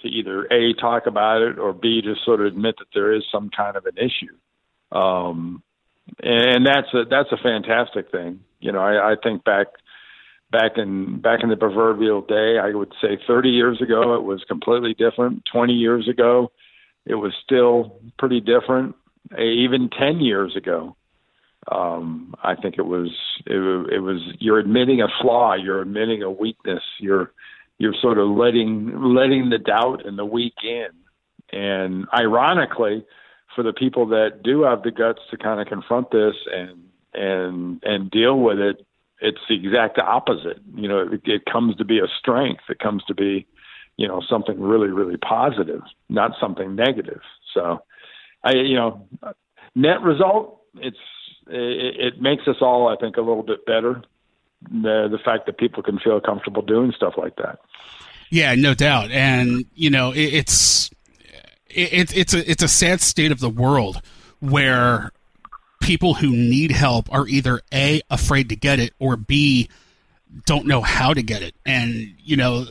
to 0.00 0.08
either 0.08 0.46
a 0.46 0.72
talk 0.80 1.06
about 1.06 1.42
it 1.42 1.58
or 1.58 1.74
b 1.74 2.00
just 2.02 2.24
sort 2.24 2.40
of 2.40 2.46
admit 2.46 2.76
that 2.78 2.86
there 2.94 3.12
is 3.12 3.22
some 3.30 3.50
kind 3.54 3.76
of 3.76 3.84
an 3.84 3.98
issue. 3.98 4.96
Um, 4.96 5.62
and 6.18 6.66
that's 6.66 6.92
a 6.94 7.04
that's 7.08 7.30
a 7.30 7.42
fantastic 7.42 8.10
thing. 8.10 8.40
You 8.60 8.72
know, 8.72 8.80
I, 8.80 9.12
I 9.12 9.14
think 9.22 9.44
back 9.44 9.66
back 10.50 10.72
in 10.76 11.20
back 11.20 11.40
in 11.42 11.50
the 11.50 11.56
proverbial 11.56 12.22
day, 12.22 12.58
I 12.58 12.74
would 12.74 12.92
say 13.02 13.18
30 13.26 13.50
years 13.50 13.82
ago 13.82 14.14
it 14.14 14.22
was 14.22 14.42
completely 14.48 14.94
different. 14.94 15.44
20 15.52 15.74
years 15.74 16.08
ago, 16.08 16.50
it 17.06 17.14
was 17.14 17.32
still 17.44 18.00
pretty 18.18 18.40
different. 18.40 18.94
Even 19.38 19.88
10 19.88 20.20
years 20.20 20.56
ago, 20.56 20.96
um, 21.70 22.34
I 22.42 22.54
think 22.56 22.76
it 22.76 22.86
was 22.86 23.10
it, 23.46 23.56
it 23.92 24.00
was 24.00 24.20
you're 24.40 24.58
admitting 24.58 25.00
a 25.00 25.06
flaw, 25.20 25.54
you're 25.54 25.80
admitting 25.80 26.22
a 26.22 26.30
weakness, 26.30 26.82
you're 26.98 27.32
you're 27.78 27.94
sort 28.00 28.18
of 28.18 28.28
letting 28.28 28.92
letting 29.00 29.50
the 29.50 29.58
doubt 29.58 30.04
and 30.04 30.18
the 30.18 30.24
weak 30.24 30.54
in. 30.64 30.88
And 31.52 32.06
ironically, 32.12 33.04
for 33.54 33.62
the 33.62 33.72
people 33.72 34.06
that 34.08 34.42
do 34.42 34.62
have 34.62 34.82
the 34.82 34.90
guts 34.90 35.20
to 35.30 35.36
kind 35.36 35.60
of 35.60 35.68
confront 35.68 36.10
this 36.10 36.34
and 36.52 36.84
and 37.14 37.82
and 37.84 38.10
deal 38.10 38.38
with 38.40 38.58
it, 38.58 38.84
it's 39.20 39.40
the 39.48 39.54
exact 39.54 39.98
opposite. 39.98 40.58
You 40.74 40.88
know, 40.88 40.98
it, 41.12 41.20
it 41.24 41.42
comes 41.50 41.76
to 41.76 41.84
be 41.84 41.98
a 41.98 42.08
strength. 42.18 42.62
It 42.68 42.80
comes 42.80 43.04
to 43.04 43.14
be, 43.14 43.46
you 43.96 44.08
know, 44.08 44.22
something 44.28 44.60
really 44.60 44.88
really 44.88 45.16
positive, 45.16 45.82
not 46.08 46.32
something 46.40 46.74
negative. 46.74 47.20
So, 47.54 47.82
I 48.44 48.54
you 48.54 48.76
know, 48.76 49.08
net 49.74 50.02
result, 50.02 50.62
it's 50.76 50.96
it, 51.48 52.14
it 52.14 52.22
makes 52.22 52.46
us 52.46 52.56
all, 52.60 52.88
I 52.88 52.96
think, 52.96 53.16
a 53.16 53.20
little 53.20 53.42
bit 53.42 53.66
better. 53.66 54.02
The 54.62 55.08
the 55.10 55.18
fact 55.24 55.46
that 55.46 55.58
people 55.58 55.82
can 55.82 55.98
feel 55.98 56.20
comfortable 56.20 56.62
doing 56.62 56.92
stuff 56.96 57.14
like 57.16 57.36
that. 57.36 57.58
Yeah, 58.30 58.54
no 58.54 58.74
doubt, 58.74 59.10
and 59.10 59.64
you 59.74 59.90
know, 59.90 60.12
it, 60.12 60.34
it's 60.34 60.90
it, 61.68 62.16
it's 62.16 62.34
a 62.34 62.50
it's 62.50 62.62
a 62.62 62.68
sad 62.68 63.00
state 63.00 63.32
of 63.32 63.40
the 63.40 63.48
world 63.48 64.00
where 64.40 65.10
people 65.80 66.14
who 66.14 66.30
need 66.30 66.70
help 66.70 67.12
are 67.12 67.26
either 67.26 67.60
a 67.72 68.00
afraid 68.10 68.48
to 68.48 68.56
get 68.56 68.78
it 68.78 68.94
or 68.98 69.16
b 69.16 69.68
don't 70.46 70.66
know 70.66 70.80
how 70.80 71.12
to 71.12 71.22
get 71.22 71.42
it 71.42 71.54
and 71.66 72.14
you 72.18 72.36
know 72.36 72.64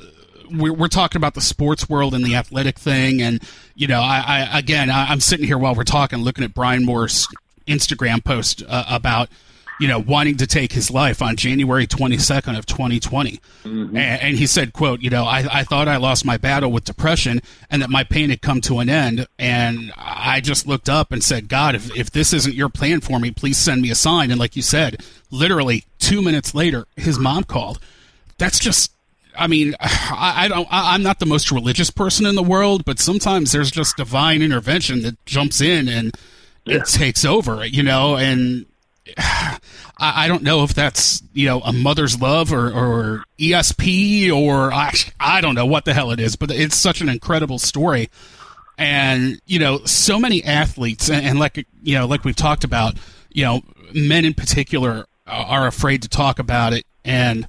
we're, 0.53 0.73
we're 0.73 0.87
talking 0.87 1.17
about 1.17 1.33
the 1.33 1.41
sports 1.41 1.89
world 1.89 2.13
and 2.13 2.23
the 2.23 2.35
athletic 2.35 2.77
thing 2.77 3.21
and 3.21 3.41
you 3.75 3.87
know 3.87 4.01
i, 4.01 4.47
I 4.51 4.59
again 4.59 4.89
I, 4.89 5.11
am 5.11 5.19
sitting 5.19 5.45
here 5.45 5.57
while 5.57 5.75
we're 5.75 5.83
talking 5.83 6.19
looking 6.19 6.43
at 6.43 6.53
Brian 6.53 6.85
Maurer's 6.85 7.27
instagram 7.67 8.23
post 8.23 8.63
uh, 8.67 8.85
about 8.89 9.29
you 9.81 9.87
know, 9.87 9.97
wanting 9.97 10.37
to 10.37 10.45
take 10.45 10.71
his 10.71 10.91
life 10.91 11.23
on 11.23 11.35
January 11.35 11.87
22nd 11.87 12.55
of 12.55 12.67
2020. 12.67 13.39
Mm-hmm. 13.63 13.97
And, 13.97 14.21
and, 14.21 14.37
he 14.37 14.45
said, 14.45 14.73
quote, 14.73 15.01
you 15.01 15.09
know, 15.09 15.23
I, 15.23 15.43
I 15.51 15.63
thought 15.63 15.87
I 15.87 15.97
lost 15.97 16.23
my 16.23 16.37
battle 16.37 16.71
with 16.71 16.83
depression 16.83 17.41
and 17.71 17.81
that 17.81 17.89
my 17.89 18.03
pain 18.03 18.29
had 18.29 18.43
come 18.43 18.61
to 18.61 18.77
an 18.77 18.89
end. 18.89 19.25
And 19.39 19.91
I 19.97 20.39
just 20.39 20.67
looked 20.67 20.87
up 20.87 21.11
and 21.11 21.23
said, 21.23 21.49
God, 21.49 21.73
if, 21.73 21.97
if 21.97 22.11
this 22.11 22.31
isn't 22.31 22.53
your 22.53 22.69
plan 22.69 23.01
for 23.01 23.19
me, 23.19 23.31
please 23.31 23.57
send 23.57 23.81
me 23.81 23.89
a 23.89 23.95
sign. 23.95 24.29
And 24.29 24.39
like 24.39 24.55
you 24.55 24.61
said, 24.61 25.03
literally 25.31 25.85
two 25.97 26.21
minutes 26.21 26.53
later, 26.53 26.85
his 26.95 27.17
mom 27.17 27.43
called. 27.43 27.79
That's 28.37 28.59
just 28.59 28.91
I 29.35 29.47
mean, 29.47 29.75
I, 29.79 30.45
I, 30.45 30.47
don't. 30.47 30.67
I, 30.71 30.95
am 30.95 31.03
not 31.03 31.19
the 31.19 31.25
most 31.25 31.51
religious 31.51 31.89
person 31.89 32.25
in 32.25 32.35
the 32.35 32.43
world, 32.43 32.85
but 32.85 32.99
sometimes 32.99 33.51
there's 33.51 33.71
just 33.71 33.97
divine 33.97 34.41
intervention 34.41 35.01
that 35.03 35.23
jumps 35.25 35.61
in 35.61 35.87
and 35.87 36.15
yeah. 36.65 36.77
it 36.77 36.85
takes 36.85 37.25
over, 37.25 37.65
you 37.65 37.83
know. 37.83 38.15
And 38.15 38.65
I, 39.97 40.27
don't 40.27 40.43
know 40.43 40.63
if 40.63 40.73
that's 40.73 41.21
you 41.33 41.45
know 41.45 41.59
a 41.61 41.73
mother's 41.73 42.19
love 42.19 42.51
or, 42.51 42.67
or 42.71 43.23
ESP 43.39 44.31
or 44.31 44.73
I, 44.73 44.93
I 45.19 45.41
don't 45.41 45.55
know 45.55 45.65
what 45.65 45.85
the 45.85 45.93
hell 45.93 46.11
it 46.11 46.19
is, 46.19 46.35
but 46.35 46.51
it's 46.51 46.75
such 46.75 47.01
an 47.01 47.09
incredible 47.09 47.59
story. 47.59 48.09
And 48.77 49.39
you 49.45 49.59
know, 49.59 49.79
so 49.85 50.19
many 50.19 50.43
athletes, 50.43 51.09
and, 51.09 51.25
and 51.25 51.39
like 51.39 51.65
you 51.83 51.95
know, 51.95 52.07
like 52.07 52.23
we've 52.23 52.35
talked 52.35 52.63
about, 52.63 52.95
you 53.29 53.43
know, 53.43 53.61
men 53.93 54.25
in 54.25 54.33
particular 54.33 55.05
are 55.27 55.67
afraid 55.67 56.01
to 56.01 56.09
talk 56.09 56.39
about 56.39 56.73
it, 56.73 56.85
and 57.05 57.47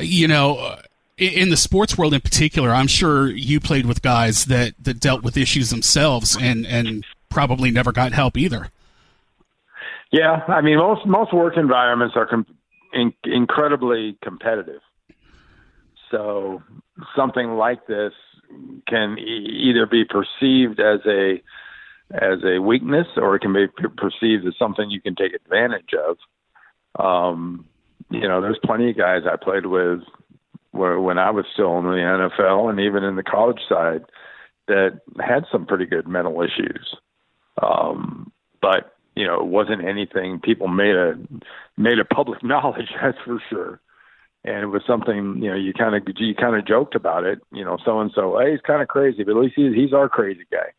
you 0.00 0.28
know, 0.28 0.76
in 1.18 1.48
the 1.48 1.56
sports 1.56 1.96
world 1.96 2.14
in 2.14 2.20
particular, 2.20 2.70
I'm 2.70 2.86
sure 2.86 3.30
you 3.30 3.60
played 3.60 3.86
with 3.86 4.02
guys 4.02 4.46
that 4.46 4.74
that 4.82 5.00
dealt 5.00 5.22
with 5.22 5.36
issues 5.36 5.70
themselves, 5.70 6.36
and 6.36 6.66
and 6.66 7.04
probably 7.30 7.70
never 7.70 7.92
got 7.92 8.12
help 8.12 8.36
either. 8.36 8.70
Yeah, 10.12 10.42
I 10.48 10.60
mean 10.60 10.78
most 10.78 11.06
most 11.06 11.32
work 11.32 11.56
environments 11.56 12.16
are 12.16 12.26
com- 12.26 12.46
in- 12.92 13.14
incredibly 13.24 14.16
competitive. 14.22 14.80
So 16.10 16.62
something 17.14 17.56
like 17.56 17.86
this 17.86 18.12
can 18.86 19.18
e- 19.18 19.68
either 19.68 19.86
be 19.86 20.04
perceived 20.04 20.80
as 20.80 21.00
a 21.06 21.42
as 22.10 22.44
a 22.44 22.60
weakness 22.60 23.08
or 23.16 23.34
it 23.34 23.40
can 23.40 23.52
be 23.52 23.66
perceived 23.96 24.46
as 24.46 24.54
something 24.58 24.90
you 24.90 25.00
can 25.00 25.16
take 25.16 25.34
advantage 25.34 25.92
of. 25.92 26.16
Um, 27.04 27.66
you 28.10 28.28
know, 28.28 28.40
there's 28.40 28.58
plenty 28.64 28.90
of 28.90 28.96
guys 28.96 29.22
I 29.30 29.36
played 29.36 29.66
with 29.66 30.00
when 30.72 31.18
I 31.18 31.30
was 31.30 31.46
still 31.52 31.78
in 31.78 31.84
the 31.84 31.90
NFL 31.90 32.68
and 32.68 32.80
even 32.80 33.02
in 33.02 33.16
the 33.16 33.22
college 33.22 33.60
side 33.68 34.04
that 34.68 35.00
had 35.18 35.44
some 35.50 35.66
pretty 35.66 35.86
good 35.86 36.06
mental 36.06 36.42
issues. 36.42 36.94
Um, 37.62 38.32
but 38.60 38.96
you 39.14 39.26
know, 39.26 39.40
it 39.40 39.46
wasn't 39.46 39.84
anything 39.84 40.40
people 40.40 40.68
made 40.68 40.94
a 40.94 41.14
made 41.76 41.98
a 41.98 42.04
public 42.04 42.42
knowledge. 42.44 42.90
That's 43.00 43.18
for 43.24 43.42
sure. 43.48 43.80
And 44.44 44.62
it 44.62 44.66
was 44.66 44.82
something, 44.86 45.40
you 45.42 45.50
know, 45.50 45.56
you 45.56 45.72
kind 45.72 45.96
of 45.96 46.02
you 46.18 46.34
kind 46.34 46.54
of 46.54 46.66
joked 46.66 46.94
about 46.94 47.24
it. 47.24 47.40
You 47.52 47.64
know, 47.64 47.78
so 47.84 48.00
and 48.00 48.12
so, 48.14 48.38
hey, 48.38 48.52
he's 48.52 48.60
kind 48.60 48.82
of 48.82 48.88
crazy, 48.88 49.24
but 49.24 49.32
at 49.32 49.42
least 49.42 49.54
he's 49.56 49.74
he's 49.74 49.92
our 49.92 50.08
crazy 50.08 50.46
guy. 50.52 50.70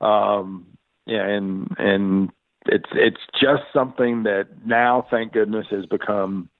Um, 0.00 0.66
yeah, 1.06 1.26
and 1.26 1.74
and 1.78 2.30
it's 2.66 2.90
it's 2.92 3.20
just 3.40 3.62
something 3.72 4.24
that 4.24 4.48
now, 4.66 5.06
thank 5.10 5.32
goodness, 5.32 5.66
has 5.70 5.86
become. 5.86 6.50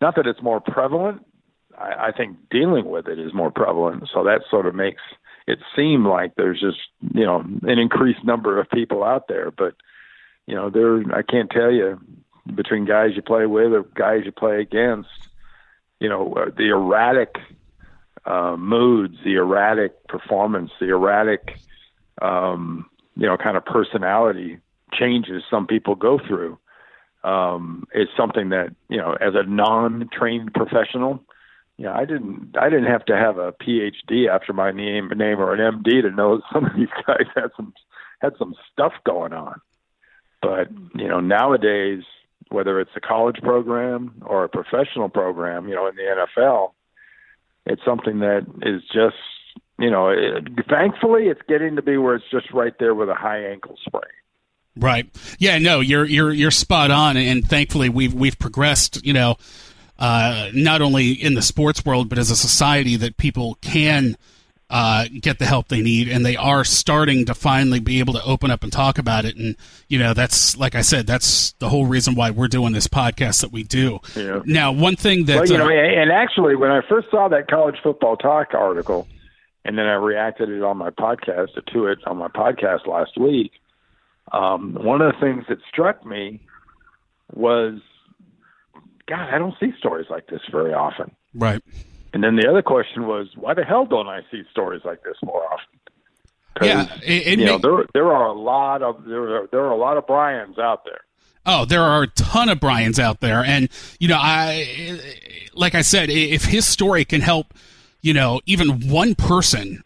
Not 0.00 0.16
that 0.16 0.26
it's 0.26 0.42
more 0.42 0.60
prevalent. 0.60 1.24
I, 1.76 2.08
I 2.08 2.12
think 2.12 2.36
dealing 2.50 2.86
with 2.86 3.08
it 3.08 3.18
is 3.18 3.34
more 3.34 3.50
prevalent. 3.50 4.08
So 4.12 4.24
that 4.24 4.42
sort 4.50 4.66
of 4.66 4.74
makes 4.74 5.02
it 5.46 5.58
seem 5.74 6.06
like 6.06 6.34
there's 6.36 6.60
just 6.60 6.78
you 7.14 7.24
know 7.24 7.40
an 7.40 7.78
increased 7.78 8.24
number 8.24 8.60
of 8.60 8.68
people 8.70 9.02
out 9.02 9.28
there, 9.28 9.50
but 9.50 9.74
you 10.48 10.54
know, 10.54 10.70
there 10.70 11.02
I 11.14 11.22
can't 11.22 11.50
tell 11.50 11.70
you 11.70 12.00
between 12.54 12.86
guys 12.86 13.10
you 13.14 13.22
play 13.22 13.44
with 13.44 13.72
or 13.72 13.82
guys 13.94 14.22
you 14.24 14.32
play 14.32 14.62
against, 14.62 15.10
you 16.00 16.08
know, 16.08 16.32
uh, 16.32 16.50
the 16.56 16.68
erratic 16.70 17.36
uh, 18.24 18.56
moods, 18.56 19.16
the 19.24 19.34
erratic 19.34 20.08
performance, 20.08 20.70
the 20.80 20.88
erratic, 20.88 21.58
um, 22.22 22.88
you 23.14 23.26
know, 23.26 23.36
kind 23.36 23.58
of 23.58 23.64
personality 23.66 24.58
changes 24.92 25.42
some 25.50 25.66
people 25.66 25.94
go 25.94 26.18
through. 26.18 26.58
Um, 27.24 27.88
is 27.92 28.08
something 28.16 28.50
that 28.50 28.74
you 28.88 28.98
know, 28.98 29.14
as 29.14 29.34
a 29.34 29.42
non-trained 29.42 30.54
professional, 30.54 31.20
you 31.76 31.84
know, 31.84 31.92
I 31.92 32.04
didn't 32.04 32.56
I 32.60 32.68
didn't 32.68 32.90
have 32.90 33.04
to 33.06 33.16
have 33.16 33.38
a 33.38 33.52
PhD 33.52 34.28
after 34.28 34.52
my 34.52 34.70
name 34.70 35.10
name 35.16 35.38
or 35.38 35.54
an 35.54 35.82
MD 35.82 36.02
to 36.02 36.10
know 36.10 36.40
some 36.52 36.66
of 36.66 36.76
these 36.76 36.88
guys 37.06 37.26
had 37.34 37.50
some 37.56 37.72
had 38.20 38.34
some 38.38 38.54
stuff 38.72 38.92
going 39.04 39.32
on. 39.32 39.60
But 40.42 40.68
you 40.94 41.08
know, 41.08 41.20
nowadays, 41.20 42.04
whether 42.50 42.80
it's 42.80 42.90
a 42.96 43.00
college 43.00 43.40
program 43.42 44.22
or 44.24 44.44
a 44.44 44.48
professional 44.48 45.08
program, 45.08 45.68
you 45.68 45.74
know, 45.74 45.86
in 45.86 45.96
the 45.96 46.24
NFL, 46.38 46.72
it's 47.66 47.84
something 47.84 48.20
that 48.20 48.46
is 48.62 48.82
just 48.92 49.16
you 49.78 49.90
know, 49.90 50.08
it, 50.08 50.48
thankfully, 50.68 51.28
it's 51.28 51.40
getting 51.48 51.76
to 51.76 51.82
be 51.82 51.96
where 51.96 52.16
it's 52.16 52.30
just 52.30 52.52
right 52.52 52.74
there 52.80 52.94
with 52.94 53.08
a 53.08 53.14
high 53.14 53.44
ankle 53.44 53.76
sprain. 53.86 54.02
Right. 54.78 55.08
Yeah. 55.38 55.58
No, 55.58 55.80
you're 55.80 56.04
you're 56.04 56.32
you're 56.32 56.50
spot 56.50 56.90
on, 56.90 57.16
and 57.16 57.46
thankfully 57.46 57.88
we've 57.88 58.14
we've 58.14 58.38
progressed. 58.38 59.04
You 59.04 59.12
know, 59.12 59.36
uh, 59.98 60.50
not 60.54 60.82
only 60.82 61.12
in 61.12 61.34
the 61.34 61.42
sports 61.42 61.84
world, 61.84 62.08
but 62.08 62.18
as 62.18 62.30
a 62.30 62.36
society 62.36 62.96
that 62.96 63.16
people 63.16 63.58
can 63.60 64.16
uh, 64.70 65.06
get 65.20 65.38
the 65.38 65.46
help 65.46 65.68
they 65.68 65.80
need, 65.80 66.08
and 66.08 66.24
they 66.26 66.36
are 66.36 66.62
starting 66.62 67.24
to 67.24 67.34
finally 67.34 67.80
be 67.80 68.00
able 68.00 68.12
to 68.12 68.22
open 68.22 68.50
up 68.50 68.62
and 68.62 68.72
talk 68.72 68.98
about 68.98 69.24
it. 69.24 69.36
And 69.36 69.56
you 69.88 69.98
know, 69.98 70.12
that's 70.12 70.56
like 70.56 70.74
I 70.74 70.82
said, 70.82 71.06
that's 71.06 71.52
the 71.52 71.68
whole 71.68 71.86
reason 71.86 72.14
why 72.14 72.30
we're 72.30 72.48
doing 72.48 72.72
this 72.72 72.86
podcast 72.86 73.40
that 73.40 73.50
we 73.50 73.62
do. 73.62 74.00
Yeah. 74.14 74.40
Now, 74.44 74.72
one 74.72 74.96
thing 74.96 75.24
that 75.24 75.36
well, 75.36 75.46
you 75.46 75.58
know, 75.58 75.68
uh, 75.68 75.70
and 75.70 76.12
actually, 76.12 76.54
when 76.54 76.70
I 76.70 76.80
first 76.88 77.10
saw 77.10 77.28
that 77.28 77.48
college 77.48 77.76
football 77.82 78.16
talk 78.16 78.52
article, 78.52 79.08
and 79.64 79.78
then 79.78 79.86
I 79.86 79.94
reacted 79.94 80.50
it 80.50 80.62
on 80.62 80.76
my 80.76 80.90
podcast 80.90 81.48
to 81.72 81.86
it 81.86 81.98
on 82.06 82.18
my 82.18 82.28
podcast 82.28 82.86
last 82.86 83.18
week. 83.18 83.52
Um, 84.32 84.74
one 84.74 85.00
of 85.00 85.12
the 85.12 85.20
things 85.20 85.44
that 85.48 85.58
struck 85.68 86.04
me 86.04 86.40
was, 87.32 87.80
God, 89.06 89.28
I 89.32 89.38
don't 89.38 89.54
see 89.58 89.72
stories 89.78 90.06
like 90.10 90.26
this 90.26 90.40
very 90.50 90.74
often. 90.74 91.10
Right. 91.34 91.62
And 92.12 92.24
then 92.24 92.36
the 92.36 92.48
other 92.48 92.62
question 92.62 93.06
was, 93.06 93.28
why 93.36 93.54
the 93.54 93.64
hell 93.64 93.84
don't 93.84 94.08
I 94.08 94.22
see 94.30 94.42
stories 94.50 94.82
like 94.84 95.02
this 95.02 95.16
more 95.22 95.44
often? 95.44 95.78
Yeah, 96.60 96.92
it, 97.04 97.26
it 97.26 97.38
you 97.38 97.46
know, 97.46 97.58
there 97.58 97.86
there 97.94 98.12
are 98.12 98.26
a 98.26 98.32
lot 98.32 98.82
of 98.82 99.04
there 99.04 99.42
are, 99.42 99.48
there 99.52 99.60
are 99.60 99.70
a 99.70 99.76
lot 99.76 99.96
of 99.96 100.06
Brian's 100.06 100.58
out 100.58 100.84
there. 100.84 101.00
Oh, 101.46 101.64
there 101.64 101.82
are 101.82 102.02
a 102.02 102.06
ton 102.08 102.48
of 102.48 102.58
Brian's 102.58 102.98
out 102.98 103.20
there, 103.20 103.44
and 103.44 103.68
you 104.00 104.08
know, 104.08 104.18
I 104.20 104.98
like 105.54 105.76
I 105.76 105.82
said, 105.82 106.10
if 106.10 106.44
his 106.44 106.66
story 106.66 107.04
can 107.04 107.20
help, 107.20 107.54
you 108.00 108.12
know, 108.12 108.40
even 108.44 108.88
one 108.88 109.14
person 109.14 109.84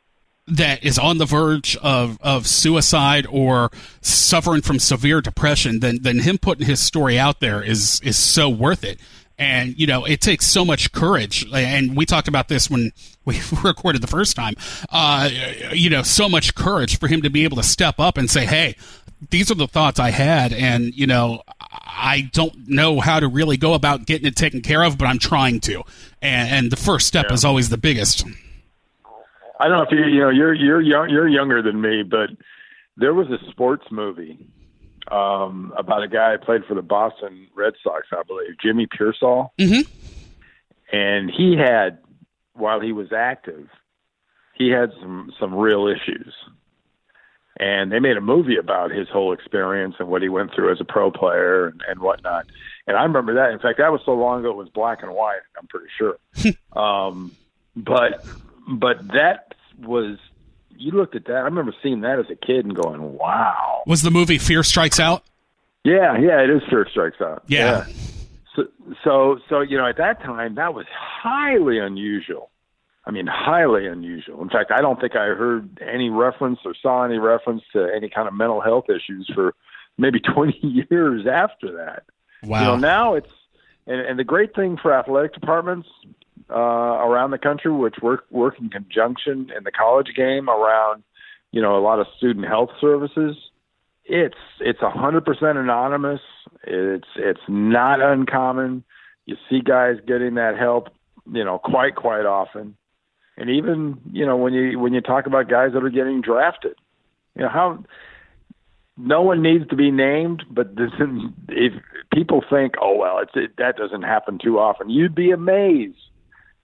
that 0.53 0.85
is 0.85 0.99
on 0.99 1.19
the 1.19 1.25
verge 1.25 1.77
of, 1.79 2.19
of 2.21 2.47
suicide 2.47 3.27
or 3.31 3.71
suffering 4.03 4.61
from 4.61 4.79
severe 4.79 5.21
depression, 5.21 5.81
then 5.81 5.99
then 6.03 6.21
him 6.21 6.39
putting 6.39 6.67
his 6.67 6.81
story 6.81 7.19
out 7.19 7.41
there 7.41 7.63
is 7.63 8.01
is 8.03 8.17
so 8.17 8.49
worth 8.49 8.85
it. 8.85 9.01
And 9.39 9.79
you 9.79 9.87
know, 9.87 10.05
it 10.05 10.21
takes 10.21 10.47
so 10.47 10.65
much 10.65 10.93
courage. 10.93 11.47
And 11.53 11.97
we 11.97 12.05
talked 12.05 12.29
about 12.29 12.49
this 12.49 12.69
when 12.69 12.93
we 13.25 13.41
recorded 13.63 14.03
the 14.03 14.09
first 14.09 14.37
time. 14.37 14.55
Uh, 14.91 15.31
you 15.73 15.89
know, 15.89 16.03
so 16.03 16.29
much 16.29 16.55
courage 16.55 16.99
for 16.99 17.09
him 17.09 17.23
to 17.23 17.31
be 17.31 17.45
able 17.45 17.57
to 17.57 17.63
step 17.63 17.99
up 17.99 18.19
and 18.19 18.31
say, 18.31 18.45
"Hey, 18.45 18.77
these 19.31 19.51
are 19.51 19.55
the 19.55 19.69
thoughts 19.69 19.99
I 19.99 20.11
had, 20.11 20.53
and 20.53 20.95
you 20.95 21.07
know, 21.07 21.43
I 21.61 22.29
don't 22.33 22.69
know 22.69 23.01
how 23.01 23.21
to 23.21 23.29
really 23.29 23.57
go 23.57 23.73
about 23.73 24.05
getting 24.05 24.27
it 24.27 24.37
taken 24.37 24.61
care 24.61 24.83
of, 24.83 24.99
but 24.99 25.07
I'm 25.07 25.19
trying 25.19 25.61
to." 25.61 25.83
And, 26.21 26.51
and 26.51 26.71
the 26.71 26.77
first 26.77 27.07
step 27.07 27.27
yeah. 27.29 27.35
is 27.35 27.45
always 27.45 27.71
the 27.71 27.79
biggest. 27.79 28.25
I 29.63 29.69
don't 29.69 29.77
know 29.77 29.83
if 29.85 29.93
you 29.93 30.13
you 30.13 30.21
know 30.21 30.31
you're 30.31 30.53
you're 30.53 30.81
young, 30.81 31.09
you're 31.09 31.29
younger 31.29 31.63
than 31.63 31.81
me, 31.81 32.03
but 32.03 32.31
there 32.97 33.15
was 33.15 33.29
a 33.31 33.39
sports 33.51 33.87
movie 33.93 34.45
um, 35.09 35.73
about 35.77 36.03
a 36.03 36.09
guy 36.09 36.33
who 36.33 36.39
played 36.39 36.65
for 36.65 36.75
the 36.75 36.83
Boston 36.83 37.47
Red 37.55 37.75
Sox, 37.81 38.09
I 38.11 38.25
believe, 38.25 38.59
Jimmy 38.61 38.89
Piersall, 38.89 39.51
mm-hmm. 39.61 39.83
and 40.93 41.31
he 41.31 41.57
had 41.57 41.99
while 42.55 42.81
he 42.81 42.91
was 42.91 43.13
active, 43.13 43.69
he 44.55 44.69
had 44.71 44.91
some 45.01 45.33
some 45.39 45.55
real 45.55 45.87
issues, 45.87 46.35
and 47.61 47.93
they 47.93 48.01
made 48.01 48.17
a 48.17 48.21
movie 48.21 48.57
about 48.57 48.91
his 48.91 49.09
whole 49.09 49.33
experience 49.33 49.95
and 50.01 50.09
what 50.09 50.23
he 50.23 50.29
went 50.29 50.53
through 50.53 50.73
as 50.73 50.81
a 50.81 50.85
pro 50.85 51.13
player 51.13 51.69
and, 51.69 51.83
and 51.89 52.01
whatnot. 52.01 52.47
And 52.89 52.97
I 52.97 53.05
remember 53.05 53.35
that. 53.35 53.53
In 53.53 53.61
fact, 53.61 53.79
that 53.79 53.93
was 53.93 54.01
so 54.05 54.15
long 54.15 54.41
ago 54.41 54.51
it 54.51 54.57
was 54.57 54.71
black 54.71 55.05
and 55.05 55.15
white. 55.15 55.39
I'm 55.57 55.69
pretty 55.69 55.87
sure. 55.97 56.19
um, 56.77 57.31
but 57.77 58.27
but 58.67 59.07
that 59.09 59.52
was 59.87 60.19
you 60.77 60.93
looked 60.93 61.15
at 61.15 61.27
that. 61.27 61.37
I 61.37 61.41
remember 61.41 61.75
seeing 61.83 62.01
that 62.01 62.19
as 62.19 62.27
a 62.31 62.35
kid 62.35 62.65
and 62.65 62.75
going, 62.75 63.15
"Wow!" 63.17 63.83
Was 63.87 64.03
the 64.03 64.11
movie 64.11 64.39
Fear 64.39 64.63
Strikes 64.63 64.99
Out? 64.99 65.25
Yeah, 65.85 66.17
yeah, 66.19 66.41
it 66.43 66.51
is 66.51 66.63
Fear 66.69 66.87
Strikes 66.91 67.21
Out. 67.21 67.43
Yeah. 67.47 67.87
yeah. 67.87 67.95
So, 68.55 68.63
so, 69.03 69.39
so 69.49 69.61
you 69.61 69.77
know, 69.79 69.87
at 69.87 69.97
that 69.97 70.23
time, 70.23 70.55
that 70.57 70.75
was 70.75 70.87
highly 70.93 71.79
unusual. 71.79 72.51
I 73.05 73.11
mean, 73.11 73.27
highly 73.27 73.87
unusual. 73.87 74.43
In 74.43 74.49
fact, 74.49 74.71
I 74.71 74.81
don't 74.81 75.01
think 75.01 75.17
I 75.17 75.27
heard 75.27 75.81
any 75.81 76.09
reference 76.09 76.61
or 76.65 76.75
saw 76.81 77.05
any 77.05 77.19
reference 77.19 77.63
to 77.73 77.89
any 77.95 78.09
kind 78.09 78.29
of 78.29 78.35
mental 78.35 78.61
health 78.61 78.85
issues 78.89 79.29
for 79.35 79.55
maybe 79.99 80.21
20 80.35 80.87
years 80.91 81.27
after 81.27 81.73
that. 81.79 82.05
Wow. 82.45 82.61
You 82.61 82.67
know, 82.67 82.77
now 82.77 83.15
it's 83.15 83.33
and, 83.87 84.01
and 84.01 84.19
the 84.19 84.25
great 84.25 84.55
thing 84.55 84.77
for 84.81 84.93
athletic 84.93 85.35
departments 85.35 85.89
uh, 86.53 87.07
around 87.07 87.31
the 87.31 87.39
country, 87.39 87.73
which 87.73 87.97
work 88.03 88.25
work 88.31 88.55
in 88.61 88.69
conjunction 88.69 89.51
in 89.57 89.65
the 89.65 89.71
college 89.71 90.09
game 90.17 90.49
around, 90.49 91.03
you 91.51 91.63
know, 91.63 91.77
a 91.77 91.81
lot 91.81 91.99
of 91.99 92.07
student 92.17 92.47
health 92.47 92.71
services. 92.81 93.37
It's 94.05 94.37
it's 94.61 94.83
a 94.83 94.91
hundred 94.91 95.25
percent 95.25 95.59
anonymous. 95.59 96.21
It's 96.65 97.09
it's 97.17 97.41
not 97.49 98.01
uncommon. 98.01 98.85
You 99.25 99.37
see 99.49 99.61
guys 99.61 99.97
getting 100.07 100.35
that 100.35 100.59
help, 100.59 100.89
you 101.33 101.45
know, 101.45 101.59
quite 101.59 101.95
quite 101.97 102.27
often. 102.27 102.77
And 103.37 103.49
even 103.49 103.99
you 104.13 104.27
know 104.27 104.37
when 104.37 104.53
you 104.53 104.79
when 104.79 104.93
you 104.93 105.01
talk 105.01 105.27
about 105.27 105.49
guys 105.49 105.71
that 105.73 105.85
are 105.85 105.91
getting 105.91 106.21
drafted, 106.21 106.75
you 107.35 107.43
know 107.43 107.49
how 107.49 107.85
no 108.99 109.23
one 109.23 109.43
needs 109.43 109.67
to 109.69 109.77
be 109.77 109.91
named, 109.91 110.43
but 110.51 110.77
this, 110.77 110.91
if 111.49 111.73
people 112.13 112.45
think, 112.51 112.75
oh 112.81 112.97
well, 112.97 113.21
it's 113.21 113.33
it, 113.35 113.57
that 113.57 113.77
doesn't 113.77 114.03
happen 114.03 114.39
too 114.43 114.59
often, 114.59 114.91
you'd 114.91 115.15
be 115.15 115.31
amazed 115.31 115.97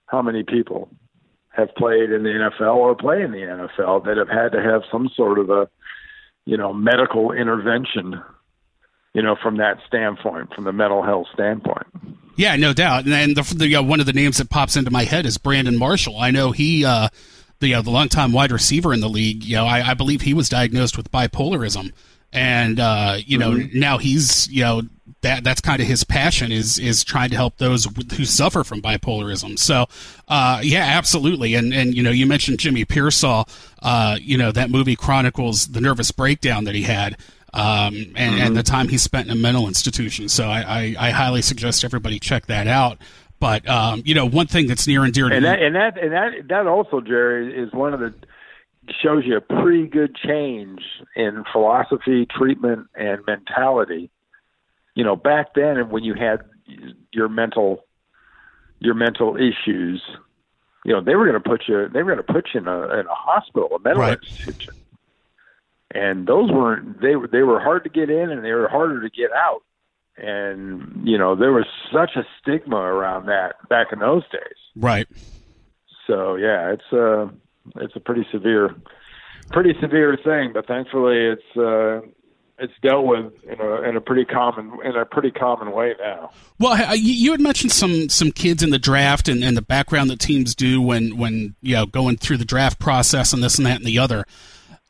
how 0.09 0.21
many 0.21 0.43
people 0.43 0.89
have 1.49 1.73
played 1.75 2.11
in 2.11 2.23
the 2.23 2.29
NFL 2.29 2.75
or 2.75 2.95
play 2.95 3.21
in 3.21 3.31
the 3.31 3.39
NFL 3.39 4.05
that 4.05 4.17
have 4.17 4.29
had 4.29 4.51
to 4.53 4.61
have 4.61 4.81
some 4.91 5.09
sort 5.15 5.39
of 5.39 5.49
a, 5.49 5.69
you 6.45 6.57
know, 6.57 6.73
medical 6.73 7.31
intervention, 7.31 8.21
you 9.13 9.21
know, 9.21 9.35
from 9.41 9.57
that 9.57 9.77
standpoint, 9.87 10.53
from 10.53 10.63
the 10.63 10.71
mental 10.71 11.03
health 11.03 11.27
standpoint. 11.33 11.87
Yeah, 12.35 12.55
no 12.55 12.71
doubt. 12.73 13.05
And 13.05 13.35
the, 13.35 13.55
the 13.55 13.75
uh, 13.75 13.83
one 13.83 13.99
of 13.99 14.05
the 14.05 14.13
names 14.13 14.37
that 14.37 14.49
pops 14.49 14.77
into 14.77 14.91
my 14.91 15.03
head 15.03 15.25
is 15.25 15.37
Brandon 15.37 15.77
Marshall. 15.77 16.17
I 16.17 16.31
know 16.31 16.51
he, 16.51 16.85
uh, 16.85 17.09
the 17.59 17.75
uh, 17.75 17.81
the 17.81 17.91
longtime 17.91 18.31
wide 18.31 18.51
receiver 18.51 18.93
in 18.93 19.01
the 19.01 19.09
league. 19.09 19.43
You 19.43 19.57
know, 19.57 19.65
I, 19.65 19.89
I 19.89 19.93
believe 19.93 20.21
he 20.21 20.33
was 20.33 20.47
diagnosed 20.47 20.95
with 20.95 21.11
bipolarism, 21.11 21.91
and 22.31 22.79
uh, 22.79 23.17
you 23.25 23.37
know 23.37 23.51
mm-hmm. 23.51 23.79
now 23.79 23.97
he's 23.97 24.47
you 24.49 24.63
know 24.63 24.81
that 25.21 25.43
that's 25.43 25.61
kind 25.61 25.81
of 25.81 25.87
his 25.87 26.03
passion 26.03 26.51
is 26.51 26.77
is 26.79 27.03
trying 27.03 27.29
to 27.29 27.35
help 27.35 27.57
those 27.57 27.87
who 28.15 28.25
suffer 28.25 28.63
from 28.63 28.81
bipolarism. 28.81 29.59
So, 29.59 29.87
uh, 30.27 30.61
yeah, 30.63 30.85
absolutely. 30.85 31.55
And 31.55 31.73
and 31.73 31.95
you 31.95 32.03
know, 32.03 32.11
you 32.11 32.25
mentioned 32.25 32.59
Jimmy 32.59 32.85
Piersall. 32.85 33.49
Uh, 33.81 34.17
you 34.21 34.37
know, 34.37 34.51
that 34.51 34.69
movie 34.69 34.95
chronicles 34.95 35.67
the 35.67 35.81
nervous 35.81 36.11
breakdown 36.11 36.63
that 36.65 36.75
he 36.75 36.83
had. 36.83 37.17
Um, 37.51 37.95
and, 37.95 38.15
mm-hmm. 38.15 38.41
and 38.41 38.55
the 38.55 38.61
time 38.61 38.89
he 38.89 38.99
spent 38.99 39.27
in 39.27 39.31
a 39.35 39.35
mental 39.35 39.67
institution. 39.67 40.29
So 40.29 40.47
I, 40.47 40.59
I, 40.59 40.95
I 40.99 41.09
highly 41.09 41.41
suggest 41.41 41.83
everybody 41.83 42.19
check 42.19 42.45
that 42.45 42.67
out. 42.67 42.99
But 43.39 43.67
um, 43.67 44.03
you 44.05 44.13
know, 44.13 44.27
one 44.27 44.45
thing 44.45 44.67
that's 44.67 44.85
near 44.85 45.03
and 45.03 45.11
dear 45.13 45.29
to 45.29 45.35
and 45.35 45.43
me, 45.43 45.49
and 45.49 45.75
that 45.75 45.97
and 45.97 46.11
that 46.11 46.47
that 46.49 46.67
also, 46.67 47.01
Jerry, 47.01 47.57
is 47.57 47.71
one 47.73 47.93
of 47.93 47.99
the 47.99 48.13
shows 49.01 49.23
you 49.25 49.37
a 49.37 49.41
pretty 49.41 49.87
good 49.87 50.15
change 50.15 50.81
in 51.15 51.43
philosophy, 51.51 52.25
treatment, 52.25 52.87
and 52.95 53.25
mentality 53.25 54.11
you 54.99 55.05
know, 55.05 55.15
back 55.15 55.53
then 55.55 55.89
when 55.89 56.03
you 56.03 56.13
had 56.13 56.41
your 57.13 57.29
mental 57.29 57.85
your 58.79 58.93
mental 58.93 59.37
issues, 59.37 60.01
you 60.83 60.91
know, 60.91 61.01
they 61.01 61.15
were 61.15 61.25
going 61.25 61.41
to 61.41 61.49
put 61.49 61.63
you 61.69 61.87
they 61.87 62.03
were 62.03 62.15
going 62.15 62.25
to 62.25 62.33
put 62.33 62.49
you 62.53 62.59
in 62.59 62.67
a 62.67 62.99
in 62.99 63.05
a 63.05 63.13
hospital, 63.13 63.69
a 63.77 63.79
mental 63.79 64.01
right. 64.03 64.17
institution. 64.21 64.73
And 65.91 66.27
those 66.27 66.51
weren't 66.51 67.01
they 67.01 67.15
were 67.15 67.27
they 67.27 67.43
were 67.43 67.61
hard 67.61 67.85
to 67.85 67.89
get 67.89 68.09
in 68.09 68.29
and 68.29 68.43
they 68.43 68.51
were 68.51 68.67
harder 68.67 69.01
to 69.01 69.09
get 69.09 69.31
out. 69.31 69.61
And 70.17 71.07
you 71.07 71.17
know, 71.17 71.33
there 71.33 71.53
was 71.53 71.65
such 71.93 72.17
a 72.17 72.25
stigma 72.41 72.75
around 72.75 73.27
that 73.27 73.53
back 73.69 73.93
in 73.93 73.99
those 73.99 74.23
days. 74.23 74.59
Right. 74.75 75.07
So, 76.07 76.35
yeah, 76.35 76.73
it's 76.73 76.91
a 76.91 77.21
uh, 77.21 77.29
it's 77.77 77.95
a 77.95 77.99
pretty 77.99 78.25
severe 78.31 78.75
pretty 79.51 79.73
severe 79.81 80.17
thing, 80.23 80.51
but 80.53 80.67
thankfully 80.67 81.17
it's 81.17 81.57
uh 81.57 82.01
it's 82.61 82.73
dealt 82.81 83.05
with 83.05 83.31
in 83.45 83.59
a 83.59 83.81
in 83.83 83.95
a 83.95 84.01
pretty 84.01 84.25
common 84.25 84.77
in 84.83 84.95
a 84.95 85.05
pretty 85.05 85.31
common 85.31 85.71
way 85.71 85.95
now. 85.99 86.29
Well, 86.59 86.95
you 86.95 87.31
had 87.31 87.41
mentioned 87.41 87.71
some 87.71 88.09
some 88.09 88.31
kids 88.31 88.61
in 88.61 88.69
the 88.69 88.79
draft 88.79 89.29
and, 89.29 89.43
and 89.43 89.55
the 89.55 89.61
background 89.61 90.09
that 90.09 90.19
teams 90.19 90.55
do 90.55 90.81
when 90.81 91.17
when 91.17 91.55
you 91.61 91.75
know 91.75 91.85
going 91.85 92.17
through 92.17 92.37
the 92.37 92.45
draft 92.45 92.79
process 92.79 93.33
and 93.33 93.41
this 93.41 93.57
and 93.57 93.65
that 93.65 93.77
and 93.77 93.85
the 93.85 93.97
other. 93.99 94.25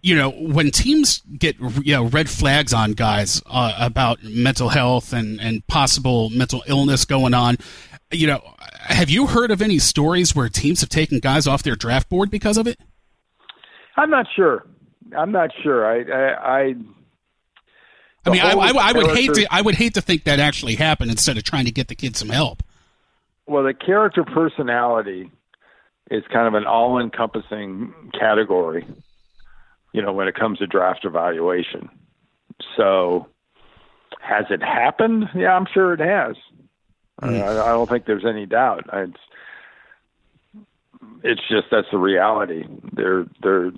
You 0.02 0.16
know, 0.16 0.30
when 0.30 0.72
teams 0.72 1.22
get 1.38 1.60
you 1.60 1.94
know 1.94 2.06
red 2.06 2.30
flags 2.30 2.74
on 2.74 2.94
guys 2.94 3.42
uh, 3.46 3.76
about 3.78 4.24
mental 4.24 4.70
health 4.70 5.14
and 5.14 5.40
and 5.40 5.66
possible 5.68 6.30
mental 6.30 6.64
illness 6.68 7.06
going 7.06 7.34
on, 7.34 7.58
you 8.12 8.28
know, 8.28 8.42
have 8.82 9.10
you 9.10 9.28
heard 9.28 9.52
of 9.52 9.62
any 9.62 9.80
stories 9.80 10.36
where 10.36 10.50
teams 10.50 10.82
have 10.82 10.90
taken 10.90 11.20
guys 11.20 11.48
off 11.48 11.64
their 11.64 11.76
draft 11.76 12.10
board 12.10 12.32
because 12.32 12.58
of 12.58 12.68
it? 12.68 12.80
I'm 13.98 14.10
not 14.10 14.26
sure. 14.36 14.66
I'm 15.18 15.32
not 15.32 15.52
sure. 15.62 15.86
I 15.86 16.04
I, 16.12 16.60
I 16.60 16.76
I 18.26 18.30
mean, 18.32 18.42
I, 18.42 18.52
I, 18.52 18.90
I, 18.90 18.92
would 18.94 19.16
hate 19.16 19.34
to 19.34 19.48
I 19.50 19.62
would 19.62 19.76
hate 19.76 19.94
to 19.96 20.02
think 20.02 20.26
that 20.26 20.40
actually 20.40 20.76
happened 20.76 21.10
instead 21.12 21.38
of 21.38 21.44
trying 21.44 21.66
to 21.66 21.72
get 21.72 21.88
the 21.88 21.96
kid 21.96 22.16
some 22.16 22.30
help. 22.30 22.64
Well, 23.48 23.64
the 23.64 23.74
character 23.74 24.24
personality 24.24 25.32
is 26.12 26.24
kind 26.32 26.48
of 26.48 26.54
an 26.54 26.66
all-encompassing 26.66 27.94
category, 28.20 28.86
you 29.94 30.02
know, 30.02 30.12
when 30.12 30.28
it 30.28 30.36
comes 30.36 30.60
to 30.60 30.68
draft 30.68 31.06
evaluation. 31.06 31.90
So, 32.76 33.28
has 34.22 34.46
it 34.50 34.62
happened? 34.62 35.30
Yeah, 35.34 35.54
I'm 35.54 35.66
sure 35.74 35.94
it 35.94 36.00
has. 36.00 36.36
Mm. 37.22 37.42
I, 37.42 37.70
I, 37.70 37.70
don't 37.70 37.90
think 37.90 38.06
there's 38.06 38.26
any 38.26 38.46
doubt. 38.46 38.86
It's 38.94 39.18
it's 41.24 41.42
just 41.50 41.68
that's 41.72 41.88
the 41.92 41.98
reality. 41.98 42.66
They're 42.94 43.26
they're 43.42 43.72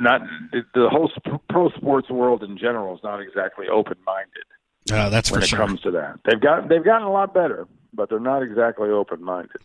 not 0.00 0.22
the 0.52 0.88
whole 0.88 1.10
pro 1.48 1.70
sports 1.70 2.10
world 2.10 2.42
in 2.42 2.56
general 2.56 2.94
is 2.94 3.02
not 3.02 3.20
exactly 3.20 3.68
open 3.68 3.96
minded. 4.06 4.44
Uh, 4.92 5.08
that's 5.08 5.30
when 5.30 5.40
for 5.40 5.44
it 5.44 5.48
sure. 5.48 5.58
comes 5.58 5.80
to 5.80 5.90
that. 5.92 6.20
They've 6.24 6.40
got 6.40 6.68
they've 6.68 6.84
gotten 6.84 7.06
a 7.06 7.12
lot 7.12 7.34
better, 7.34 7.66
but 7.92 8.08
they're 8.08 8.20
not 8.20 8.42
exactly 8.42 8.90
open 8.90 9.22
minded. 9.22 9.60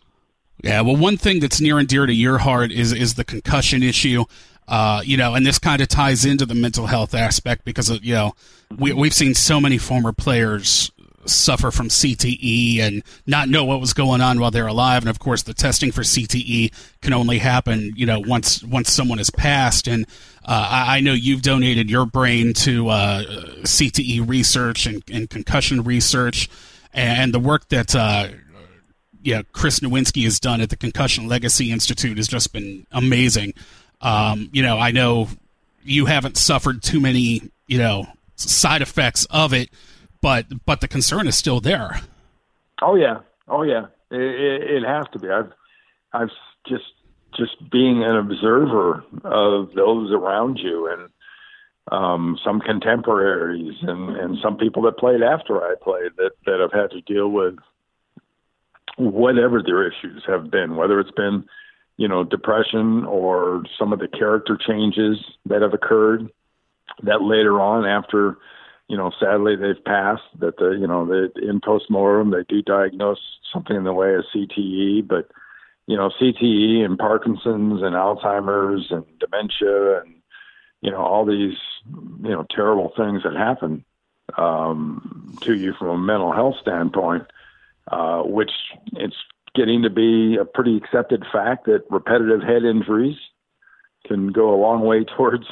Yeah, 0.62 0.80
well, 0.80 0.96
one 0.96 1.16
thing 1.16 1.38
that's 1.38 1.60
near 1.60 1.78
and 1.78 1.86
dear 1.86 2.06
to 2.06 2.14
your 2.14 2.38
heart 2.38 2.72
is 2.72 2.92
is 2.92 3.14
the 3.14 3.24
concussion 3.24 3.82
issue. 3.82 4.24
Uh, 4.66 5.00
you 5.02 5.16
know, 5.16 5.34
and 5.34 5.46
this 5.46 5.58
kind 5.58 5.80
of 5.80 5.88
ties 5.88 6.26
into 6.26 6.44
the 6.44 6.54
mental 6.54 6.86
health 6.86 7.14
aspect 7.14 7.64
because 7.64 7.88
of, 7.88 8.04
you 8.04 8.14
know 8.14 8.34
we 8.76 8.92
we've 8.92 9.14
seen 9.14 9.34
so 9.34 9.60
many 9.60 9.78
former 9.78 10.12
players 10.12 10.90
suffer 11.28 11.70
from 11.70 11.88
CTE 11.88 12.80
and 12.80 13.02
not 13.26 13.48
know 13.48 13.64
what 13.64 13.80
was 13.80 13.92
going 13.92 14.20
on 14.20 14.40
while 14.40 14.50
they're 14.50 14.66
alive. 14.66 15.02
And 15.02 15.10
of 15.10 15.18
course, 15.18 15.42
the 15.42 15.54
testing 15.54 15.92
for 15.92 16.02
CTE 16.02 16.72
can 17.00 17.12
only 17.12 17.38
happen, 17.38 17.92
you 17.96 18.06
know, 18.06 18.20
once 18.20 18.62
once 18.62 18.92
someone 18.92 19.18
has 19.18 19.30
passed. 19.30 19.86
And 19.86 20.06
uh, 20.44 20.68
I, 20.70 20.96
I, 20.96 21.00
know 21.00 21.12
you've 21.12 21.42
donated 21.42 21.90
your 21.90 22.06
brain 22.06 22.54
to 22.54 22.88
uh, 22.88 23.22
CTE 23.62 24.28
research 24.28 24.86
and, 24.86 25.02
and, 25.12 25.28
concussion 25.28 25.82
research, 25.82 26.48
and 26.92 27.34
the 27.34 27.38
work 27.38 27.68
that 27.68 27.94
uh, 27.94 28.28
yeah, 29.22 29.42
Chris 29.52 29.80
Nowinski 29.80 30.24
has 30.24 30.40
done 30.40 30.60
at 30.60 30.70
the 30.70 30.76
Concussion 30.76 31.28
Legacy 31.28 31.70
Institute 31.70 32.16
has 32.16 32.28
just 32.28 32.52
been 32.52 32.86
amazing. 32.92 33.52
Um, 34.00 34.48
you 34.52 34.62
know, 34.62 34.78
I 34.78 34.90
know 34.90 35.28
you 35.82 36.06
haven't 36.06 36.36
suffered 36.36 36.82
too 36.82 37.00
many, 37.00 37.50
you 37.66 37.78
know, 37.78 38.06
side 38.36 38.82
effects 38.82 39.26
of 39.30 39.52
it, 39.52 39.70
but 40.20 40.46
but 40.64 40.80
the 40.80 40.88
concern 40.88 41.26
is 41.26 41.36
still 41.36 41.60
there. 41.60 42.00
Oh 42.82 42.94
yeah, 42.94 43.20
oh 43.48 43.62
yeah, 43.62 43.86
it, 44.10 44.20
it, 44.20 44.70
it 44.76 44.82
has 44.84 45.06
to 45.12 45.18
be. 45.18 45.28
I've 45.28 45.52
I've 46.12 46.30
just 46.66 46.84
just 47.36 47.70
being 47.70 48.02
an 48.02 48.16
observer 48.16 49.04
of 49.24 49.72
those 49.74 50.12
around 50.12 50.58
you 50.58 50.90
and 50.90 51.08
um, 51.92 52.38
some 52.44 52.60
contemporaries 52.60 53.76
and, 53.82 54.16
and 54.16 54.38
some 54.42 54.56
people 54.56 54.82
that 54.82 54.98
played 54.98 55.22
after 55.22 55.62
I 55.62 55.74
played 55.82 56.12
that, 56.16 56.32
that 56.46 56.60
have 56.60 56.72
had 56.72 56.90
to 56.90 57.00
deal 57.00 57.28
with 57.28 57.56
whatever 58.96 59.62
their 59.62 59.86
issues 59.86 60.22
have 60.26 60.50
been, 60.50 60.76
whether 60.76 60.98
it's 61.00 61.12
been, 61.12 61.44
you 61.96 62.08
know, 62.08 62.24
depression 62.24 63.04
or 63.04 63.62
some 63.78 63.92
of 63.92 64.00
the 64.00 64.08
character 64.08 64.58
changes 64.66 65.18
that 65.46 65.62
have 65.62 65.72
occurred 65.72 66.30
that 67.02 67.22
later 67.22 67.60
on 67.60 67.86
after, 67.86 68.38
you 68.88 68.96
know, 68.96 69.10
sadly 69.20 69.56
they've 69.56 69.84
passed 69.84 70.22
that 70.40 70.56
the, 70.56 70.70
you 70.70 70.86
know, 70.86 71.06
the 71.06 71.30
in 71.40 71.60
postmortem, 71.60 72.30
they 72.30 72.44
do 72.48 72.62
diagnose 72.62 73.20
something 73.52 73.76
in 73.76 73.84
the 73.84 73.92
way 73.92 74.14
of 74.14 74.24
CTE, 74.34 75.06
but, 75.06 75.30
you 75.86 75.96
know, 75.96 76.10
CTE 76.20 76.84
and 76.84 76.98
Parkinson's 76.98 77.82
and 77.82 77.94
Alzheimer's 77.94 78.90
and 78.90 79.04
dementia 79.18 80.00
and, 80.00 80.14
you 80.80 80.90
know, 80.90 80.98
all 80.98 81.24
these, 81.24 81.56
you 82.22 82.30
know, 82.30 82.46
terrible 82.50 82.92
things 82.96 83.22
that 83.24 83.34
happen 83.34 83.84
um, 84.36 85.36
to 85.42 85.54
you 85.54 85.74
from 85.78 85.88
a 85.88 85.98
mental 85.98 86.32
health 86.32 86.56
standpoint 86.60 87.24
uh, 87.90 88.22
which 88.22 88.50
it's 88.96 89.16
getting 89.54 89.82
to 89.82 89.90
be 89.90 90.36
a 90.36 90.44
pretty 90.44 90.76
accepted 90.76 91.24
fact 91.32 91.66
that 91.66 91.84
repetitive 91.90 92.42
head 92.42 92.64
injuries 92.64 93.16
can 94.06 94.28
go 94.28 94.54
a 94.54 94.60
long 94.60 94.82
way 94.82 95.04
towards 95.16 95.46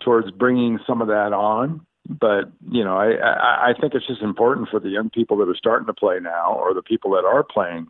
towards 0.00 0.30
bringing 0.32 0.78
some 0.86 1.00
of 1.00 1.08
that 1.08 1.32
on. 1.32 1.86
But 2.08 2.50
you 2.70 2.84
know, 2.84 2.96
I, 2.96 3.12
I, 3.14 3.70
I 3.70 3.72
think 3.80 3.94
it's 3.94 4.06
just 4.06 4.22
important 4.22 4.68
for 4.68 4.80
the 4.80 4.88
young 4.88 5.10
people 5.10 5.36
that 5.38 5.48
are 5.48 5.56
starting 5.56 5.86
to 5.86 5.94
play 5.94 6.18
now, 6.20 6.54
or 6.54 6.74
the 6.74 6.82
people 6.82 7.12
that 7.12 7.24
are 7.24 7.44
playing 7.44 7.86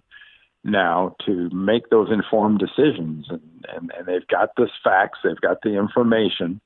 now, 0.65 1.17
to 1.27 1.49
make 1.51 1.91
those 1.91 2.11
informed 2.11 2.59
decisions. 2.61 3.27
And 3.31 3.41
and, 3.75 3.93
and 3.97 4.07
they've 4.07 4.27
got 4.29 4.51
the 4.57 4.69
facts, 4.85 5.21
they've 5.25 5.41
got 5.41 5.63
the 5.63 5.79
information, 5.79 6.61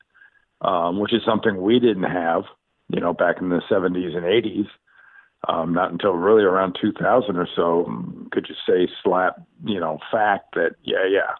um, 0.60 0.98
which 0.98 1.14
is 1.14 1.22
something 1.24 1.60
we 1.60 1.78
didn't 1.78 2.10
have, 2.10 2.44
you 2.88 3.00
know, 3.00 3.12
back 3.12 3.36
in 3.40 3.48
the 3.48 3.62
70s 3.70 4.16
and 4.16 4.24
80s 4.24 4.66
um, 5.48 5.72
not 5.72 5.92
until 5.92 6.12
really 6.12 6.42
around 6.42 6.76
2000 6.80 7.36
or 7.36 7.48
so 7.54 7.84
could 8.32 8.46
you 8.48 8.54
say 8.66 8.90
slap 9.02 9.40
you 9.64 9.78
know 9.78 9.98
fact 10.10 10.54
that 10.54 10.72
yeah 10.82 11.06
yeah 11.08 11.34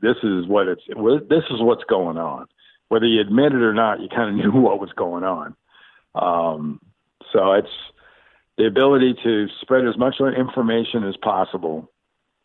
this 0.00 0.16
is 0.22 0.46
what 0.46 0.68
it's 0.68 0.82
this 1.28 1.44
is 1.50 1.60
what's 1.60 1.84
going 1.84 2.16
on 2.16 2.46
whether 2.92 3.06
you 3.06 3.22
admit 3.22 3.54
it 3.54 3.62
or 3.62 3.72
not 3.72 4.00
you 4.00 4.08
kind 4.10 4.28
of 4.28 4.36
knew 4.52 4.60
what 4.60 4.78
was 4.78 4.92
going 4.94 5.24
on. 5.24 5.56
Um, 6.14 6.78
so 7.32 7.52
it's 7.52 7.68
the 8.58 8.66
ability 8.66 9.14
to 9.24 9.46
spread 9.62 9.86
as 9.88 9.96
much 9.96 10.16
information 10.20 11.02
as 11.08 11.16
possible 11.16 11.90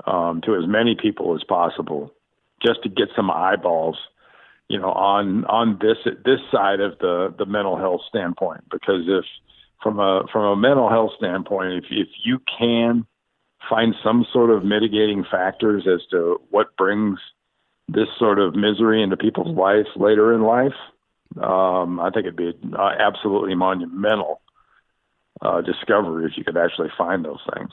um, 0.06 0.40
to 0.46 0.56
as 0.56 0.64
many 0.66 0.96
people 0.96 1.36
as 1.36 1.44
possible 1.44 2.14
just 2.66 2.82
to 2.84 2.90
get 2.90 3.10
some 3.14 3.30
eyeballs 3.30 3.98
you 4.70 4.80
know 4.80 4.92
on 4.92 5.44
on 5.46 5.80
this 5.82 5.98
this 6.24 6.40
side 6.50 6.80
of 6.80 6.98
the 7.00 7.34
the 7.38 7.46
mental 7.46 7.78
health 7.78 8.02
standpoint. 8.08 8.64
Because 8.72 9.04
if 9.06 9.26
from 9.84 10.00
a 10.00 10.24
from 10.32 10.46
a 10.46 10.56
mental 10.56 10.90
health 10.90 11.12
standpoint, 11.18 11.74
if 11.74 11.86
if 11.92 12.08
you 12.24 12.40
can 12.58 13.06
find 13.70 13.96
some 14.02 14.26
sort 14.32 14.50
of 14.50 14.64
mitigating 14.64 15.26
factors 15.30 15.86
as 15.94 16.00
to 16.12 16.40
what 16.52 16.78
brings 16.78 17.20
this 17.88 18.08
sort 18.20 18.40
of 18.40 18.56
misery 18.56 19.02
into 19.02 19.18
people's 19.18 19.56
lives 19.56 19.88
later 19.96 20.34
in 20.34 20.44
life, 20.44 20.76
um, 21.42 22.00
I 22.00 22.10
think 22.10 22.26
it'd 22.26 22.36
be 22.36 22.54
uh, 22.78 22.92
absolutely 23.00 23.56
monumental 23.56 24.42
uh, 25.42 25.62
discovery 25.62 26.26
if 26.26 26.38
you 26.38 26.44
could 26.44 26.58
actually 26.58 26.90
find 26.98 27.24
those 27.24 27.42
things. 27.54 27.72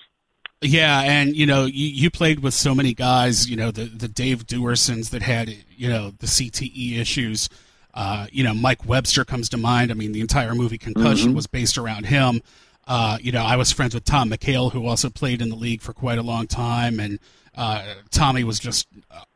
Yeah, 0.60 1.00
and 1.02 1.36
you 1.36 1.46
know, 1.46 1.66
you, 1.66 1.86
you 1.88 2.10
played 2.10 2.40
with 2.40 2.54
so 2.54 2.74
many 2.74 2.94
guys, 2.94 3.48
you 3.48 3.56
know, 3.56 3.70
the 3.70 3.84
the 3.84 4.08
Dave 4.08 4.46
Duersons 4.46 5.10
that 5.10 5.22
had, 5.22 5.54
you 5.76 5.88
know, 5.88 6.12
the 6.18 6.26
CTE 6.26 6.98
issues. 6.98 7.48
Uh, 7.92 8.26
you 8.32 8.42
know, 8.42 8.54
Mike 8.54 8.86
Webster 8.86 9.24
comes 9.24 9.48
to 9.50 9.56
mind. 9.56 9.90
I 9.90 9.94
mean, 9.94 10.12
the 10.12 10.20
entire 10.20 10.54
movie 10.54 10.78
Concussion 10.78 11.28
mm-hmm. 11.28 11.36
was 11.36 11.46
based 11.46 11.78
around 11.78 12.06
him. 12.06 12.40
Uh, 12.86 13.18
you 13.20 13.32
know, 13.32 13.42
I 13.42 13.56
was 13.56 13.72
friends 13.72 13.94
with 13.94 14.04
Tom 14.04 14.30
McHale, 14.30 14.72
who 14.72 14.86
also 14.86 15.08
played 15.08 15.40
in 15.40 15.48
the 15.48 15.56
league 15.56 15.80
for 15.80 15.92
quite 15.92 16.18
a 16.18 16.22
long 16.22 16.46
time, 16.46 17.00
and 17.00 17.18
uh, 17.56 17.82
Tommy 18.10 18.44
was 18.44 18.58
just 18.58 18.86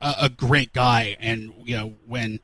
a, 0.01 0.15
a, 0.23 0.29
great 0.29 0.73
guy. 0.73 1.17
And 1.21 1.53
you 1.65 1.77
know, 1.77 1.95
when 2.07 2.41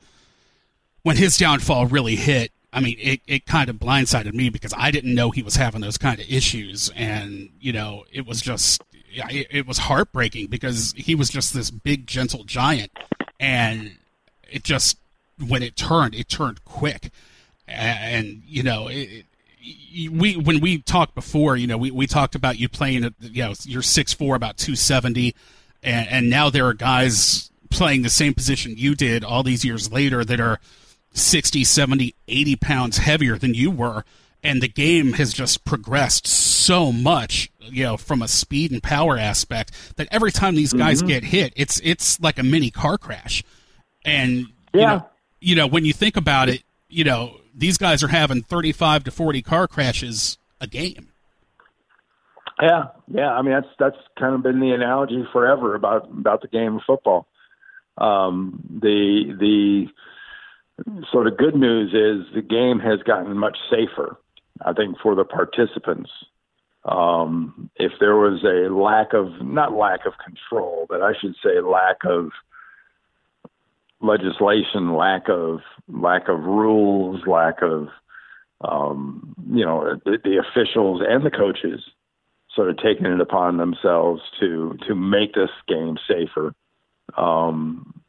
when 1.03 1.17
his 1.17 1.37
downfall 1.37 1.87
really 1.87 2.15
hit, 2.15 2.51
I 2.73 2.79
mean, 2.79 2.97
it, 2.99 3.21
it 3.27 3.45
kind 3.45 3.69
of 3.69 3.75
blindsided 3.75 4.33
me 4.33 4.49
because 4.49 4.73
I 4.75 4.89
didn't 4.89 5.13
know 5.13 5.31
he 5.31 5.43
was 5.43 5.55
having 5.55 5.81
those 5.81 5.97
kind 5.97 6.19
of 6.19 6.25
issues, 6.27 6.89
and 6.95 7.49
you 7.59 7.71
know, 7.71 8.05
it 8.11 8.25
was 8.25 8.41
just 8.41 8.81
it, 9.11 9.47
it 9.51 9.67
was 9.67 9.77
heartbreaking 9.77 10.47
because 10.47 10.93
he 10.97 11.13
was 11.13 11.29
just 11.29 11.53
this 11.53 11.71
big, 11.71 12.07
gentle 12.07 12.43
giant, 12.45 12.91
and 13.39 13.97
it 14.51 14.63
just 14.63 14.97
when 15.45 15.61
it 15.61 15.75
turned, 15.75 16.15
it 16.15 16.29
turned 16.29 16.65
quick, 16.65 17.11
and, 17.67 17.99
and 18.27 18.41
you 18.45 18.63
know, 18.63 18.87
it, 18.87 19.25
we 20.11 20.35
when 20.35 20.59
we 20.59 20.79
talked 20.79 21.15
before, 21.15 21.55
you 21.55 21.67
know, 21.67 21.77
we, 21.77 21.91
we 21.91 22.07
talked 22.07 22.35
about 22.35 22.59
you 22.59 22.69
playing 22.69 23.03
at 23.03 23.13
you 23.19 23.43
know 23.43 23.53
you're 23.63 23.81
six 23.81 24.13
four, 24.13 24.35
about 24.35 24.57
two 24.57 24.75
seventy, 24.75 25.35
and 25.83 26.07
and 26.09 26.29
now 26.29 26.49
there 26.49 26.65
are 26.65 26.73
guys 26.73 27.49
playing 27.69 28.03
the 28.03 28.09
same 28.09 28.33
position 28.33 28.73
you 28.77 28.95
did 28.95 29.23
all 29.23 29.43
these 29.43 29.65
years 29.65 29.91
later 29.91 30.23
that 30.23 30.39
are 30.39 30.59
60, 31.11 31.63
70, 31.63 32.13
80 32.27 32.55
pounds 32.57 32.97
heavier 32.97 33.37
than 33.37 33.53
you 33.53 33.71
were. 33.71 34.03
And 34.43 34.61
the 34.61 34.67
game 34.67 35.13
has 35.13 35.33
just 35.33 35.65
progressed 35.65 36.27
so 36.27 36.91
much, 36.91 37.51
you 37.59 37.83
know, 37.83 37.97
from 37.97 38.21
a 38.21 38.27
speed 38.27 38.71
and 38.71 38.83
power 38.83 39.17
aspect 39.17 39.71
that 39.95 40.07
every 40.11 40.31
time 40.31 40.55
these 40.55 40.71
guys 40.71 40.99
mm-hmm. 40.99 41.07
get 41.07 41.23
hit, 41.23 41.53
it's 41.55 41.81
it's 41.83 42.19
like 42.19 42.37
a 42.37 42.43
mini 42.43 42.69
car 42.69 42.99
crash. 42.99 43.43
And 44.03 44.47
yeah. 44.71 44.79
you 44.79 44.85
know, 44.85 45.09
you 45.41 45.55
know, 45.55 45.67
when 45.67 45.83
you 45.83 45.93
think 45.93 46.15
about 46.15 46.49
it, 46.49 46.63
you 46.89 47.03
know, 47.03 47.39
these 47.55 47.77
guys 47.77 48.03
are 48.03 48.09
having 48.09 48.41
35 48.41 49.05
to 49.05 49.11
40 49.11 49.41
car 49.41 49.67
crashes 49.67 50.37
a 50.59 50.67
game. 50.67 51.09
Yeah, 52.61 52.85
yeah. 53.07 53.31
I 53.31 53.41
mean, 53.41 53.53
that's 53.53 53.67
that's 53.77 53.97
kind 54.17 54.33
of 54.33 54.43
been 54.43 54.59
the 54.59 54.71
analogy 54.71 55.25
forever 55.33 55.75
about 55.75 56.09
about 56.09 56.41
the 56.41 56.47
game 56.47 56.75
of 56.75 56.81
football. 56.87 57.27
Um, 57.97 58.63
the 58.81 59.35
the 59.37 59.87
sort 61.11 61.27
of 61.27 61.37
good 61.37 61.55
news 61.55 61.89
is 61.89 62.33
the 62.33 62.41
game 62.41 62.79
has 62.79 63.01
gotten 63.03 63.37
much 63.37 63.57
safer. 63.69 64.17
I 64.65 64.71
think 64.71 64.97
for 65.03 65.15
the 65.15 65.25
participants, 65.25 66.09
um, 66.85 67.69
if 67.75 67.91
there 67.99 68.15
was 68.15 68.43
a 68.43 68.73
lack 68.73 69.13
of 69.13 69.45
not 69.45 69.73
lack 69.73 70.05
of 70.05 70.13
control, 70.23 70.85
but 70.87 71.01
I 71.01 71.11
should 71.19 71.35
say 71.43 71.59
lack 71.59 71.97
of 72.05 72.29
legislation, 74.05 74.95
lack 74.95 75.29
of 75.29 75.59
lack 75.87 76.27
of 76.27 76.39
rules, 76.39 77.21
lack 77.27 77.61
of 77.61 77.89
um, 78.61 79.35
you 79.51 79.65
know 79.65 79.99
the, 80.05 80.17
the 80.23 80.37
officials 80.37 81.01
and 81.07 81.25
the 81.25 81.31
coaches 81.31 81.81
sort 82.55 82.69
of 82.69 82.77
taking 82.77 83.05
it 83.05 83.19
upon 83.19 83.57
themselves 83.57 84.21
to 84.39 84.77
to 84.87 84.95
make 84.95 85.33
this 85.33 85.49
game 85.67 85.97
safer. 86.07 86.53
Um, 87.17 88.01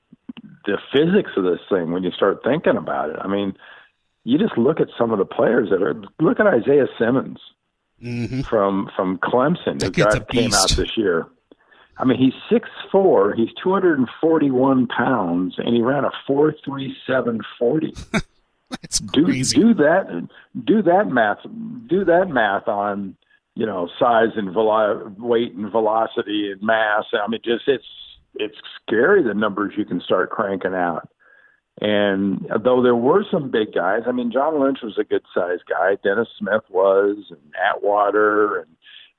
the 0.65 0.79
physics 0.93 1.31
of 1.37 1.45
this 1.45 1.61
thing, 1.69 1.93
when 1.93 2.03
you 2.03 2.11
start 2.11 2.41
thinking 2.45 2.77
about 2.77 3.11
it, 3.11 3.17
I 3.21 3.29
mean, 3.29 3.57
you 4.25 4.39
just 4.39 4.57
look 4.59 4.81
at 4.81 4.89
some 4.99 5.13
of 5.13 5.19
the 5.19 5.25
players 5.25 5.71
that 5.71 5.83
are. 5.83 5.95
Look 6.21 6.41
at 6.41 6.47
Isaiah 6.47 6.87
Simmons 6.99 7.39
mm-hmm. 8.03 8.43
from 8.43 8.91
from 8.97 9.19
Clemson, 9.19 9.79
guy 9.91 10.11
that 10.11 10.29
came 10.29 10.53
out 10.55 10.71
this 10.71 10.97
year. 10.97 11.27
I 11.99 12.05
mean, 12.05 12.19
he's 12.19 12.35
six 12.51 12.69
four. 12.93 13.35
He's 13.35 13.49
two 13.63 13.73
hundred 13.73 13.99
and 13.99 14.09
forty 14.21 14.51
one 14.51 14.87
pounds, 14.87 15.55
and 15.59 15.75
he 15.75 15.83
ran 15.83 16.05
a 16.05 16.11
four 16.27 16.55
three 16.65 16.95
seven 17.07 17.41
forty. 17.59 17.95
That's 18.71 19.01
crazy. 19.01 19.57
Do, 19.57 19.63
do 19.63 19.75
that. 19.75 20.29
Do 20.65 20.83
that 20.83 21.09
math. 21.09 21.39
Do 21.87 22.05
that 22.05 22.29
math 22.29 22.69
on 22.69 23.17
you 23.55 23.65
know 23.65 23.89
size 23.99 24.31
and 24.37 24.53
velo- 24.53 25.15
weight 25.19 25.55
and 25.55 25.71
velocity 25.71 26.51
and 26.53 26.63
mass. 26.63 27.05
I 27.13 27.29
mean, 27.29 27.41
just 27.45 27.67
it's 27.67 27.85
it's 28.35 28.57
scary 28.83 29.23
the 29.23 29.35
numbers 29.35 29.75
you 29.79 29.85
can 29.85 30.01
start 30.01 30.31
cranking 30.31 30.75
out. 30.75 31.09
And 31.81 32.47
though 32.63 32.83
there 32.83 32.97
were 32.97 33.25
some 33.31 33.51
big 33.51 33.75
guys, 33.75 34.03
I 34.07 34.13
mean, 34.13 34.33
John 34.33 34.61
Lynch 34.61 34.79
was 34.83 34.99
a 34.99 35.05
good 35.05 35.25
sized 35.35 35.65
guy. 35.69 35.97
Dennis 36.03 36.29
Smith 36.39 36.63
was, 36.71 37.17
and 37.31 37.55
Atwater, 37.71 38.61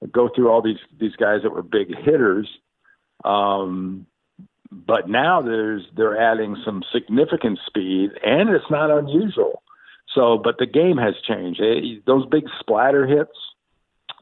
and 0.02 0.12
go 0.12 0.30
through 0.34 0.50
all 0.50 0.62
these 0.62 0.80
these 1.00 1.16
guys 1.16 1.42
that 1.42 1.52
were 1.52 1.64
big 1.64 1.88
hitters 1.96 2.48
um, 3.24 4.06
but 4.72 5.10
now 5.10 5.42
there's 5.42 5.84
they're 5.96 6.20
adding 6.20 6.58
some 6.66 6.84
significant 6.94 7.60
speed, 7.66 8.12
and 8.24 8.50
it's 8.50 8.70
not 8.70 8.92
unusual. 8.92 9.62
So, 10.14 10.40
but 10.42 10.58
the 10.58 10.66
game 10.66 10.98
has 10.98 11.16
changed. 11.28 11.60
It, 11.62 12.06
those 12.06 12.26
big 12.26 12.46
splatter 12.60 13.06
hits 13.06 13.38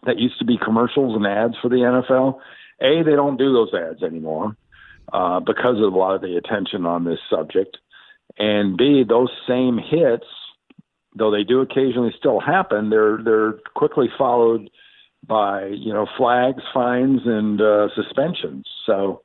that 0.06 0.20
used 0.20 0.40
to 0.40 0.46
be 0.46 0.58
commercials 0.58 1.16
and 1.16 1.26
ads 1.26 1.56
for 1.62 1.70
the 1.70 1.78
NFL, 1.78 2.40
a 2.82 3.04
they 3.04 3.16
don't 3.16 3.38
do 3.38 3.54
those 3.54 3.74
ads 3.74 4.04
anymore 4.04 4.56
uh, 5.12 5.40
because 5.40 5.78
of 5.78 5.94
a 5.94 5.98
lot 5.98 6.16
of 6.16 6.22
the 6.22 6.38
attention 6.38 6.86
on 6.86 7.06
this 7.06 7.20
subject, 7.30 7.78
and 8.38 8.78
b 8.78 9.04
those 9.08 9.30
same 9.48 9.78
hits, 9.78 10.26
though 11.16 11.32
they 11.32 11.44
do 11.44 11.62
occasionally 11.62 12.14
still 12.18 12.40
happen, 12.40 12.90
they're 12.90 13.20
they're 13.24 13.54
quickly 13.76 14.08
followed 14.18 14.70
by 15.28 15.68
you 15.68 15.94
know 15.94 16.08
flags, 16.18 16.64
fines, 16.74 17.22
and 17.26 17.62
uh, 17.62 17.88
suspensions. 17.96 18.68
So 18.86 19.22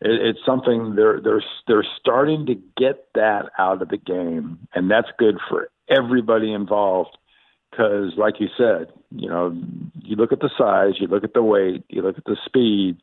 it, 0.00 0.20
it's 0.20 0.38
something 0.46 0.94
they're 0.94 1.20
they're 1.20 1.42
they're 1.66 1.86
starting 2.00 2.46
to 2.46 2.54
get 2.76 3.06
that 3.14 3.50
out 3.58 3.82
of 3.82 3.88
the 3.88 3.96
game, 3.96 4.66
and 4.74 4.90
that's 4.90 5.08
good 5.18 5.36
for 5.48 5.68
everybody 5.88 6.52
involved. 6.52 7.16
Because, 7.70 8.12
like 8.16 8.34
you 8.38 8.46
said, 8.56 8.92
you 9.10 9.28
know, 9.28 9.52
you 10.00 10.14
look 10.14 10.30
at 10.30 10.38
the 10.38 10.50
size, 10.56 10.92
you 11.00 11.08
look 11.08 11.24
at 11.24 11.34
the 11.34 11.42
weight, 11.42 11.84
you 11.88 12.02
look 12.02 12.16
at 12.16 12.24
the 12.24 12.36
speed, 12.46 12.98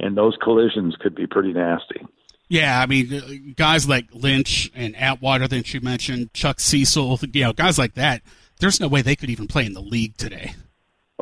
and 0.00 0.16
those 0.16 0.36
collisions 0.42 0.96
could 1.00 1.14
be 1.14 1.28
pretty 1.28 1.52
nasty. 1.52 2.00
Yeah, 2.48 2.80
I 2.80 2.86
mean, 2.86 3.54
guys 3.56 3.88
like 3.88 4.08
Lynch 4.12 4.72
and 4.74 4.96
Atwater 4.96 5.46
that 5.48 5.72
you 5.72 5.80
mentioned, 5.80 6.34
Chuck 6.34 6.58
Cecil, 6.58 7.20
you 7.32 7.44
know, 7.44 7.52
guys 7.52 7.78
like 7.78 7.94
that. 7.94 8.22
There's 8.58 8.80
no 8.80 8.88
way 8.88 9.02
they 9.02 9.16
could 9.16 9.30
even 9.30 9.46
play 9.46 9.64
in 9.64 9.72
the 9.72 9.80
league 9.80 10.16
today. 10.16 10.54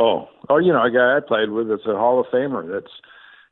Oh, 0.00 0.28
oh, 0.48 0.56
you 0.56 0.72
know, 0.72 0.82
a 0.82 0.90
guy 0.90 1.18
I 1.18 1.20
played 1.20 1.50
with 1.50 1.68
that's 1.68 1.84
a 1.86 1.96
Hall 1.96 2.20
of 2.20 2.26
Famer. 2.26 2.70
That's 2.72 2.92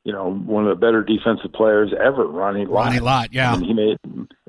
you 0.04 0.12
know 0.12 0.32
one 0.32 0.66
of 0.66 0.70
the 0.70 0.80
better 0.80 1.02
defensive 1.02 1.52
players 1.52 1.92
ever, 1.92 2.26
Ronnie 2.26 2.64
Lott. 2.64 2.86
Ronnie 2.86 3.00
Lott, 3.00 3.28
yeah. 3.32 3.54
And 3.54 3.64
he 3.64 3.74
made 3.74 3.98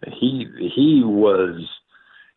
he 0.08 0.48
he 0.74 1.02
was 1.04 1.68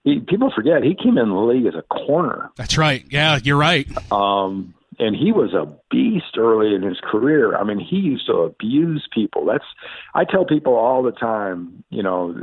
he, 0.03 0.19
people 0.19 0.51
forget 0.55 0.83
he 0.83 0.97
came 0.97 1.17
in 1.17 1.29
the 1.29 1.35
league 1.37 1.67
as 1.67 1.75
a 1.75 1.83
corner. 1.83 2.51
That's 2.57 2.77
right. 2.77 3.05
Yeah, 3.09 3.39
you're 3.43 3.57
right. 3.57 3.87
Um, 4.11 4.75
and 4.99 5.15
he 5.15 5.31
was 5.33 5.55
a 5.55 5.73
beast 5.91 6.37
early 6.37 6.75
in 6.75 6.83
his 6.83 6.99
career. 7.01 7.57
I 7.57 7.65
mean, 7.65 7.79
he 7.79 7.97
used 7.97 8.27
to 8.27 8.35
abuse 8.35 9.07
people. 9.13 9.47
That's 9.47 9.65
I 10.15 10.25
tell 10.25 10.45
people 10.45 10.75
all 10.75 11.03
the 11.03 11.13
time, 11.13 11.85
you 11.91 12.03
know, 12.03 12.35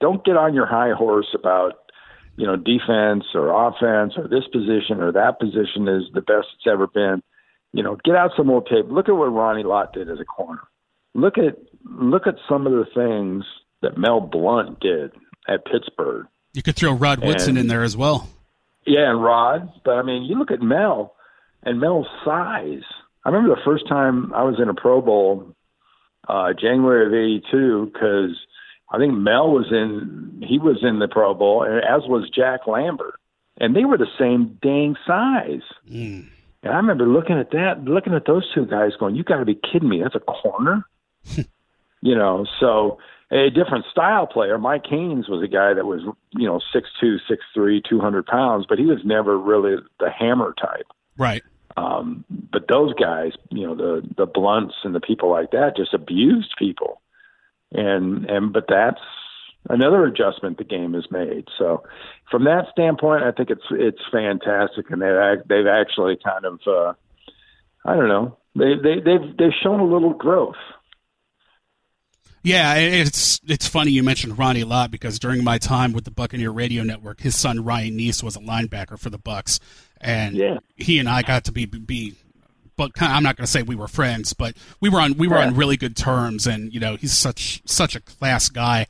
don't 0.00 0.24
get 0.24 0.36
on 0.36 0.54
your 0.54 0.66
high 0.66 0.92
horse 0.92 1.34
about 1.34 1.89
you 2.40 2.46
know 2.46 2.56
defense 2.56 3.24
or 3.34 3.50
offense 3.50 4.14
or 4.16 4.26
this 4.26 4.48
position 4.50 5.02
or 5.02 5.12
that 5.12 5.38
position 5.38 5.86
is 5.88 6.04
the 6.14 6.22
best 6.22 6.48
it's 6.56 6.66
ever 6.66 6.86
been. 6.86 7.22
You 7.72 7.82
know, 7.82 7.98
get 8.02 8.16
out 8.16 8.30
some 8.34 8.48
old 8.48 8.66
tape. 8.66 8.86
Look 8.88 9.10
at 9.10 9.12
what 9.14 9.26
Ronnie 9.26 9.62
Lott 9.62 9.92
did 9.92 10.10
as 10.10 10.18
a 10.20 10.24
corner. 10.24 10.62
Look 11.14 11.36
at 11.36 11.58
look 11.84 12.26
at 12.26 12.36
some 12.48 12.66
of 12.66 12.72
the 12.72 12.86
things 12.94 13.44
that 13.82 13.98
Mel 13.98 14.20
Blount 14.20 14.80
did 14.80 15.12
at 15.46 15.66
Pittsburgh. 15.66 16.26
You 16.54 16.62
could 16.62 16.76
throw 16.76 16.94
Rod 16.94 17.22
Woodson 17.22 17.50
and, 17.50 17.58
in 17.58 17.66
there 17.66 17.82
as 17.82 17.94
well. 17.94 18.26
Yeah, 18.86 19.10
and 19.10 19.22
Rod. 19.22 19.70
But 19.84 19.92
I 19.92 20.02
mean, 20.02 20.22
you 20.22 20.38
look 20.38 20.50
at 20.50 20.62
Mel 20.62 21.14
and 21.62 21.78
Mel's 21.78 22.08
size. 22.24 22.84
I 23.22 23.28
remember 23.28 23.54
the 23.54 23.60
first 23.66 23.86
time 23.86 24.32
I 24.32 24.44
was 24.44 24.58
in 24.60 24.70
a 24.70 24.74
Pro 24.74 25.02
Bowl, 25.02 25.54
uh, 26.26 26.54
January 26.58 27.06
of 27.06 27.12
'82, 27.52 27.90
because 27.92 28.34
I 28.90 28.98
think 28.98 29.14
Mel 29.14 29.50
was 29.50 29.66
in. 29.70 30.42
He 30.46 30.58
was 30.58 30.78
in 30.82 30.98
the 30.98 31.08
Pro 31.08 31.34
Bowl, 31.34 31.64
as 31.64 32.02
was 32.08 32.28
Jack 32.30 32.66
Lambert, 32.66 33.20
and 33.58 33.74
they 33.76 33.84
were 33.84 33.98
the 33.98 34.08
same 34.18 34.58
dang 34.62 34.96
size. 35.06 35.62
Mm. 35.88 36.28
And 36.62 36.72
I 36.72 36.76
remember 36.76 37.06
looking 37.06 37.38
at 37.38 37.52
that, 37.52 37.84
looking 37.84 38.14
at 38.14 38.26
those 38.26 38.46
two 38.54 38.66
guys, 38.66 38.92
going, 38.98 39.14
"You 39.14 39.22
got 39.22 39.38
to 39.38 39.44
be 39.44 39.54
kidding 39.54 39.88
me! 39.88 40.02
That's 40.02 40.16
a 40.16 40.20
corner." 40.20 40.86
you 42.02 42.14
know, 42.14 42.46
so 42.58 42.98
a 43.30 43.48
different 43.50 43.84
style 43.90 44.26
player. 44.26 44.58
Mike 44.58 44.86
Haynes 44.88 45.28
was 45.28 45.42
a 45.42 45.48
guy 45.48 45.72
that 45.72 45.86
was, 45.86 46.02
you 46.32 46.46
know, 46.46 46.60
six 46.72 46.88
two, 47.00 47.18
six 47.28 47.44
three, 47.54 47.80
two 47.88 48.00
hundred 48.00 48.26
pounds, 48.26 48.66
but 48.68 48.78
he 48.78 48.86
was 48.86 48.98
never 49.04 49.38
really 49.38 49.76
the 50.00 50.10
hammer 50.10 50.54
type. 50.60 50.86
Right. 51.16 51.42
Um, 51.76 52.24
but 52.28 52.66
those 52.68 52.92
guys, 52.94 53.32
you 53.50 53.66
know, 53.66 53.74
the 53.74 54.02
the 54.16 54.26
Blounts 54.26 54.74
and 54.82 54.94
the 54.94 55.00
people 55.00 55.30
like 55.30 55.52
that 55.52 55.76
just 55.76 55.94
abused 55.94 56.54
people. 56.58 57.00
And 57.72 58.24
and 58.28 58.52
but 58.52 58.64
that's 58.68 59.00
another 59.68 60.04
adjustment 60.04 60.58
the 60.58 60.64
game 60.64 60.94
has 60.94 61.10
made. 61.10 61.46
So 61.58 61.84
from 62.30 62.44
that 62.44 62.66
standpoint, 62.72 63.24
I 63.24 63.32
think 63.32 63.50
it's 63.50 63.64
it's 63.70 64.00
fantastic, 64.10 64.90
and 64.90 65.02
they've 65.02 65.48
they've 65.48 65.66
actually 65.66 66.18
kind 66.22 66.44
of 66.44 66.60
uh, 66.66 66.94
I 67.84 67.94
don't 67.94 68.08
know 68.08 68.36
they 68.54 68.74
they 68.74 69.00
they've 69.00 69.36
they've 69.36 69.52
shown 69.62 69.80
a 69.80 69.84
little 69.84 70.14
growth. 70.14 70.56
Yeah, 72.42 72.74
it's 72.76 73.40
it's 73.46 73.68
funny 73.68 73.90
you 73.90 74.02
mentioned 74.02 74.38
Ronnie 74.38 74.64
Lott 74.64 74.90
because 74.90 75.18
during 75.18 75.44
my 75.44 75.58
time 75.58 75.92
with 75.92 76.04
the 76.04 76.10
Buccaneer 76.10 76.50
Radio 76.50 76.82
Network, 76.82 77.20
his 77.20 77.36
son 77.36 77.64
Ryan 77.64 77.98
Nece 77.98 78.22
was 78.22 78.36
a 78.36 78.40
linebacker 78.40 78.98
for 78.98 79.10
the 79.10 79.18
Bucks, 79.18 79.60
and 80.00 80.34
yeah. 80.34 80.58
he 80.76 80.98
and 80.98 81.08
I 81.08 81.22
got 81.22 81.44
to 81.44 81.52
be 81.52 81.66
be. 81.66 82.14
But 82.80 82.92
I'm 83.02 83.22
not 83.22 83.36
going 83.36 83.44
to 83.44 83.50
say 83.50 83.62
we 83.62 83.76
were 83.76 83.88
friends, 83.88 84.32
but 84.32 84.56
we 84.80 84.88
were 84.88 85.00
on 85.00 85.14
we 85.18 85.28
were 85.28 85.36
yeah. 85.36 85.48
on 85.48 85.54
really 85.54 85.76
good 85.76 85.96
terms, 85.96 86.46
and 86.46 86.72
you 86.72 86.80
know 86.80 86.96
he's 86.96 87.12
such 87.12 87.60
such 87.66 87.94
a 87.94 88.00
class 88.00 88.48
guy, 88.48 88.86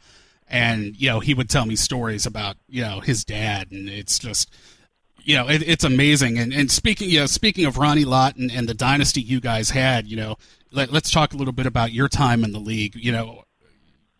and 0.49 0.95
you 1.01 1.09
know 1.09 1.21
he 1.21 1.35
would 1.35 1.51
tell 1.51 1.67
me 1.67 1.77
stories 1.77 2.27
about 2.27 2.57
you 2.69 2.83
know 2.83 3.01
his 3.01 3.25
dad, 3.25 3.73
and 3.73 3.89
it's 3.89 4.19
just 4.19 4.55
you 5.19 5.37
know 5.37 5.49
it, 5.49 5.63
it's 5.67 5.85
amazing. 5.85 6.39
And 6.39 6.53
and 6.53 6.71
speaking 6.71 7.11
you 7.11 7.21
know 7.21 7.27
speaking 7.27 7.65
of 7.65 7.79
Ronnie 7.79 8.05
Lott 8.05 8.37
and, 8.37 8.51
and 8.51 8.69
the 8.69 8.75
dynasty 8.75 9.21
you 9.21 9.41
guys 9.41 9.71
had, 9.71 10.07
you 10.07 10.17
know 10.17 10.37
let, 10.73 10.95
us 10.95 11.11
talk 11.11 11.33
a 11.33 11.37
little 11.37 11.53
bit 11.53 11.67
about 11.67 11.93
your 11.93 12.09
time 12.09 12.45
in 12.45 12.53
the 12.53 12.59
league. 12.59 12.95
You 12.97 13.13
know, 13.13 13.45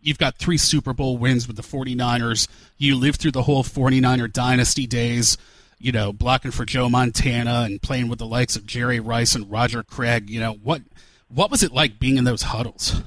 you've 0.01 0.17
got 0.17 0.37
three 0.37 0.57
Super 0.57 0.93
Bowl 0.93 1.17
wins 1.17 1.47
with 1.47 1.55
the 1.55 1.63
49ers. 1.63 2.47
You 2.77 2.95
lived 2.95 3.21
through 3.21 3.31
the 3.31 3.43
whole 3.43 3.63
49er 3.63 4.31
dynasty 4.31 4.87
days, 4.87 5.37
you 5.83 5.91
know, 5.91 6.13
blocking 6.13 6.51
for 6.51 6.65
Joe 6.65 6.89
Montana 6.89 7.63
and 7.65 7.81
playing 7.81 8.07
with 8.09 8.19
the 8.19 8.27
likes 8.27 8.55
of 8.55 8.65
Jerry 8.65 8.99
Rice 8.99 9.35
and 9.35 9.49
Roger 9.49 9.83
Craig. 9.83 10.29
You 10.29 10.39
know, 10.39 10.53
what 10.53 10.81
what 11.27 11.51
was 11.51 11.63
it 11.63 11.71
like 11.71 11.99
being 11.99 12.17
in 12.17 12.23
those 12.23 12.43
huddles? 12.43 13.01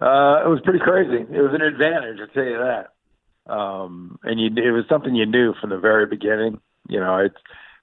Uh, 0.00 0.42
it 0.44 0.48
was 0.48 0.60
pretty 0.64 0.80
crazy. 0.80 1.22
It 1.22 1.40
was 1.40 1.54
an 1.54 1.62
advantage, 1.62 2.18
I'll 2.20 2.26
tell 2.28 2.44
you 2.44 2.58
that. 2.58 3.52
Um, 3.52 4.18
and 4.24 4.40
you, 4.40 4.46
it 4.46 4.72
was 4.72 4.84
something 4.88 5.14
you 5.14 5.26
knew 5.26 5.54
from 5.60 5.70
the 5.70 5.78
very 5.78 6.06
beginning. 6.06 6.60
You 6.88 6.98
know, 6.98 7.18
it's, 7.18 7.36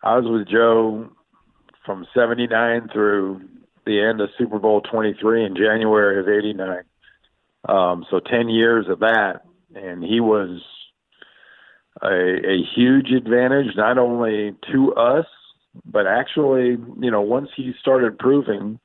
I 0.03 0.17
was 0.17 0.25
with 0.27 0.47
Joe 0.47 1.09
from 1.85 2.05
79 2.13 2.89
through 2.91 3.41
the 3.85 4.01
end 4.01 4.19
of 4.19 4.29
Super 4.37 4.59
Bowl 4.59 4.81
23 4.81 5.45
in 5.45 5.55
January 5.55 6.19
of 6.19 6.27
89. 6.27 6.83
Um, 7.69 8.05
so 8.09 8.19
10 8.19 8.49
years 8.49 8.87
of 8.89 8.99
that. 8.99 9.43
And 9.73 10.03
he 10.03 10.19
was 10.19 10.61
a, 12.01 12.07
a 12.07 12.63
huge 12.75 13.11
advantage, 13.11 13.75
not 13.75 13.97
only 13.97 14.55
to 14.71 14.93
us, 14.93 15.25
but 15.85 16.07
actually, 16.07 16.77
you 16.99 17.11
know, 17.11 17.21
once 17.21 17.49
he 17.55 17.73
started 17.79 18.19
proving, 18.19 18.79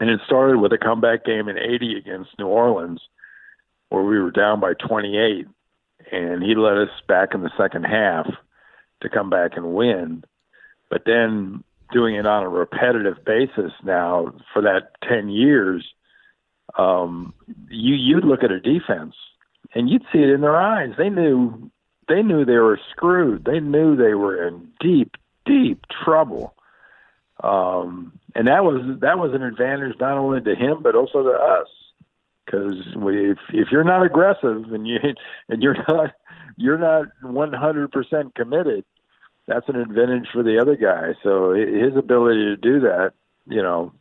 and 0.00 0.10
it 0.10 0.20
started 0.26 0.58
with 0.58 0.72
a 0.72 0.78
comeback 0.78 1.24
game 1.24 1.48
in 1.48 1.58
80 1.58 1.96
against 1.96 2.30
New 2.38 2.46
Orleans, 2.46 3.00
where 3.88 4.02
we 4.02 4.18
were 4.18 4.30
down 4.30 4.60
by 4.60 4.74
28, 4.74 5.46
and 6.10 6.42
he 6.42 6.54
led 6.54 6.78
us 6.78 6.90
back 7.06 7.34
in 7.34 7.42
the 7.42 7.50
second 7.56 7.84
half 7.84 8.26
to 9.02 9.08
come 9.08 9.30
back 9.30 9.52
and 9.56 9.74
win. 9.74 10.24
But 10.90 11.02
then 11.06 11.62
doing 11.92 12.14
it 12.14 12.26
on 12.26 12.42
a 12.42 12.48
repetitive 12.48 13.24
basis 13.24 13.72
now 13.84 14.34
for 14.52 14.62
that 14.62 14.92
10 15.08 15.28
years, 15.28 15.86
um, 16.78 17.34
you 17.68 17.94
you'd 17.94 18.24
look 18.24 18.42
at 18.42 18.50
a 18.50 18.60
defense 18.60 19.14
and 19.74 19.90
you'd 19.90 20.04
see 20.12 20.18
it 20.20 20.30
in 20.30 20.40
their 20.40 20.56
eyes. 20.56 20.90
They 20.96 21.10
knew 21.10 21.70
they 22.08 22.22
knew 22.22 22.44
they 22.44 22.58
were 22.58 22.80
screwed. 22.90 23.44
They 23.44 23.60
knew 23.60 23.96
they 23.96 24.14
were 24.14 24.46
in 24.46 24.68
deep, 24.80 25.16
deep 25.46 25.84
trouble. 26.04 26.54
Um, 27.42 28.18
and 28.34 28.46
that 28.46 28.64
was 28.64 28.98
that 29.00 29.18
was 29.18 29.32
an 29.34 29.42
advantage 29.42 29.98
not 29.98 30.16
only 30.16 30.40
to 30.42 30.54
him 30.54 30.82
but 30.82 30.94
also 30.94 31.24
to 31.24 31.30
us 31.30 31.68
because 32.44 32.74
if 32.94 33.38
if 33.52 33.68
you're 33.72 33.84
not 33.84 34.04
aggressive 34.04 34.72
and 34.72 34.86
you 34.86 34.98
and 35.48 35.62
you're 35.62 35.76
not 35.88 36.12
you're 36.56 36.78
not 36.78 37.06
100% 37.24 38.34
committed, 38.34 38.84
that's 39.46 39.68
an 39.68 39.76
advantage 39.76 40.28
for 40.32 40.42
the 40.42 40.58
other 40.60 40.76
guy. 40.76 41.14
So 41.22 41.52
his 41.52 41.96
ability 41.96 42.44
to 42.44 42.56
do 42.56 42.80
that, 42.80 43.12
you 43.46 43.62
know, 43.62 43.92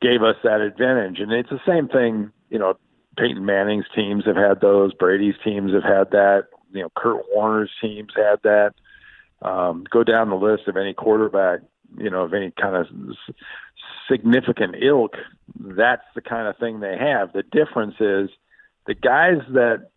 gave 0.00 0.22
us 0.22 0.36
that 0.44 0.60
advantage. 0.60 1.20
And 1.20 1.32
it's 1.32 1.50
the 1.50 1.60
same 1.66 1.88
thing, 1.88 2.30
you 2.50 2.58
know, 2.58 2.74
Peyton 3.18 3.46
Manning's 3.46 3.86
teams 3.94 4.24
have 4.26 4.36
had 4.36 4.60
those, 4.60 4.92
Brady's 4.92 5.36
teams 5.42 5.72
have 5.72 5.82
had 5.82 6.10
that, 6.10 6.48
you 6.76 6.82
know, 6.82 6.92
Kurt 6.96 7.24
Warner's 7.34 7.70
teams 7.80 8.12
had 8.14 8.40
that. 8.42 8.74
Um, 9.42 9.84
go 9.90 10.02
down 10.02 10.30
the 10.30 10.36
list 10.36 10.66
of 10.66 10.76
any 10.76 10.94
quarterback, 10.94 11.60
you 11.98 12.10
know, 12.10 12.22
of 12.22 12.32
any 12.32 12.52
kind 12.52 12.74
of 12.74 12.86
significant 14.10 14.76
ilk, 14.82 15.16
that's 15.58 16.04
the 16.14 16.20
kind 16.20 16.48
of 16.48 16.56
thing 16.56 16.80
they 16.80 16.96
have. 16.98 17.32
The 17.32 17.42
difference 17.42 17.94
is 18.00 18.30
the 18.86 18.94
guys 18.94 19.42
that 19.52 19.90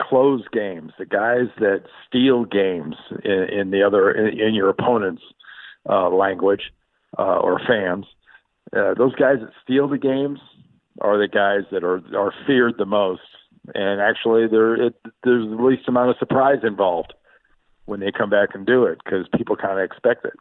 close 0.00 0.42
games, 0.52 0.92
the 0.98 1.06
guys 1.06 1.48
that 1.58 1.84
steal 2.06 2.44
games 2.44 2.96
in, 3.24 3.48
in 3.50 3.70
the 3.70 3.82
other 3.82 4.10
in, 4.10 4.38
in 4.38 4.54
your 4.54 4.68
opponent's 4.68 5.22
uh, 5.88 6.10
language 6.10 6.72
uh, 7.18 7.38
or 7.38 7.60
fans, 7.66 8.04
uh, 8.76 8.94
those 8.94 9.14
guys 9.14 9.36
that 9.40 9.52
steal 9.62 9.88
the 9.88 9.98
games 9.98 10.40
are 11.00 11.18
the 11.18 11.28
guys 11.28 11.62
that 11.70 11.84
are 11.84 12.02
are 12.16 12.32
feared 12.46 12.74
the 12.78 12.86
most, 12.86 13.20
and 13.74 14.00
actually 14.00 14.46
there 14.46 14.74
it, 14.74 14.94
there's 15.24 15.48
the 15.48 15.62
least 15.62 15.88
amount 15.88 16.10
of 16.10 16.16
surprise 16.18 16.60
involved. 16.62 17.14
when 17.86 18.00
they 18.00 18.10
come 18.10 18.30
back 18.30 18.50
and 18.54 18.66
do 18.66 18.84
it 18.84 18.98
because 19.04 19.26
people 19.36 19.56
kind 19.56 19.78
of 19.78 19.84
expect 19.84 20.24
it. 20.24 20.34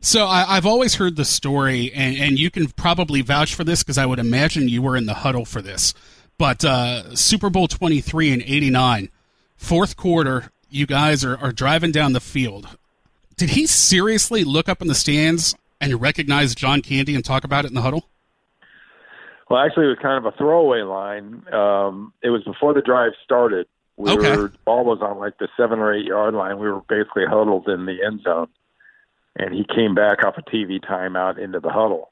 So 0.00 0.26
I, 0.26 0.54
have 0.54 0.66
always 0.66 0.96
heard 0.96 1.14
the 1.14 1.24
story, 1.24 1.92
and, 1.94 2.16
and 2.16 2.38
you 2.38 2.50
can 2.50 2.66
probably 2.68 3.20
vouch 3.20 3.54
for 3.54 3.62
this 3.62 3.84
because 3.84 3.98
I 3.98 4.06
would 4.06 4.18
imagine 4.18 4.68
you 4.68 4.82
were 4.82 4.96
in 4.96 5.06
the 5.06 5.14
huddle 5.14 5.44
for 5.44 5.62
this. 5.62 5.94
But 6.38 6.64
uh, 6.64 7.14
Super 7.14 7.50
Bowl 7.50 7.68
23 7.68 8.32
and 8.32 8.42
89, 8.42 9.10
fourth 9.56 9.96
quarter, 9.96 10.50
you 10.68 10.86
guys 10.86 11.24
are, 11.24 11.36
are 11.36 11.52
driving 11.52 11.92
down 11.92 12.14
the 12.14 12.20
field. 12.20 12.76
Did 13.36 13.50
he 13.50 13.66
seriously 13.66 14.42
look 14.42 14.68
up 14.68 14.82
in 14.82 14.88
the 14.88 14.94
stands 14.94 15.54
and 15.80 16.00
recognize 16.00 16.54
John 16.54 16.82
Candy 16.82 17.14
and 17.14 17.24
talk 17.24 17.44
about 17.44 17.64
it 17.64 17.68
in 17.68 17.74
the 17.74 17.82
huddle? 17.82 18.08
Well, 19.48 19.60
actually, 19.60 19.86
it 19.86 19.88
was 19.88 19.98
kind 20.00 20.24
of 20.24 20.32
a 20.32 20.36
throwaway 20.36 20.82
line. 20.82 21.44
Um, 21.52 22.12
it 22.22 22.30
was 22.30 22.42
before 22.44 22.74
the 22.74 22.82
drive 22.82 23.12
started. 23.24 23.66
We 23.96 24.12
okay. 24.12 24.36
were 24.36 24.52
ball 24.64 24.84
was 24.84 25.00
on 25.02 25.18
like 25.18 25.38
the 25.38 25.48
seven 25.56 25.78
or 25.78 25.92
eight 25.92 26.06
yard 26.06 26.34
line. 26.34 26.58
We 26.58 26.68
were 26.68 26.80
basically 26.88 27.26
huddled 27.26 27.68
in 27.68 27.86
the 27.86 27.98
end 28.04 28.22
zone, 28.22 28.48
and 29.36 29.54
he 29.54 29.64
came 29.64 29.94
back 29.94 30.24
off 30.24 30.38
a 30.38 30.42
TV 30.42 30.80
timeout 30.80 31.38
into 31.38 31.60
the 31.60 31.70
huddle. 31.70 32.10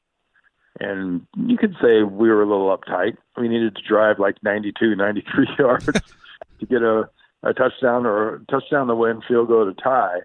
And 0.79 1.27
you 1.35 1.57
could 1.57 1.75
say 1.81 2.03
we 2.03 2.29
were 2.29 2.43
a 2.43 2.47
little 2.47 2.75
uptight. 2.75 3.17
We 3.37 3.47
needed 3.47 3.75
to 3.75 3.81
drive 3.81 4.19
like 4.19 4.41
92, 4.41 4.95
93 4.95 5.47
yards 5.59 5.85
to 5.85 6.65
get 6.65 6.81
a, 6.81 7.09
a 7.43 7.53
touchdown 7.53 8.05
or 8.05 8.35
a 8.35 8.45
touchdown 8.45 8.87
to 8.87 8.95
win, 8.95 9.21
field 9.27 9.49
goal 9.49 9.65
to 9.65 9.73
tie. 9.73 10.21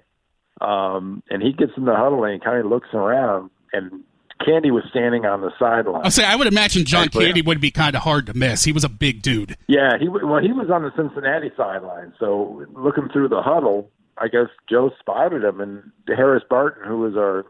Um, 0.61 1.23
and 1.31 1.43
he 1.43 1.53
gets 1.53 1.73
in 1.77 1.85
the 1.85 1.97
huddle 1.97 2.25
and 2.25 2.35
he 2.35 2.39
kind 2.39 2.65
of 2.65 2.67
looks 2.71 2.89
around, 2.95 3.51
and 3.73 4.05
Candy 4.45 4.71
was 4.71 4.85
standing 4.91 5.25
on 5.25 5.41
the 5.41 5.51
sideline. 5.59 6.05
I'll 6.05 6.11
say 6.11 6.25
I 6.25 6.37
would 6.37 6.47
imagine 6.47 6.85
John 6.85 7.09
Candy 7.09 7.43
would 7.43 7.61
be 7.61 7.71
kind 7.71 7.97
of 7.97 8.03
hard 8.03 8.27
to 8.27 8.35
miss. 8.35 8.65
He 8.65 8.73
was 8.73 8.85
a 8.85 8.89
big 8.89 9.23
dude. 9.23 9.57
Yeah, 9.67 9.99
he 9.99 10.09
well 10.09 10.41
he 10.41 10.53
was 10.53 10.71
on 10.71 10.83
the 10.83 10.93
Cincinnati 10.97 11.51
sideline. 11.57 12.13
So 12.21 12.65
looking 12.73 13.09
through 13.13 13.29
the 13.29 13.43
huddle, 13.43 13.91
I 14.19 14.29
guess 14.29 14.49
Joe 14.69 14.91
spotted 15.01 15.43
him, 15.43 15.61
and 15.61 15.91
Harris 16.07 16.45
Barton, 16.49 16.87
who 16.87 16.99
was 16.99 17.17
our 17.17 17.47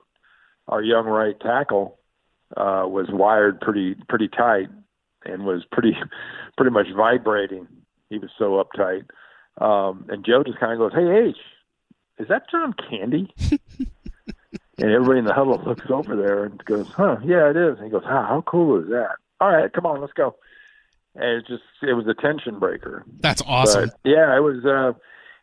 our 0.68 0.82
young 0.82 1.06
right 1.06 1.38
tackle, 1.40 1.98
uh, 2.56 2.84
was 2.86 3.06
wired 3.10 3.60
pretty 3.60 3.96
pretty 4.08 4.28
tight 4.28 4.68
and 5.24 5.44
was 5.44 5.64
pretty 5.70 5.96
pretty 6.56 6.70
much 6.70 6.86
vibrating. 6.96 7.66
He 8.10 8.18
was 8.18 8.30
so 8.38 8.62
uptight. 8.62 9.06
Um, 9.58 10.06
and 10.08 10.24
Joe 10.24 10.44
just 10.44 10.60
kind 10.60 10.72
of 10.72 10.78
goes, 10.78 10.92
"Hey 10.92 11.28
H, 11.28 11.36
is 12.18 12.28
that 12.28 12.50
John 12.50 12.74
Candy?" 12.88 13.34
and 14.78 14.90
everybody 14.90 15.20
in 15.20 15.24
the 15.24 15.34
huddle 15.34 15.60
looks 15.64 15.86
over 15.90 16.16
there 16.16 16.44
and 16.44 16.64
goes, 16.64 16.88
"Huh, 16.88 17.16
yeah, 17.24 17.50
it 17.50 17.56
is." 17.56 17.76
And 17.76 17.84
he 17.84 17.90
goes, 17.90 18.04
"Huh, 18.04 18.26
how 18.26 18.42
cool 18.46 18.80
is 18.80 18.88
that?" 18.88 19.16
All 19.40 19.52
right, 19.52 19.72
come 19.72 19.86
on, 19.86 20.00
let's 20.00 20.12
go. 20.12 20.36
And 21.14 21.38
it 21.38 21.46
just 21.46 21.62
it 21.82 21.94
was 21.94 22.06
a 22.06 22.14
tension 22.14 22.58
breaker. 22.58 23.04
That's 23.20 23.42
awesome. 23.46 23.90
But, 23.90 23.98
yeah, 24.04 24.36
it 24.36 24.40
was. 24.40 24.64
Uh, 24.64 24.92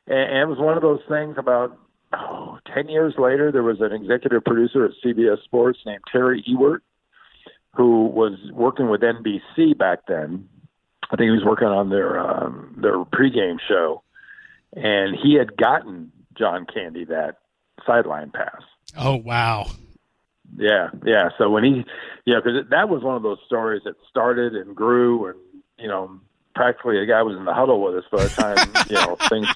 and 0.06 0.38
it 0.38 0.48
was 0.48 0.60
one 0.60 0.76
of 0.76 0.82
those 0.84 1.02
things 1.08 1.36
about 1.38 1.78
oh, 2.14 2.60
10 2.74 2.90
years 2.90 3.14
later, 3.18 3.52
there 3.52 3.64
was 3.64 3.80
an 3.80 3.94
executive 3.94 4.44
producer 4.44 4.86
at 4.86 4.92
CBS 5.04 5.42
Sports 5.44 5.80
named 5.86 6.02
Terry 6.12 6.44
Ewert 6.48 6.82
who 7.76 8.06
was 8.06 8.38
working 8.52 8.90
with 8.90 9.02
NBC 9.02 9.78
back 9.78 10.06
then. 10.08 10.48
I 11.12 11.16
think 11.16 11.28
he 11.28 11.32
was 11.32 11.44
working 11.46 11.68
on 11.68 11.90
their 11.90 12.20
um, 12.20 12.76
their 12.80 13.04
pregame 13.04 13.60
show, 13.68 14.04
and 14.74 15.16
he 15.22 15.36
had 15.36 15.58
gotten 15.58 16.12
John 16.38 16.66
Candy 16.72 17.06
that 17.06 17.38
sideline 17.86 18.32
pass. 18.32 18.62
Oh 18.98 19.16
wow! 19.16 19.68
Yeah, 20.58 20.90
yeah. 21.06 21.30
So 21.38 21.50
when 21.50 21.64
he, 21.64 21.86
yeah, 22.26 22.40
because 22.44 22.70
that 22.70 22.90
was 22.90 23.04
one 23.04 23.16
of 23.16 23.24
those 23.24 23.40
stories 23.46 23.82
that 23.86 23.96
started 24.10 24.54
and 24.54 24.76
grew, 24.76 25.28
and 25.28 25.40
you 25.78 25.88
know, 25.88 26.20
practically 26.56 27.00
a 27.00 27.06
guy 27.06 27.24
was 27.24 27.36
in 27.38 27.46
the 27.46 27.54
huddle 27.54 27.82
with 27.82 27.96
us 27.96 28.10
by 28.12 28.24
the 28.24 28.30
time 28.30 28.86
you 28.90 28.96
know 28.96 29.16
things 29.30 29.48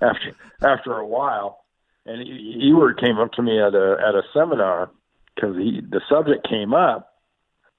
after 0.00 0.36
after 0.62 0.92
a 0.96 1.06
while. 1.06 1.64
And 2.06 2.26
Ewert 2.26 3.00
came 3.00 3.18
up 3.18 3.32
to 3.32 3.42
me 3.42 3.60
at 3.60 3.74
a 3.74 3.96
at 4.06 4.14
a 4.14 4.22
seminar 4.32 4.90
because 5.34 5.56
he 5.56 5.80
the 5.80 6.00
subject 6.08 6.46
came 6.48 6.74
up, 6.74 7.14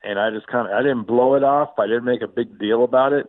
and 0.03 0.19
I 0.19 0.31
just 0.31 0.47
kind 0.47 0.67
of 0.67 0.73
I 0.73 0.81
didn't 0.81 1.03
blow 1.03 1.35
it 1.35 1.43
off. 1.43 1.77
I 1.77 1.87
didn't 1.87 2.05
make 2.05 2.21
a 2.21 2.27
big 2.27 2.59
deal 2.59 2.83
about 2.83 3.13
it. 3.13 3.27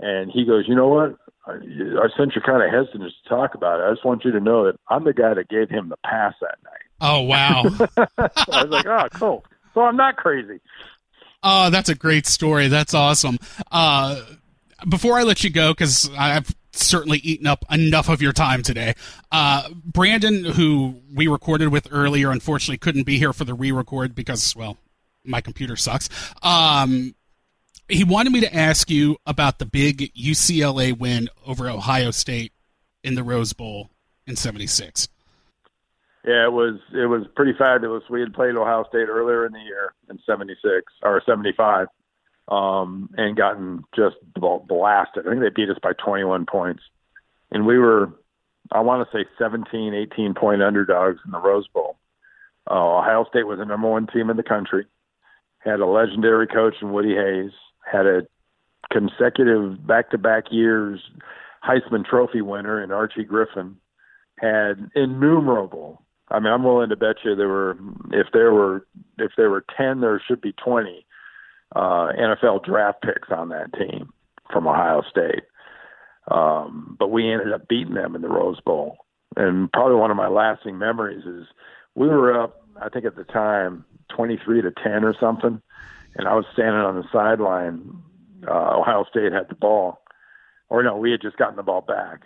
And 0.00 0.30
he 0.30 0.44
goes, 0.44 0.64
you 0.68 0.74
know 0.76 0.88
what? 0.88 1.16
I, 1.46 1.54
I 1.54 2.08
sense 2.16 2.32
you're 2.34 2.44
kind 2.44 2.62
of 2.62 2.70
hesitant 2.70 3.02
to 3.02 3.28
talk 3.28 3.54
about 3.54 3.80
it. 3.80 3.84
I 3.84 3.92
just 3.92 4.04
want 4.04 4.24
you 4.24 4.30
to 4.32 4.40
know 4.40 4.66
that 4.66 4.78
I'm 4.88 5.04
the 5.04 5.12
guy 5.12 5.34
that 5.34 5.48
gave 5.48 5.68
him 5.68 5.88
the 5.88 5.96
pass 6.04 6.34
that 6.40 6.58
night. 6.62 6.87
Oh 7.00 7.22
wow! 7.22 7.62
I 7.96 8.62
was 8.62 8.66
like, 8.68 8.86
oh, 8.86 9.08
cool. 9.14 9.44
So 9.74 9.82
I'm 9.82 9.96
not 9.96 10.16
crazy. 10.16 10.60
Oh, 11.42 11.70
that's 11.70 11.88
a 11.88 11.94
great 11.94 12.26
story. 12.26 12.68
That's 12.68 12.94
awesome. 12.94 13.38
Uh, 13.70 14.22
before 14.88 15.18
I 15.18 15.22
let 15.22 15.44
you 15.44 15.50
go, 15.50 15.72
because 15.72 16.10
I've 16.18 16.54
certainly 16.72 17.18
eaten 17.18 17.46
up 17.46 17.64
enough 17.70 18.08
of 18.08 18.22
your 18.22 18.32
time 18.32 18.62
today. 18.62 18.94
Uh, 19.30 19.68
Brandon, 19.72 20.44
who 20.44 21.00
we 21.12 21.28
recorded 21.28 21.68
with 21.68 21.88
earlier, 21.90 22.30
unfortunately 22.30 22.78
couldn't 22.78 23.04
be 23.04 23.18
here 23.18 23.32
for 23.32 23.44
the 23.44 23.54
re-record 23.54 24.14
because, 24.14 24.54
well, 24.56 24.76
my 25.24 25.40
computer 25.40 25.76
sucks. 25.76 26.08
Um, 26.42 27.14
he 27.88 28.04
wanted 28.04 28.32
me 28.32 28.40
to 28.40 28.54
ask 28.54 28.90
you 28.90 29.16
about 29.26 29.58
the 29.58 29.66
big 29.66 30.12
UCLA 30.14 30.96
win 30.96 31.28
over 31.46 31.68
Ohio 31.68 32.10
State 32.10 32.52
in 33.02 33.14
the 33.14 33.22
Rose 33.22 33.52
Bowl 33.52 33.90
in 34.26 34.36
'76. 34.36 35.08
Yeah, 36.28 36.44
it 36.44 36.52
was 36.52 36.78
it 36.92 37.06
was 37.06 37.22
pretty 37.34 37.54
fabulous. 37.58 38.04
We 38.10 38.20
had 38.20 38.34
played 38.34 38.54
Ohio 38.54 38.84
State 38.86 39.08
earlier 39.08 39.46
in 39.46 39.52
the 39.52 39.60
year 39.60 39.94
in 40.10 40.18
'76 40.26 40.92
or 41.02 41.22
'75, 41.24 41.86
um, 42.48 43.08
and 43.16 43.34
gotten 43.34 43.82
just 43.96 44.16
blasted. 44.36 45.26
I 45.26 45.30
think 45.30 45.40
they 45.40 45.48
beat 45.48 45.70
us 45.70 45.78
by 45.82 45.92
21 45.94 46.44
points, 46.44 46.82
and 47.50 47.64
we 47.64 47.78
were, 47.78 48.12
I 48.70 48.80
want 48.80 49.08
to 49.08 49.16
say 49.16 49.24
17, 49.38 49.94
18 49.94 50.34
point 50.34 50.62
underdogs 50.62 51.18
in 51.24 51.30
the 51.30 51.40
Rose 51.40 51.66
Bowl. 51.68 51.96
Uh, 52.70 52.98
Ohio 52.98 53.24
State 53.30 53.46
was 53.46 53.58
the 53.58 53.64
number 53.64 53.88
one 53.88 54.06
team 54.06 54.28
in 54.28 54.36
the 54.36 54.42
country, 54.42 54.84
had 55.60 55.80
a 55.80 55.86
legendary 55.86 56.46
coach 56.46 56.74
in 56.82 56.92
Woody 56.92 57.14
Hayes, 57.14 57.52
had 57.90 58.04
a 58.04 58.26
consecutive 58.92 59.86
back-to-back 59.86 60.44
years 60.50 61.00
Heisman 61.64 62.04
Trophy 62.04 62.42
winner 62.42 62.82
in 62.84 62.90
Archie 62.90 63.24
Griffin, 63.24 63.76
had 64.38 64.90
innumerable. 64.94 66.02
I 66.30 66.40
mean, 66.40 66.52
I'm 66.52 66.64
willing 66.64 66.90
to 66.90 66.96
bet 66.96 67.16
you 67.24 67.34
there 67.34 67.48
were 67.48 67.76
if 68.12 68.28
there 68.32 68.52
were 68.52 68.86
if 69.18 69.32
there 69.36 69.50
were 69.50 69.64
ten, 69.76 70.00
there 70.00 70.22
should 70.26 70.40
be 70.40 70.52
twenty 70.52 71.06
uh, 71.74 72.12
NFL 72.18 72.64
draft 72.64 73.02
picks 73.02 73.28
on 73.30 73.48
that 73.50 73.72
team 73.74 74.12
from 74.52 74.66
Ohio 74.66 75.02
State. 75.10 75.44
Um, 76.30 76.96
but 76.98 77.10
we 77.10 77.32
ended 77.32 77.52
up 77.52 77.68
beating 77.68 77.94
them 77.94 78.14
in 78.14 78.22
the 78.22 78.28
Rose 78.28 78.60
Bowl. 78.60 78.98
And 79.36 79.72
probably 79.72 79.96
one 79.96 80.10
of 80.10 80.16
my 80.16 80.28
lasting 80.28 80.78
memories 80.78 81.24
is 81.24 81.46
we 81.94 82.08
were 82.08 82.38
up, 82.38 82.62
I 82.80 82.88
think 82.90 83.06
at 83.06 83.16
the 83.16 83.24
time, 83.24 83.84
23 84.14 84.62
to 84.62 84.70
10 84.70 85.04
or 85.04 85.14
something 85.18 85.62
and 86.18 86.26
I 86.28 86.34
was 86.34 86.44
standing 86.52 86.80
on 86.80 86.96
the 86.96 87.04
sideline. 87.12 88.02
Uh, 88.46 88.78
Ohio 88.78 89.04
State 89.08 89.32
had 89.32 89.48
the 89.48 89.54
ball, 89.54 90.00
or 90.68 90.82
no, 90.82 90.96
we 90.96 91.10
had 91.10 91.22
just 91.22 91.36
gotten 91.36 91.56
the 91.56 91.62
ball 91.62 91.80
back, 91.80 92.22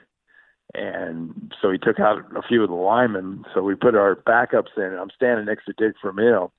and 0.75 1.53
so 1.61 1.71
he 1.71 1.79
took 1.79 2.01
out 2.01 2.19
a 2.37 2.43
few 2.43 2.63
of 2.63 2.69
the 2.69 2.75
linemen. 2.75 3.45
So 3.55 3.63
we 3.63 3.75
put 3.75 3.95
our 3.95 4.17
backups 4.17 4.77
in, 4.77 4.85
and 4.85 4.99
I'm 4.99 5.11
standing 5.15 5.47
next 5.47 5.67
to 5.67 5.75
Dick 5.75 5.97
Vermeil, 6.03 6.53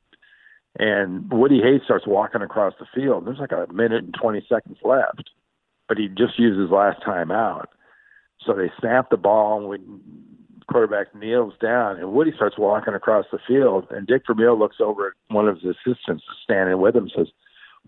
and 0.78 1.32
Woody 1.32 1.62
Hayes 1.62 1.82
starts 1.86 2.08
walking 2.08 2.42
across 2.42 2.74
the 2.80 2.86
field. 2.94 3.26
There's 3.26 3.40
like 3.40 3.52
a 3.52 3.72
minute 3.72 4.04
and 4.04 4.14
20 4.14 4.46
seconds 4.48 4.78
left, 4.84 5.30
but 5.88 5.98
he 5.98 6.08
just 6.08 6.38
used 6.38 6.60
his 6.60 6.70
last 6.70 7.04
time 7.04 7.32
out. 7.32 7.70
So 8.46 8.54
they 8.54 8.72
snap 8.80 9.10
the 9.10 9.18
ball, 9.18 9.60
and 9.60 9.70
we 9.70 9.78
quarterback 10.70 11.14
kneels 11.16 11.54
down, 11.62 11.98
and 11.98 12.14
Woody 12.14 12.32
starts 12.36 12.58
walking 12.58 12.94
across 12.94 13.26
the 13.32 13.40
field, 13.48 13.88
and 13.90 14.08
Dick 14.08 14.24
Vermeil 14.28 14.58
looks 14.58 14.78
over 14.80 15.08
at 15.08 15.14
one 15.34 15.48
of 15.48 15.60
his 15.60 15.76
assistants 15.76 16.24
standing 16.44 16.80
with 16.80 16.96
him, 16.96 17.04
and 17.04 17.14
says, 17.16 17.28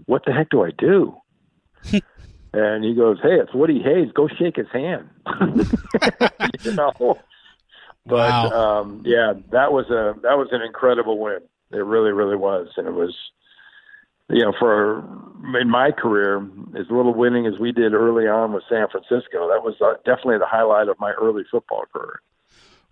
"What 0.05 0.23
the 0.25 0.33
heck 0.33 0.49
do 0.49 0.63
I 0.63 0.71
do?" 0.71 1.15
and 2.55 2.83
he 2.83 2.93
goes, 2.93 3.17
"Hey, 3.21 3.35
it's 3.35 3.53
Woody 3.53 3.81
Hayes. 3.81 4.11
Go 4.13 4.27
shake 4.27 4.55
his 4.55 4.69
hand." 4.71 5.09
you 6.63 6.73
know. 6.73 7.19
But 8.07 8.29
wow. 8.29 8.81
um, 8.81 9.01
yeah, 9.05 9.33
that 9.51 9.71
was 9.73 9.89
a 9.89 10.19
that 10.21 10.37
was 10.37 10.49
an 10.51 10.61
incredible 10.61 11.19
win. 11.19 11.39
It 11.71 11.77
really, 11.77 12.11
really 12.11 12.37
was, 12.37 12.69
and 12.77 12.87
it 12.87 12.93
was 12.93 13.13
you 14.29 14.43
know, 14.43 14.53
for 14.57 14.99
in 15.59 15.69
my 15.69 15.91
career, 15.91 16.37
as 16.77 16.85
little 16.89 17.13
winning 17.13 17.45
as 17.45 17.59
we 17.59 17.71
did 17.71 17.93
early 17.93 18.27
on 18.27 18.53
with 18.53 18.63
San 18.67 18.87
Francisco, 18.89 19.47
that 19.49 19.63
was 19.63 19.75
uh, 19.81 19.93
definitely 20.05 20.39
the 20.39 20.47
highlight 20.47 20.87
of 20.87 20.99
my 20.99 21.11
early 21.11 21.43
football 21.49 21.83
career. 21.93 22.21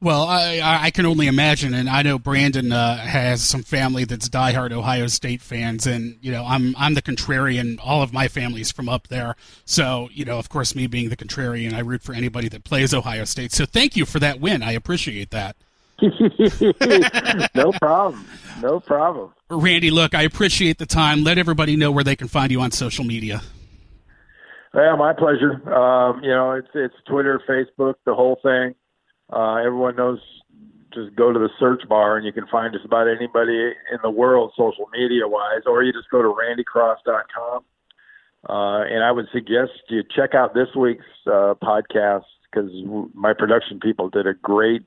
Well, 0.04 0.24
I, 0.24 0.60
I 0.62 0.92
can 0.92 1.06
only 1.06 1.28
imagine, 1.28 1.74
and 1.74 1.90
I 1.90 2.02
know 2.02 2.20
Brandon 2.20 2.74
uh, 2.74 2.98
has 2.98 3.42
some 3.42 3.64
family 3.64 4.04
that's 4.04 4.28
diehard 4.28 4.74
Ohio 4.74 5.08
State 5.08 5.42
fans, 5.42 5.88
and 5.88 6.18
you 6.22 6.30
know 6.30 6.44
I'm 6.46 6.76
I'm 6.78 6.94
the 6.94 7.02
contrarian. 7.02 7.80
All 7.82 8.02
of 8.02 8.12
my 8.12 8.28
family's 8.28 8.70
from 8.70 8.90
up 8.90 9.08
there, 9.08 9.38
so 9.64 10.10
you 10.12 10.26
know, 10.26 10.40
of 10.40 10.50
course, 10.50 10.76
me 10.76 10.88
being 10.88 11.08
the 11.08 11.16
contrarian, 11.16 11.74
I 11.74 11.80
root 11.80 12.04
for 12.04 12.12
anybody 12.14 12.50
that 12.50 12.66
plays 12.66 12.94
Ohio 12.94 13.24
State. 13.24 13.54
So 13.54 13.66
thank 13.66 13.96
you 13.96 14.06
for 14.06 14.20
that 14.20 14.42
win. 14.42 14.62
I 14.62 14.74
appreciate 14.74 15.32
that. 15.32 15.56
no 17.56 17.72
problem. 17.72 18.28
No 18.62 18.82
problem. 18.82 19.34
Randy, 19.50 19.90
look, 19.90 20.14
I 20.14 20.24
appreciate 20.24 20.80
the 20.80 20.86
time. 20.86 21.24
Let 21.24 21.38
everybody 21.38 21.78
know 21.78 21.92
where 21.92 22.04
they 22.04 22.18
can 22.18 22.28
find 22.28 22.52
you 22.52 22.60
on 22.60 22.72
social 22.72 23.06
media. 23.06 23.42
Yeah, 24.76 24.98
my 24.98 25.14
pleasure. 25.14 25.54
Um, 25.74 26.22
you 26.22 26.32
know, 26.32 26.52
it's 26.52 26.68
it's 26.76 26.96
Twitter, 27.08 27.42
Facebook, 27.48 27.94
the 28.06 28.14
whole 28.14 28.38
thing. 28.44 28.76
Uh, 29.34 29.56
everyone 29.56 29.96
knows. 29.96 30.20
Just 30.94 31.16
go 31.16 31.34
to 31.34 31.40
the 31.40 31.50
search 31.60 31.82
bar 31.90 32.18
and 32.18 32.26
you 32.26 32.32
can 32.32 32.46
find 32.52 32.72
just 32.72 32.86
about 32.86 33.08
anybody 33.08 33.74
in 33.92 33.98
the 34.04 34.12
world, 34.12 34.52
social 34.56 34.88
media 34.94 35.28
wise, 35.28 35.62
or 35.66 35.82
you 35.82 35.92
just 35.92 36.10
go 36.12 36.22
to 36.22 36.28
randycross.com. 36.28 37.64
Uh, 38.48 38.84
and 38.84 39.04
I 39.04 39.12
would 39.12 39.26
suggest 39.34 39.72
you 39.90 40.04
check 40.16 40.36
out 40.36 40.54
this 40.54 40.68
week's 40.78 41.06
uh, 41.26 41.56
podcast 41.64 42.26
because 42.52 42.70
my 43.16 43.34
production 43.34 43.80
people 43.80 44.10
did 44.10 44.28
a 44.28 44.36
great 44.36 44.84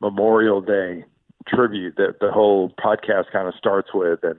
Memorial 0.00 0.60
Day 0.60 1.04
tribute 1.48 1.96
that 1.96 2.20
the 2.20 2.30
whole 2.30 2.72
podcast 2.82 3.32
kind 3.32 3.48
of 3.48 3.54
starts 3.54 3.88
with, 3.92 4.20
and 4.22 4.36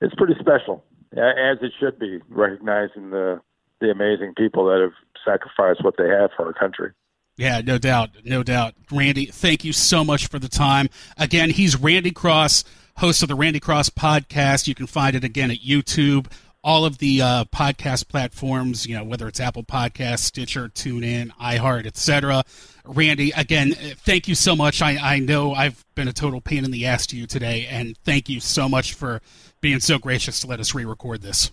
it's 0.00 0.14
pretty 0.14 0.34
special, 0.40 0.84
as 1.12 1.58
it 1.60 1.72
should 1.78 1.98
be, 1.98 2.20
recognizing 2.28 3.10
the 3.10 3.40
the 3.80 3.90
amazing 3.90 4.32
people 4.36 4.66
that 4.66 4.80
have 4.80 4.92
sacrificed 5.24 5.84
what 5.84 5.96
they 5.98 6.08
have 6.08 6.30
for 6.36 6.46
our 6.46 6.52
country. 6.52 6.92
Yeah, 7.36 7.62
no 7.64 7.78
doubt, 7.78 8.10
no 8.24 8.42
doubt. 8.42 8.74
Randy, 8.90 9.26
thank 9.26 9.64
you 9.64 9.72
so 9.72 10.04
much 10.04 10.26
for 10.26 10.38
the 10.38 10.48
time. 10.48 10.88
Again, 11.16 11.50
he's 11.50 11.78
Randy 11.78 12.10
Cross, 12.10 12.64
host 12.98 13.22
of 13.22 13.28
the 13.28 13.34
Randy 13.34 13.60
Cross 13.60 13.90
podcast. 13.90 14.66
You 14.66 14.74
can 14.74 14.86
find 14.86 15.16
it 15.16 15.24
again 15.24 15.50
at 15.50 15.58
YouTube, 15.58 16.30
all 16.62 16.84
of 16.84 16.98
the 16.98 17.22
uh, 17.22 17.44
podcast 17.46 18.08
platforms, 18.08 18.86
you 18.86 18.96
know, 18.96 19.02
whether 19.02 19.26
it's 19.28 19.40
Apple 19.40 19.64
Podcasts, 19.64 20.20
Stitcher, 20.20 20.68
TuneIn, 20.68 21.30
iHeart, 21.40 21.86
etc. 21.86 22.44
Randy, 22.84 23.32
again, 23.34 23.72
thank 23.72 24.28
you 24.28 24.34
so 24.34 24.54
much. 24.54 24.82
I, 24.82 24.96
I 25.14 25.18
know 25.18 25.54
I've 25.54 25.84
been 25.94 26.08
a 26.08 26.12
total 26.12 26.40
pain 26.42 26.64
in 26.64 26.70
the 26.70 26.86
ass 26.86 27.06
to 27.08 27.16
you 27.16 27.26
today, 27.26 27.66
and 27.68 27.96
thank 28.04 28.28
you 28.28 28.40
so 28.40 28.68
much 28.68 28.92
for 28.92 29.22
being 29.62 29.80
so 29.80 29.98
gracious 29.98 30.40
to 30.40 30.46
let 30.46 30.60
us 30.60 30.74
re-record 30.74 31.22
this. 31.22 31.50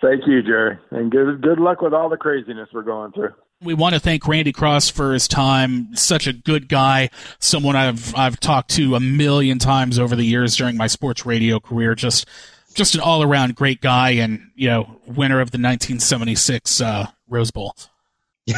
Thank 0.00 0.26
you, 0.26 0.42
Jerry, 0.42 0.78
and 0.90 1.10
good 1.12 1.42
good 1.42 1.60
luck 1.60 1.82
with 1.82 1.92
all 1.92 2.08
the 2.08 2.16
craziness 2.16 2.70
we're 2.72 2.82
going 2.82 3.12
through. 3.12 3.34
We 3.62 3.74
want 3.74 3.94
to 3.94 4.00
thank 4.00 4.26
Randy 4.26 4.52
Cross 4.52 4.88
for 4.90 5.12
his 5.12 5.28
time. 5.28 5.94
Such 5.94 6.26
a 6.26 6.32
good 6.32 6.66
guy, 6.66 7.10
someone 7.40 7.76
I've 7.76 8.14
I've 8.16 8.40
talked 8.40 8.70
to 8.72 8.94
a 8.94 9.00
million 9.00 9.58
times 9.58 9.98
over 9.98 10.16
the 10.16 10.24
years 10.24 10.56
during 10.56 10.78
my 10.78 10.86
sports 10.86 11.26
radio 11.26 11.60
career. 11.60 11.94
Just 11.94 12.26
just 12.72 12.94
an 12.94 13.02
all 13.02 13.22
around 13.22 13.56
great 13.56 13.82
guy, 13.82 14.10
and 14.12 14.50
you 14.54 14.68
know, 14.68 15.00
winner 15.06 15.40
of 15.40 15.50
the 15.50 15.58
1976 15.58 16.80
uh, 16.80 17.06
Rose 17.28 17.50
Bowl. 17.50 17.74
yeah, 18.46 18.56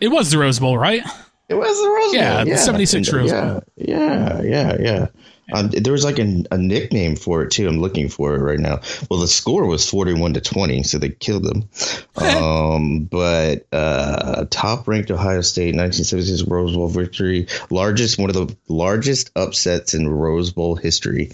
it 0.00 0.10
was 0.10 0.32
the 0.32 0.38
Rose 0.38 0.58
Bowl, 0.58 0.76
right? 0.76 1.04
It 1.48 1.54
was 1.54 1.80
the 1.80 1.88
Rose 1.88 2.06
Bowl. 2.06 2.14
Yeah, 2.14 2.44
the 2.44 2.58
76 2.58 3.12
Rose 3.12 3.30
yeah, 3.30 3.44
Bowl. 3.44 3.62
Yeah, 3.76 4.42
yeah, 4.42 4.76
yeah. 4.80 5.06
Um, 5.52 5.68
there 5.68 5.92
was 5.92 6.04
like 6.04 6.18
a, 6.18 6.44
a, 6.50 6.58
nickname 6.58 7.14
for 7.14 7.42
it 7.42 7.52
too. 7.52 7.68
I'm 7.68 7.78
looking 7.78 8.08
for 8.08 8.34
it 8.34 8.40
right 8.40 8.58
now. 8.58 8.80
Well, 9.08 9.20
the 9.20 9.28
score 9.28 9.64
was 9.66 9.88
41 9.88 10.34
to 10.34 10.40
20, 10.40 10.82
so 10.82 10.98
they 10.98 11.10
killed 11.10 11.44
them. 11.44 11.68
um, 12.16 13.04
but 13.04 13.66
uh, 13.72 14.46
top 14.50 14.88
ranked 14.88 15.10
Ohio 15.10 15.42
State 15.42 15.76
1976 15.76 16.48
Rose 16.48 16.74
Bowl 16.74 16.88
victory, 16.88 17.46
largest 17.70 18.18
one 18.18 18.28
of 18.28 18.34
the 18.34 18.56
largest 18.68 19.30
upsets 19.36 19.94
in 19.94 20.08
Rose 20.08 20.52
Bowl 20.52 20.74
history. 20.74 21.30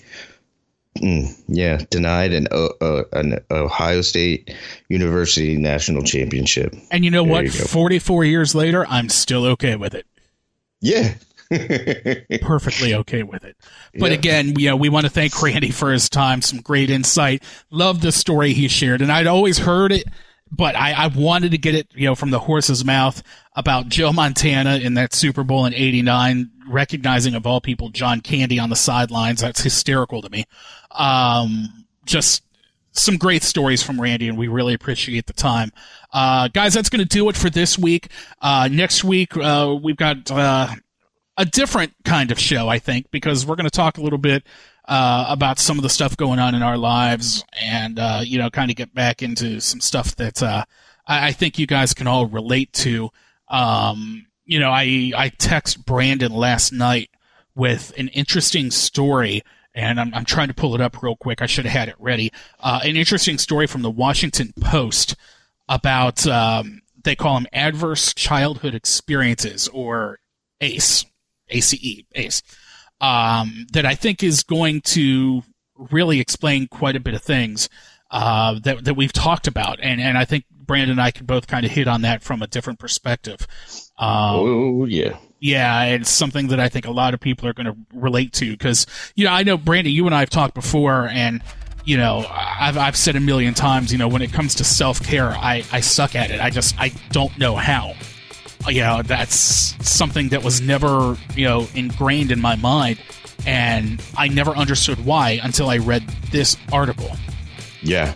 Mm, 0.98 1.34
yeah, 1.48 1.80
denied 1.88 2.34
an, 2.34 2.48
uh, 2.52 3.04
an 3.14 3.38
Ohio 3.50 4.02
State 4.02 4.54
University 4.90 5.56
national 5.56 6.02
championship. 6.02 6.74
And 6.90 7.02
you 7.02 7.10
know 7.10 7.24
there 7.24 7.32
what? 7.32 7.44
You 7.44 7.50
44 7.50 8.26
years 8.26 8.54
later, 8.54 8.86
I'm 8.86 9.08
still 9.08 9.46
okay 9.46 9.76
with 9.76 9.94
it. 9.94 10.06
Yeah, 10.82 11.14
perfectly 12.40 12.94
okay 12.96 13.22
with 13.22 13.44
it. 13.44 13.56
But 13.98 14.10
yeah. 14.10 14.18
again, 14.18 14.58
you 14.58 14.68
know, 14.70 14.76
we 14.76 14.88
want 14.88 15.04
to 15.04 15.10
thank 15.10 15.40
Randy 15.40 15.70
for 15.70 15.92
his 15.92 16.08
time, 16.08 16.42
some 16.42 16.60
great 16.60 16.90
insight. 16.90 17.42
Love 17.70 18.00
the 18.00 18.12
story 18.12 18.52
he 18.52 18.68
shared, 18.68 19.02
and 19.02 19.12
I'd 19.12 19.26
always 19.26 19.58
heard 19.58 19.92
it, 19.92 20.04
but 20.50 20.76
I, 20.76 20.92
I 20.92 21.06
wanted 21.08 21.52
to 21.52 21.58
get 21.58 21.74
it, 21.74 21.88
you 21.94 22.06
know, 22.06 22.14
from 22.14 22.30
the 22.30 22.38
horse's 22.38 22.84
mouth 22.84 23.22
about 23.54 23.88
Joe 23.88 24.12
Montana 24.12 24.76
in 24.76 24.94
that 24.94 25.14
Super 25.14 25.44
Bowl 25.44 25.66
in 25.66 25.74
'89, 25.74 26.50
recognizing 26.68 27.34
of 27.34 27.46
all 27.46 27.60
people 27.60 27.88
John 27.90 28.20
Candy 28.20 28.58
on 28.58 28.70
the 28.70 28.76
sidelines. 28.76 29.40
That's 29.40 29.62
hysterical 29.62 30.22
to 30.22 30.30
me. 30.30 30.44
Um, 30.90 31.86
just 32.04 32.44
some 32.92 33.16
great 33.16 33.42
stories 33.42 33.82
from 33.82 34.00
Randy, 34.00 34.28
and 34.28 34.38
we 34.38 34.48
really 34.48 34.74
appreciate 34.74 35.26
the 35.26 35.32
time. 35.32 35.72
Uh, 36.12 36.48
guys, 36.48 36.74
that's 36.74 36.90
going 36.90 37.06
to 37.06 37.08
do 37.08 37.28
it 37.28 37.36
for 37.36 37.50
this 37.50 37.78
week. 37.78 38.08
Uh, 38.40 38.68
next 38.70 39.02
week, 39.02 39.36
uh, 39.36 39.74
we've 39.82 39.96
got 39.96 40.30
uh, 40.30 40.68
a 41.36 41.44
different 41.44 41.94
kind 42.04 42.30
of 42.30 42.38
show, 42.38 42.68
I 42.68 42.78
think, 42.78 43.10
because 43.10 43.46
we're 43.46 43.56
going 43.56 43.68
to 43.68 43.70
talk 43.70 43.98
a 43.98 44.02
little 44.02 44.18
bit 44.18 44.44
uh, 44.86 45.26
about 45.28 45.58
some 45.58 45.78
of 45.78 45.82
the 45.82 45.88
stuff 45.88 46.16
going 46.16 46.38
on 46.38 46.54
in 46.54 46.62
our 46.62 46.76
lives, 46.76 47.44
and 47.60 47.98
uh, 47.98 48.20
you 48.24 48.38
know, 48.38 48.50
kind 48.50 48.70
of 48.70 48.76
get 48.76 48.94
back 48.94 49.22
into 49.22 49.60
some 49.60 49.80
stuff 49.80 50.16
that 50.16 50.42
uh, 50.42 50.64
I, 51.06 51.28
I, 51.28 51.32
think 51.32 51.58
you 51.58 51.66
guys 51.66 51.94
can 51.94 52.06
all 52.06 52.26
relate 52.26 52.72
to. 52.74 53.10
Um, 53.48 54.26
you 54.44 54.58
know, 54.58 54.70
I 54.70 55.12
I 55.16 55.30
text 55.38 55.86
Brandon 55.86 56.32
last 56.32 56.72
night 56.72 57.10
with 57.54 57.92
an 57.96 58.08
interesting 58.08 58.70
story. 58.70 59.42
And 59.74 59.98
I'm, 59.98 60.12
I'm 60.12 60.26
trying 60.26 60.48
to 60.48 60.54
pull 60.54 60.74
it 60.74 60.82
up 60.82 61.02
real 61.02 61.16
quick. 61.16 61.40
I 61.40 61.46
should 61.46 61.64
have 61.64 61.72
had 61.72 61.88
it 61.88 61.94
ready. 61.98 62.30
Uh, 62.60 62.80
an 62.84 62.94
interesting 62.94 63.38
story 63.38 63.66
from 63.66 63.80
the 63.80 63.90
Washington 63.90 64.52
Post 64.60 65.16
about 65.66 66.26
um, 66.26 66.82
they 67.02 67.16
call 67.16 67.36
them 67.36 67.46
adverse 67.54 68.12
childhood 68.12 68.74
experiences 68.74 69.68
or 69.68 70.18
ACE 70.60 71.06
ACE, 71.52 72.02
ACE, 72.14 72.42
um, 73.00 73.66
that 73.72 73.86
I 73.86 73.94
think 73.94 74.22
is 74.22 74.42
going 74.42 74.80
to 74.82 75.42
really 75.76 76.20
explain 76.20 76.68
quite 76.68 76.96
a 76.96 77.00
bit 77.00 77.14
of 77.14 77.22
things 77.22 77.68
uh, 78.10 78.58
that 78.60 78.84
that 78.84 78.94
we've 78.94 79.12
talked 79.12 79.46
about, 79.46 79.80
and 79.80 80.00
and 80.00 80.18
I 80.18 80.24
think 80.24 80.44
Brandon 80.50 80.90
and 80.90 81.00
I 81.00 81.10
can 81.10 81.26
both 81.26 81.46
kind 81.46 81.64
of 81.64 81.72
hit 81.72 81.88
on 81.88 82.02
that 82.02 82.22
from 82.22 82.42
a 82.42 82.46
different 82.46 82.78
perspective. 82.78 83.46
Um, 83.98 84.36
oh 84.36 84.84
yeah. 84.84 85.16
Yeah, 85.44 85.82
it's 85.86 86.08
something 86.08 86.48
that 86.48 86.60
I 86.60 86.68
think 86.68 86.86
a 86.86 86.92
lot 86.92 87.14
of 87.14 87.20
people 87.20 87.48
are 87.48 87.52
going 87.52 87.66
to 87.66 87.76
relate 87.92 88.32
to 88.34 88.52
because 88.52 88.86
you 89.16 89.24
know 89.24 89.32
I 89.32 89.42
know 89.42 89.56
Brandon, 89.56 89.92
you 89.92 90.06
and 90.06 90.14
I 90.14 90.20
have 90.20 90.30
talked 90.30 90.54
before, 90.54 91.08
and 91.08 91.42
you 91.84 91.96
know 91.96 92.24
I've 92.30 92.78
I've 92.78 92.96
said 92.96 93.16
a 93.16 93.20
million 93.20 93.52
times, 93.52 93.90
you 93.90 93.98
know 93.98 94.06
when 94.06 94.22
it 94.22 94.32
comes 94.32 94.54
to 94.56 94.64
self 94.64 95.02
care, 95.02 95.30
I 95.30 95.64
I 95.72 95.80
suck 95.80 96.14
at 96.14 96.30
it. 96.30 96.40
I 96.40 96.50
just 96.50 96.78
I 96.78 96.92
don't 97.10 97.36
know 97.38 97.56
how 97.56 97.94
you 98.68 98.80
know 98.80 99.02
that's 99.02 99.34
something 99.88 100.28
that 100.30 100.42
was 100.42 100.60
never 100.60 101.16
you 101.34 101.46
know 101.46 101.66
ingrained 101.74 102.30
in 102.30 102.40
my 102.40 102.56
mind 102.56 102.98
and 103.46 104.02
i 104.16 104.28
never 104.28 104.52
understood 104.52 105.04
why 105.04 105.40
until 105.42 105.68
i 105.68 105.78
read 105.78 106.02
this 106.30 106.56
article. 106.72 107.10
Yeah. 107.82 108.14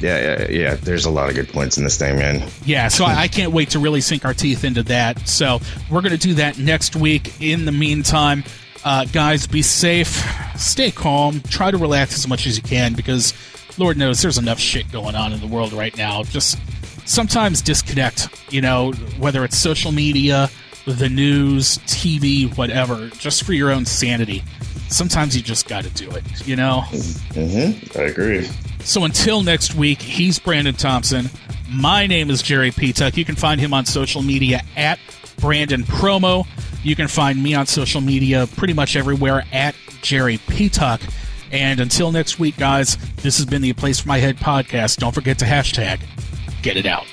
Yeah 0.00 0.18
yeah 0.18 0.48
yeah. 0.50 0.74
There's 0.74 1.04
a 1.04 1.10
lot 1.10 1.28
of 1.28 1.36
good 1.36 1.48
points 1.48 1.78
in 1.78 1.84
this 1.84 1.96
thing 1.96 2.16
man. 2.16 2.48
Yeah 2.64 2.88
so 2.88 3.04
I, 3.04 3.22
I 3.22 3.28
can't 3.28 3.52
wait 3.52 3.70
to 3.70 3.78
really 3.78 4.00
sink 4.00 4.24
our 4.24 4.34
teeth 4.34 4.64
into 4.64 4.82
that. 4.84 5.28
So 5.28 5.60
we're 5.90 6.00
going 6.00 6.12
to 6.12 6.18
do 6.18 6.34
that 6.34 6.58
next 6.58 6.96
week. 6.96 7.40
In 7.40 7.64
the 7.64 7.72
meantime 7.72 8.44
uh, 8.84 9.04
guys 9.06 9.46
be 9.46 9.62
safe. 9.62 10.26
Stay 10.56 10.90
calm. 10.90 11.40
Try 11.42 11.70
to 11.70 11.78
relax 11.78 12.14
as 12.14 12.26
much 12.26 12.46
as 12.46 12.56
you 12.56 12.62
can 12.62 12.94
because 12.94 13.32
lord 13.78 13.96
knows 13.96 14.20
there's 14.20 14.38
enough 14.38 14.58
shit 14.58 14.90
going 14.92 15.14
on 15.14 15.32
in 15.32 15.40
the 15.40 15.46
world 15.46 15.72
right 15.72 15.96
now. 15.96 16.22
Just 16.24 16.58
sometimes 17.04 17.62
disconnect, 17.62 18.28
you 18.52 18.60
know, 18.60 18.92
whether 19.18 19.44
it's 19.44 19.56
social 19.56 19.92
media, 19.92 20.48
the 20.86 21.08
news, 21.08 21.78
TV, 21.78 22.56
whatever, 22.56 23.08
just 23.10 23.44
for 23.44 23.52
your 23.52 23.70
own 23.70 23.84
sanity. 23.84 24.42
Sometimes 24.88 25.36
you 25.36 25.42
just 25.42 25.68
got 25.68 25.84
to 25.84 25.90
do 25.90 26.10
it, 26.10 26.24
you 26.46 26.56
know? 26.56 26.82
Mm-hmm. 26.90 27.98
I 27.98 28.02
agree. 28.04 28.48
So 28.80 29.04
until 29.04 29.42
next 29.42 29.74
week, 29.74 30.02
he's 30.02 30.38
Brandon 30.38 30.74
Thompson. 30.74 31.30
My 31.70 32.06
name 32.06 32.30
is 32.30 32.42
Jerry 32.42 32.70
Petuck. 32.70 33.16
You 33.16 33.24
can 33.24 33.36
find 33.36 33.60
him 33.60 33.72
on 33.72 33.86
social 33.86 34.22
media 34.22 34.60
at 34.76 34.98
Brandon 35.38 35.84
Promo. 35.84 36.46
You 36.82 36.96
can 36.96 37.08
find 37.08 37.42
me 37.42 37.54
on 37.54 37.66
social 37.66 38.00
media 38.00 38.46
pretty 38.56 38.74
much 38.74 38.96
everywhere 38.96 39.44
at 39.52 39.74
Jerry 40.02 40.38
Petuck. 40.38 41.00
And 41.52 41.80
until 41.80 42.12
next 42.12 42.38
week, 42.38 42.56
guys, 42.56 42.96
this 43.16 43.36
has 43.36 43.46
been 43.46 43.62
the 43.62 43.72
Place 43.72 44.00
for 44.00 44.08
My 44.08 44.18
Head 44.18 44.36
podcast. 44.38 44.98
Don't 44.98 45.14
forget 45.14 45.38
to 45.38 45.44
hashtag 45.44 46.00
get 46.62 46.76
it 46.76 46.86
out. 46.86 47.06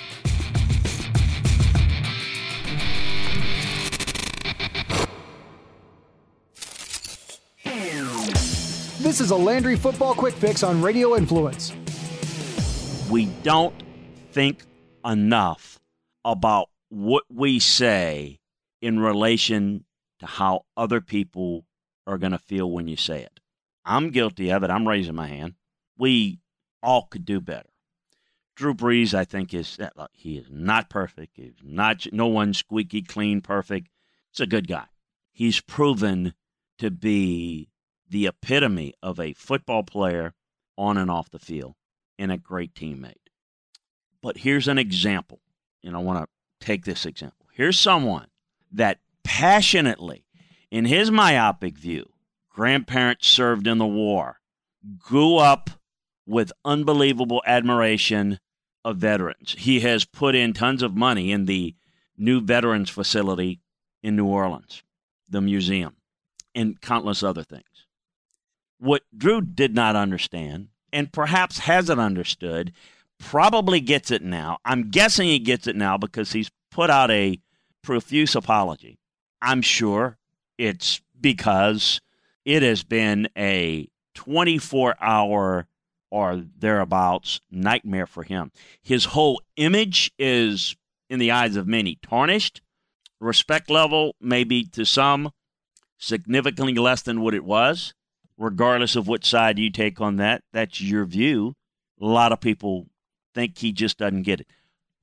This 9.00 9.22
is 9.22 9.32
a 9.32 9.36
Landry 9.36 9.76
Football 9.76 10.14
Quick 10.14 10.36
Fix 10.36 10.62
on 10.62 10.82
Radio 10.82 11.18
Influence. 11.18 11.74
We 13.10 13.26
don't 13.44 13.74
think 14.32 14.64
enough 15.04 15.80
about 16.24 16.70
what 16.90 17.24
we 17.28 17.60
say 17.60 18.40
in 18.82 19.00
relation 19.00 19.86
to 20.20 20.26
how 20.28 20.66
other 20.78 21.02
people 21.02 21.66
are 22.06 22.18
going 22.18 22.34
to 22.34 22.38
feel 22.38 22.70
when 22.70 22.88
you 22.88 22.98
say 22.98 23.22
it. 23.22 23.40
I'm 23.84 24.12
guilty 24.12 24.52
of 24.52 24.64
it. 24.64 24.70
I'm 24.70 24.88
raising 24.88 25.16
my 25.16 25.28
hand. 25.28 25.56
We 25.98 26.40
all 26.84 27.08
could 27.10 27.26
do 27.26 27.42
better. 27.42 27.69
Drew 28.60 28.74
Brees, 28.74 29.14
I 29.14 29.24
think, 29.24 29.54
is 29.54 29.80
uh, 29.80 30.08
he 30.12 30.36
is 30.36 30.48
not 30.52 30.90
perfect. 30.90 31.38
He's 31.38 31.54
not 31.64 32.06
no 32.12 32.28
one 32.28 32.54
squeaky 32.54 33.02
clean 33.02 33.40
perfect. 33.40 33.88
He's 34.34 34.42
a 34.42 34.46
good 34.46 34.68
guy. 34.68 34.88
He's 35.32 35.62
proven 35.62 36.34
to 36.78 36.92
be 36.92 37.70
the 38.10 38.28
epitome 38.28 38.96
of 39.02 39.18
a 39.18 39.32
football 39.32 39.84
player 39.84 40.34
on 40.78 40.98
and 40.98 41.10
off 41.10 41.30
the 41.30 41.40
field 41.40 41.76
and 42.18 42.34
a 42.34 42.38
great 42.38 42.74
teammate. 42.74 43.30
But 44.22 44.40
here's 44.40 44.68
an 44.68 44.78
example, 44.78 45.40
and 45.82 45.96
I 45.96 46.00
want 46.00 46.20
to 46.20 46.28
take 46.60 46.84
this 46.84 47.06
example. 47.06 47.48
Here's 47.54 47.80
someone 47.80 48.28
that 48.74 49.00
passionately, 49.24 50.26
in 50.70 50.84
his 50.84 51.10
myopic 51.10 51.78
view, 51.78 52.10
grandparents 52.50 53.26
served 53.26 53.68
in 53.68 53.78
the 53.78 53.88
war, 53.88 54.42
grew 54.98 55.38
up 55.38 55.70
with 56.26 56.52
unbelievable 56.66 57.42
admiration 57.46 58.38
of 58.84 58.98
veterans. 58.98 59.56
He 59.58 59.82
has 59.82 60.06
put 60.06 60.36
in 60.36 60.54
tons 60.54 60.82
of 60.82 60.96
money 60.96 61.32
in 61.32 61.46
the 61.46 61.76
new 62.18 62.42
veterans 62.42 62.90
facility 62.90 63.60
in 64.04 64.16
New 64.16 64.26
Orleans, 64.26 64.84
the 65.28 65.42
museum, 65.42 65.96
and 66.56 66.80
countless 66.82 67.24
other 67.24 67.44
things. 67.44 67.64
What 68.80 69.04
Drew 69.16 69.42
did 69.42 69.76
not 69.76 69.96
understand, 69.96 70.70
and 70.94 71.12
perhaps 71.12 71.60
hasn't 71.60 72.00
understood, 72.00 72.72
probably 73.20 73.82
gets 73.82 74.12
it 74.12 74.24
now. 74.24 74.60
I'm 74.64 74.90
guessing 74.90 75.28
he 75.28 75.40
gets 75.40 75.68
it 75.68 75.76
now 75.76 75.98
because 75.98 76.32
he's 76.32 76.50
put 76.72 76.90
out 76.90 77.12
a 77.12 77.40
profuse 77.84 78.36
apology. 78.36 78.98
I'm 79.42 79.62
sure 79.62 80.18
it's 80.58 81.02
because 81.20 82.02
it 82.46 82.64
has 82.64 82.84
been 82.84 83.30
a 83.38 83.88
24 84.16 84.96
hour 85.02 85.68
or 86.12 86.44
thereabouts 86.58 87.42
nightmare 87.52 88.08
for 88.08 88.24
him. 88.24 88.52
His 88.82 89.06
whole 89.06 89.42
image 89.56 90.12
is, 90.18 90.76
in 91.10 91.20
the 91.20 91.32
eyes 91.32 91.56
of 91.56 91.68
many, 91.68 91.98
tarnished. 92.02 92.62
Respect 93.20 93.70
level, 93.70 94.16
maybe 94.22 94.64
to 94.64 94.86
some, 94.86 95.32
significantly 95.98 96.76
less 96.76 97.02
than 97.02 97.22
what 97.22 97.34
it 97.34 97.44
was. 97.44 97.94
Regardless 98.38 98.96
of 98.96 99.08
which 99.08 99.26
side 99.26 99.60
you 99.60 99.70
take 99.70 100.00
on 100.00 100.16
that, 100.16 100.44
that's 100.54 100.80
your 100.80 101.04
view. 101.06 101.56
A 102.02 102.06
lot 102.06 102.32
of 102.32 102.40
people 102.40 102.88
think 103.36 103.58
he 103.58 103.74
just 103.74 103.98
doesn't 103.98 104.24
get 104.24 104.40
it. 104.40 104.48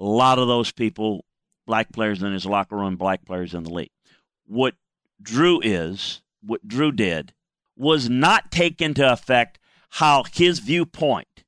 A 0.00 0.04
lot 0.04 0.38
of 0.38 0.48
those 0.48 0.72
people, 0.72 1.24
black 1.66 1.92
players 1.92 2.22
in 2.22 2.32
his 2.32 2.46
locker 2.46 2.76
room, 2.76 2.96
black 2.96 3.26
players 3.26 3.52
in 3.52 3.62
the 3.62 3.72
league. 3.72 3.90
What 4.46 4.74
Drew 5.20 5.60
is, 5.62 6.22
what 6.42 6.66
Drew 6.66 6.92
did, 6.92 7.34
was 7.76 8.08
not 8.08 8.50
take 8.50 8.80
into 8.80 9.10
effect 9.10 9.58
how 9.90 10.24
his 10.32 10.58
viewpoint, 10.58 11.44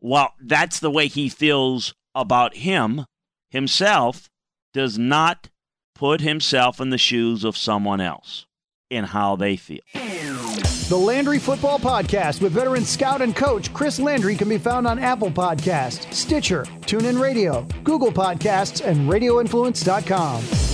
while 0.00 0.34
that's 0.40 0.80
the 0.80 0.90
way 0.90 1.08
he 1.08 1.28
feels 1.28 1.94
about 2.14 2.56
him, 2.56 3.04
himself, 3.50 4.28
does 4.72 4.98
not 4.98 5.48
put 5.94 6.20
himself 6.20 6.80
in 6.80 6.90
the 6.90 6.98
shoes 6.98 7.44
of 7.44 7.56
someone 7.56 8.00
else 8.00 8.46
in 8.90 9.04
how 9.04 9.36
they 9.36 9.56
feel. 9.56 9.80
The 10.88 10.98
Landry 10.98 11.38
Football 11.38 11.78
Podcast 11.78 12.42
with 12.42 12.52
veteran 12.52 12.84
scout 12.84 13.22
and 13.22 13.34
coach 13.34 13.72
Chris 13.72 13.98
Landry 13.98 14.34
can 14.34 14.48
be 14.48 14.58
found 14.58 14.86
on 14.86 14.98
Apple 14.98 15.30
Podcasts, 15.30 16.12
Stitcher, 16.12 16.64
TuneIn 16.82 17.18
Radio, 17.20 17.66
Google 17.82 18.12
Podcasts, 18.12 18.84
and 18.84 19.08
RadioInfluence.com. 19.08 20.71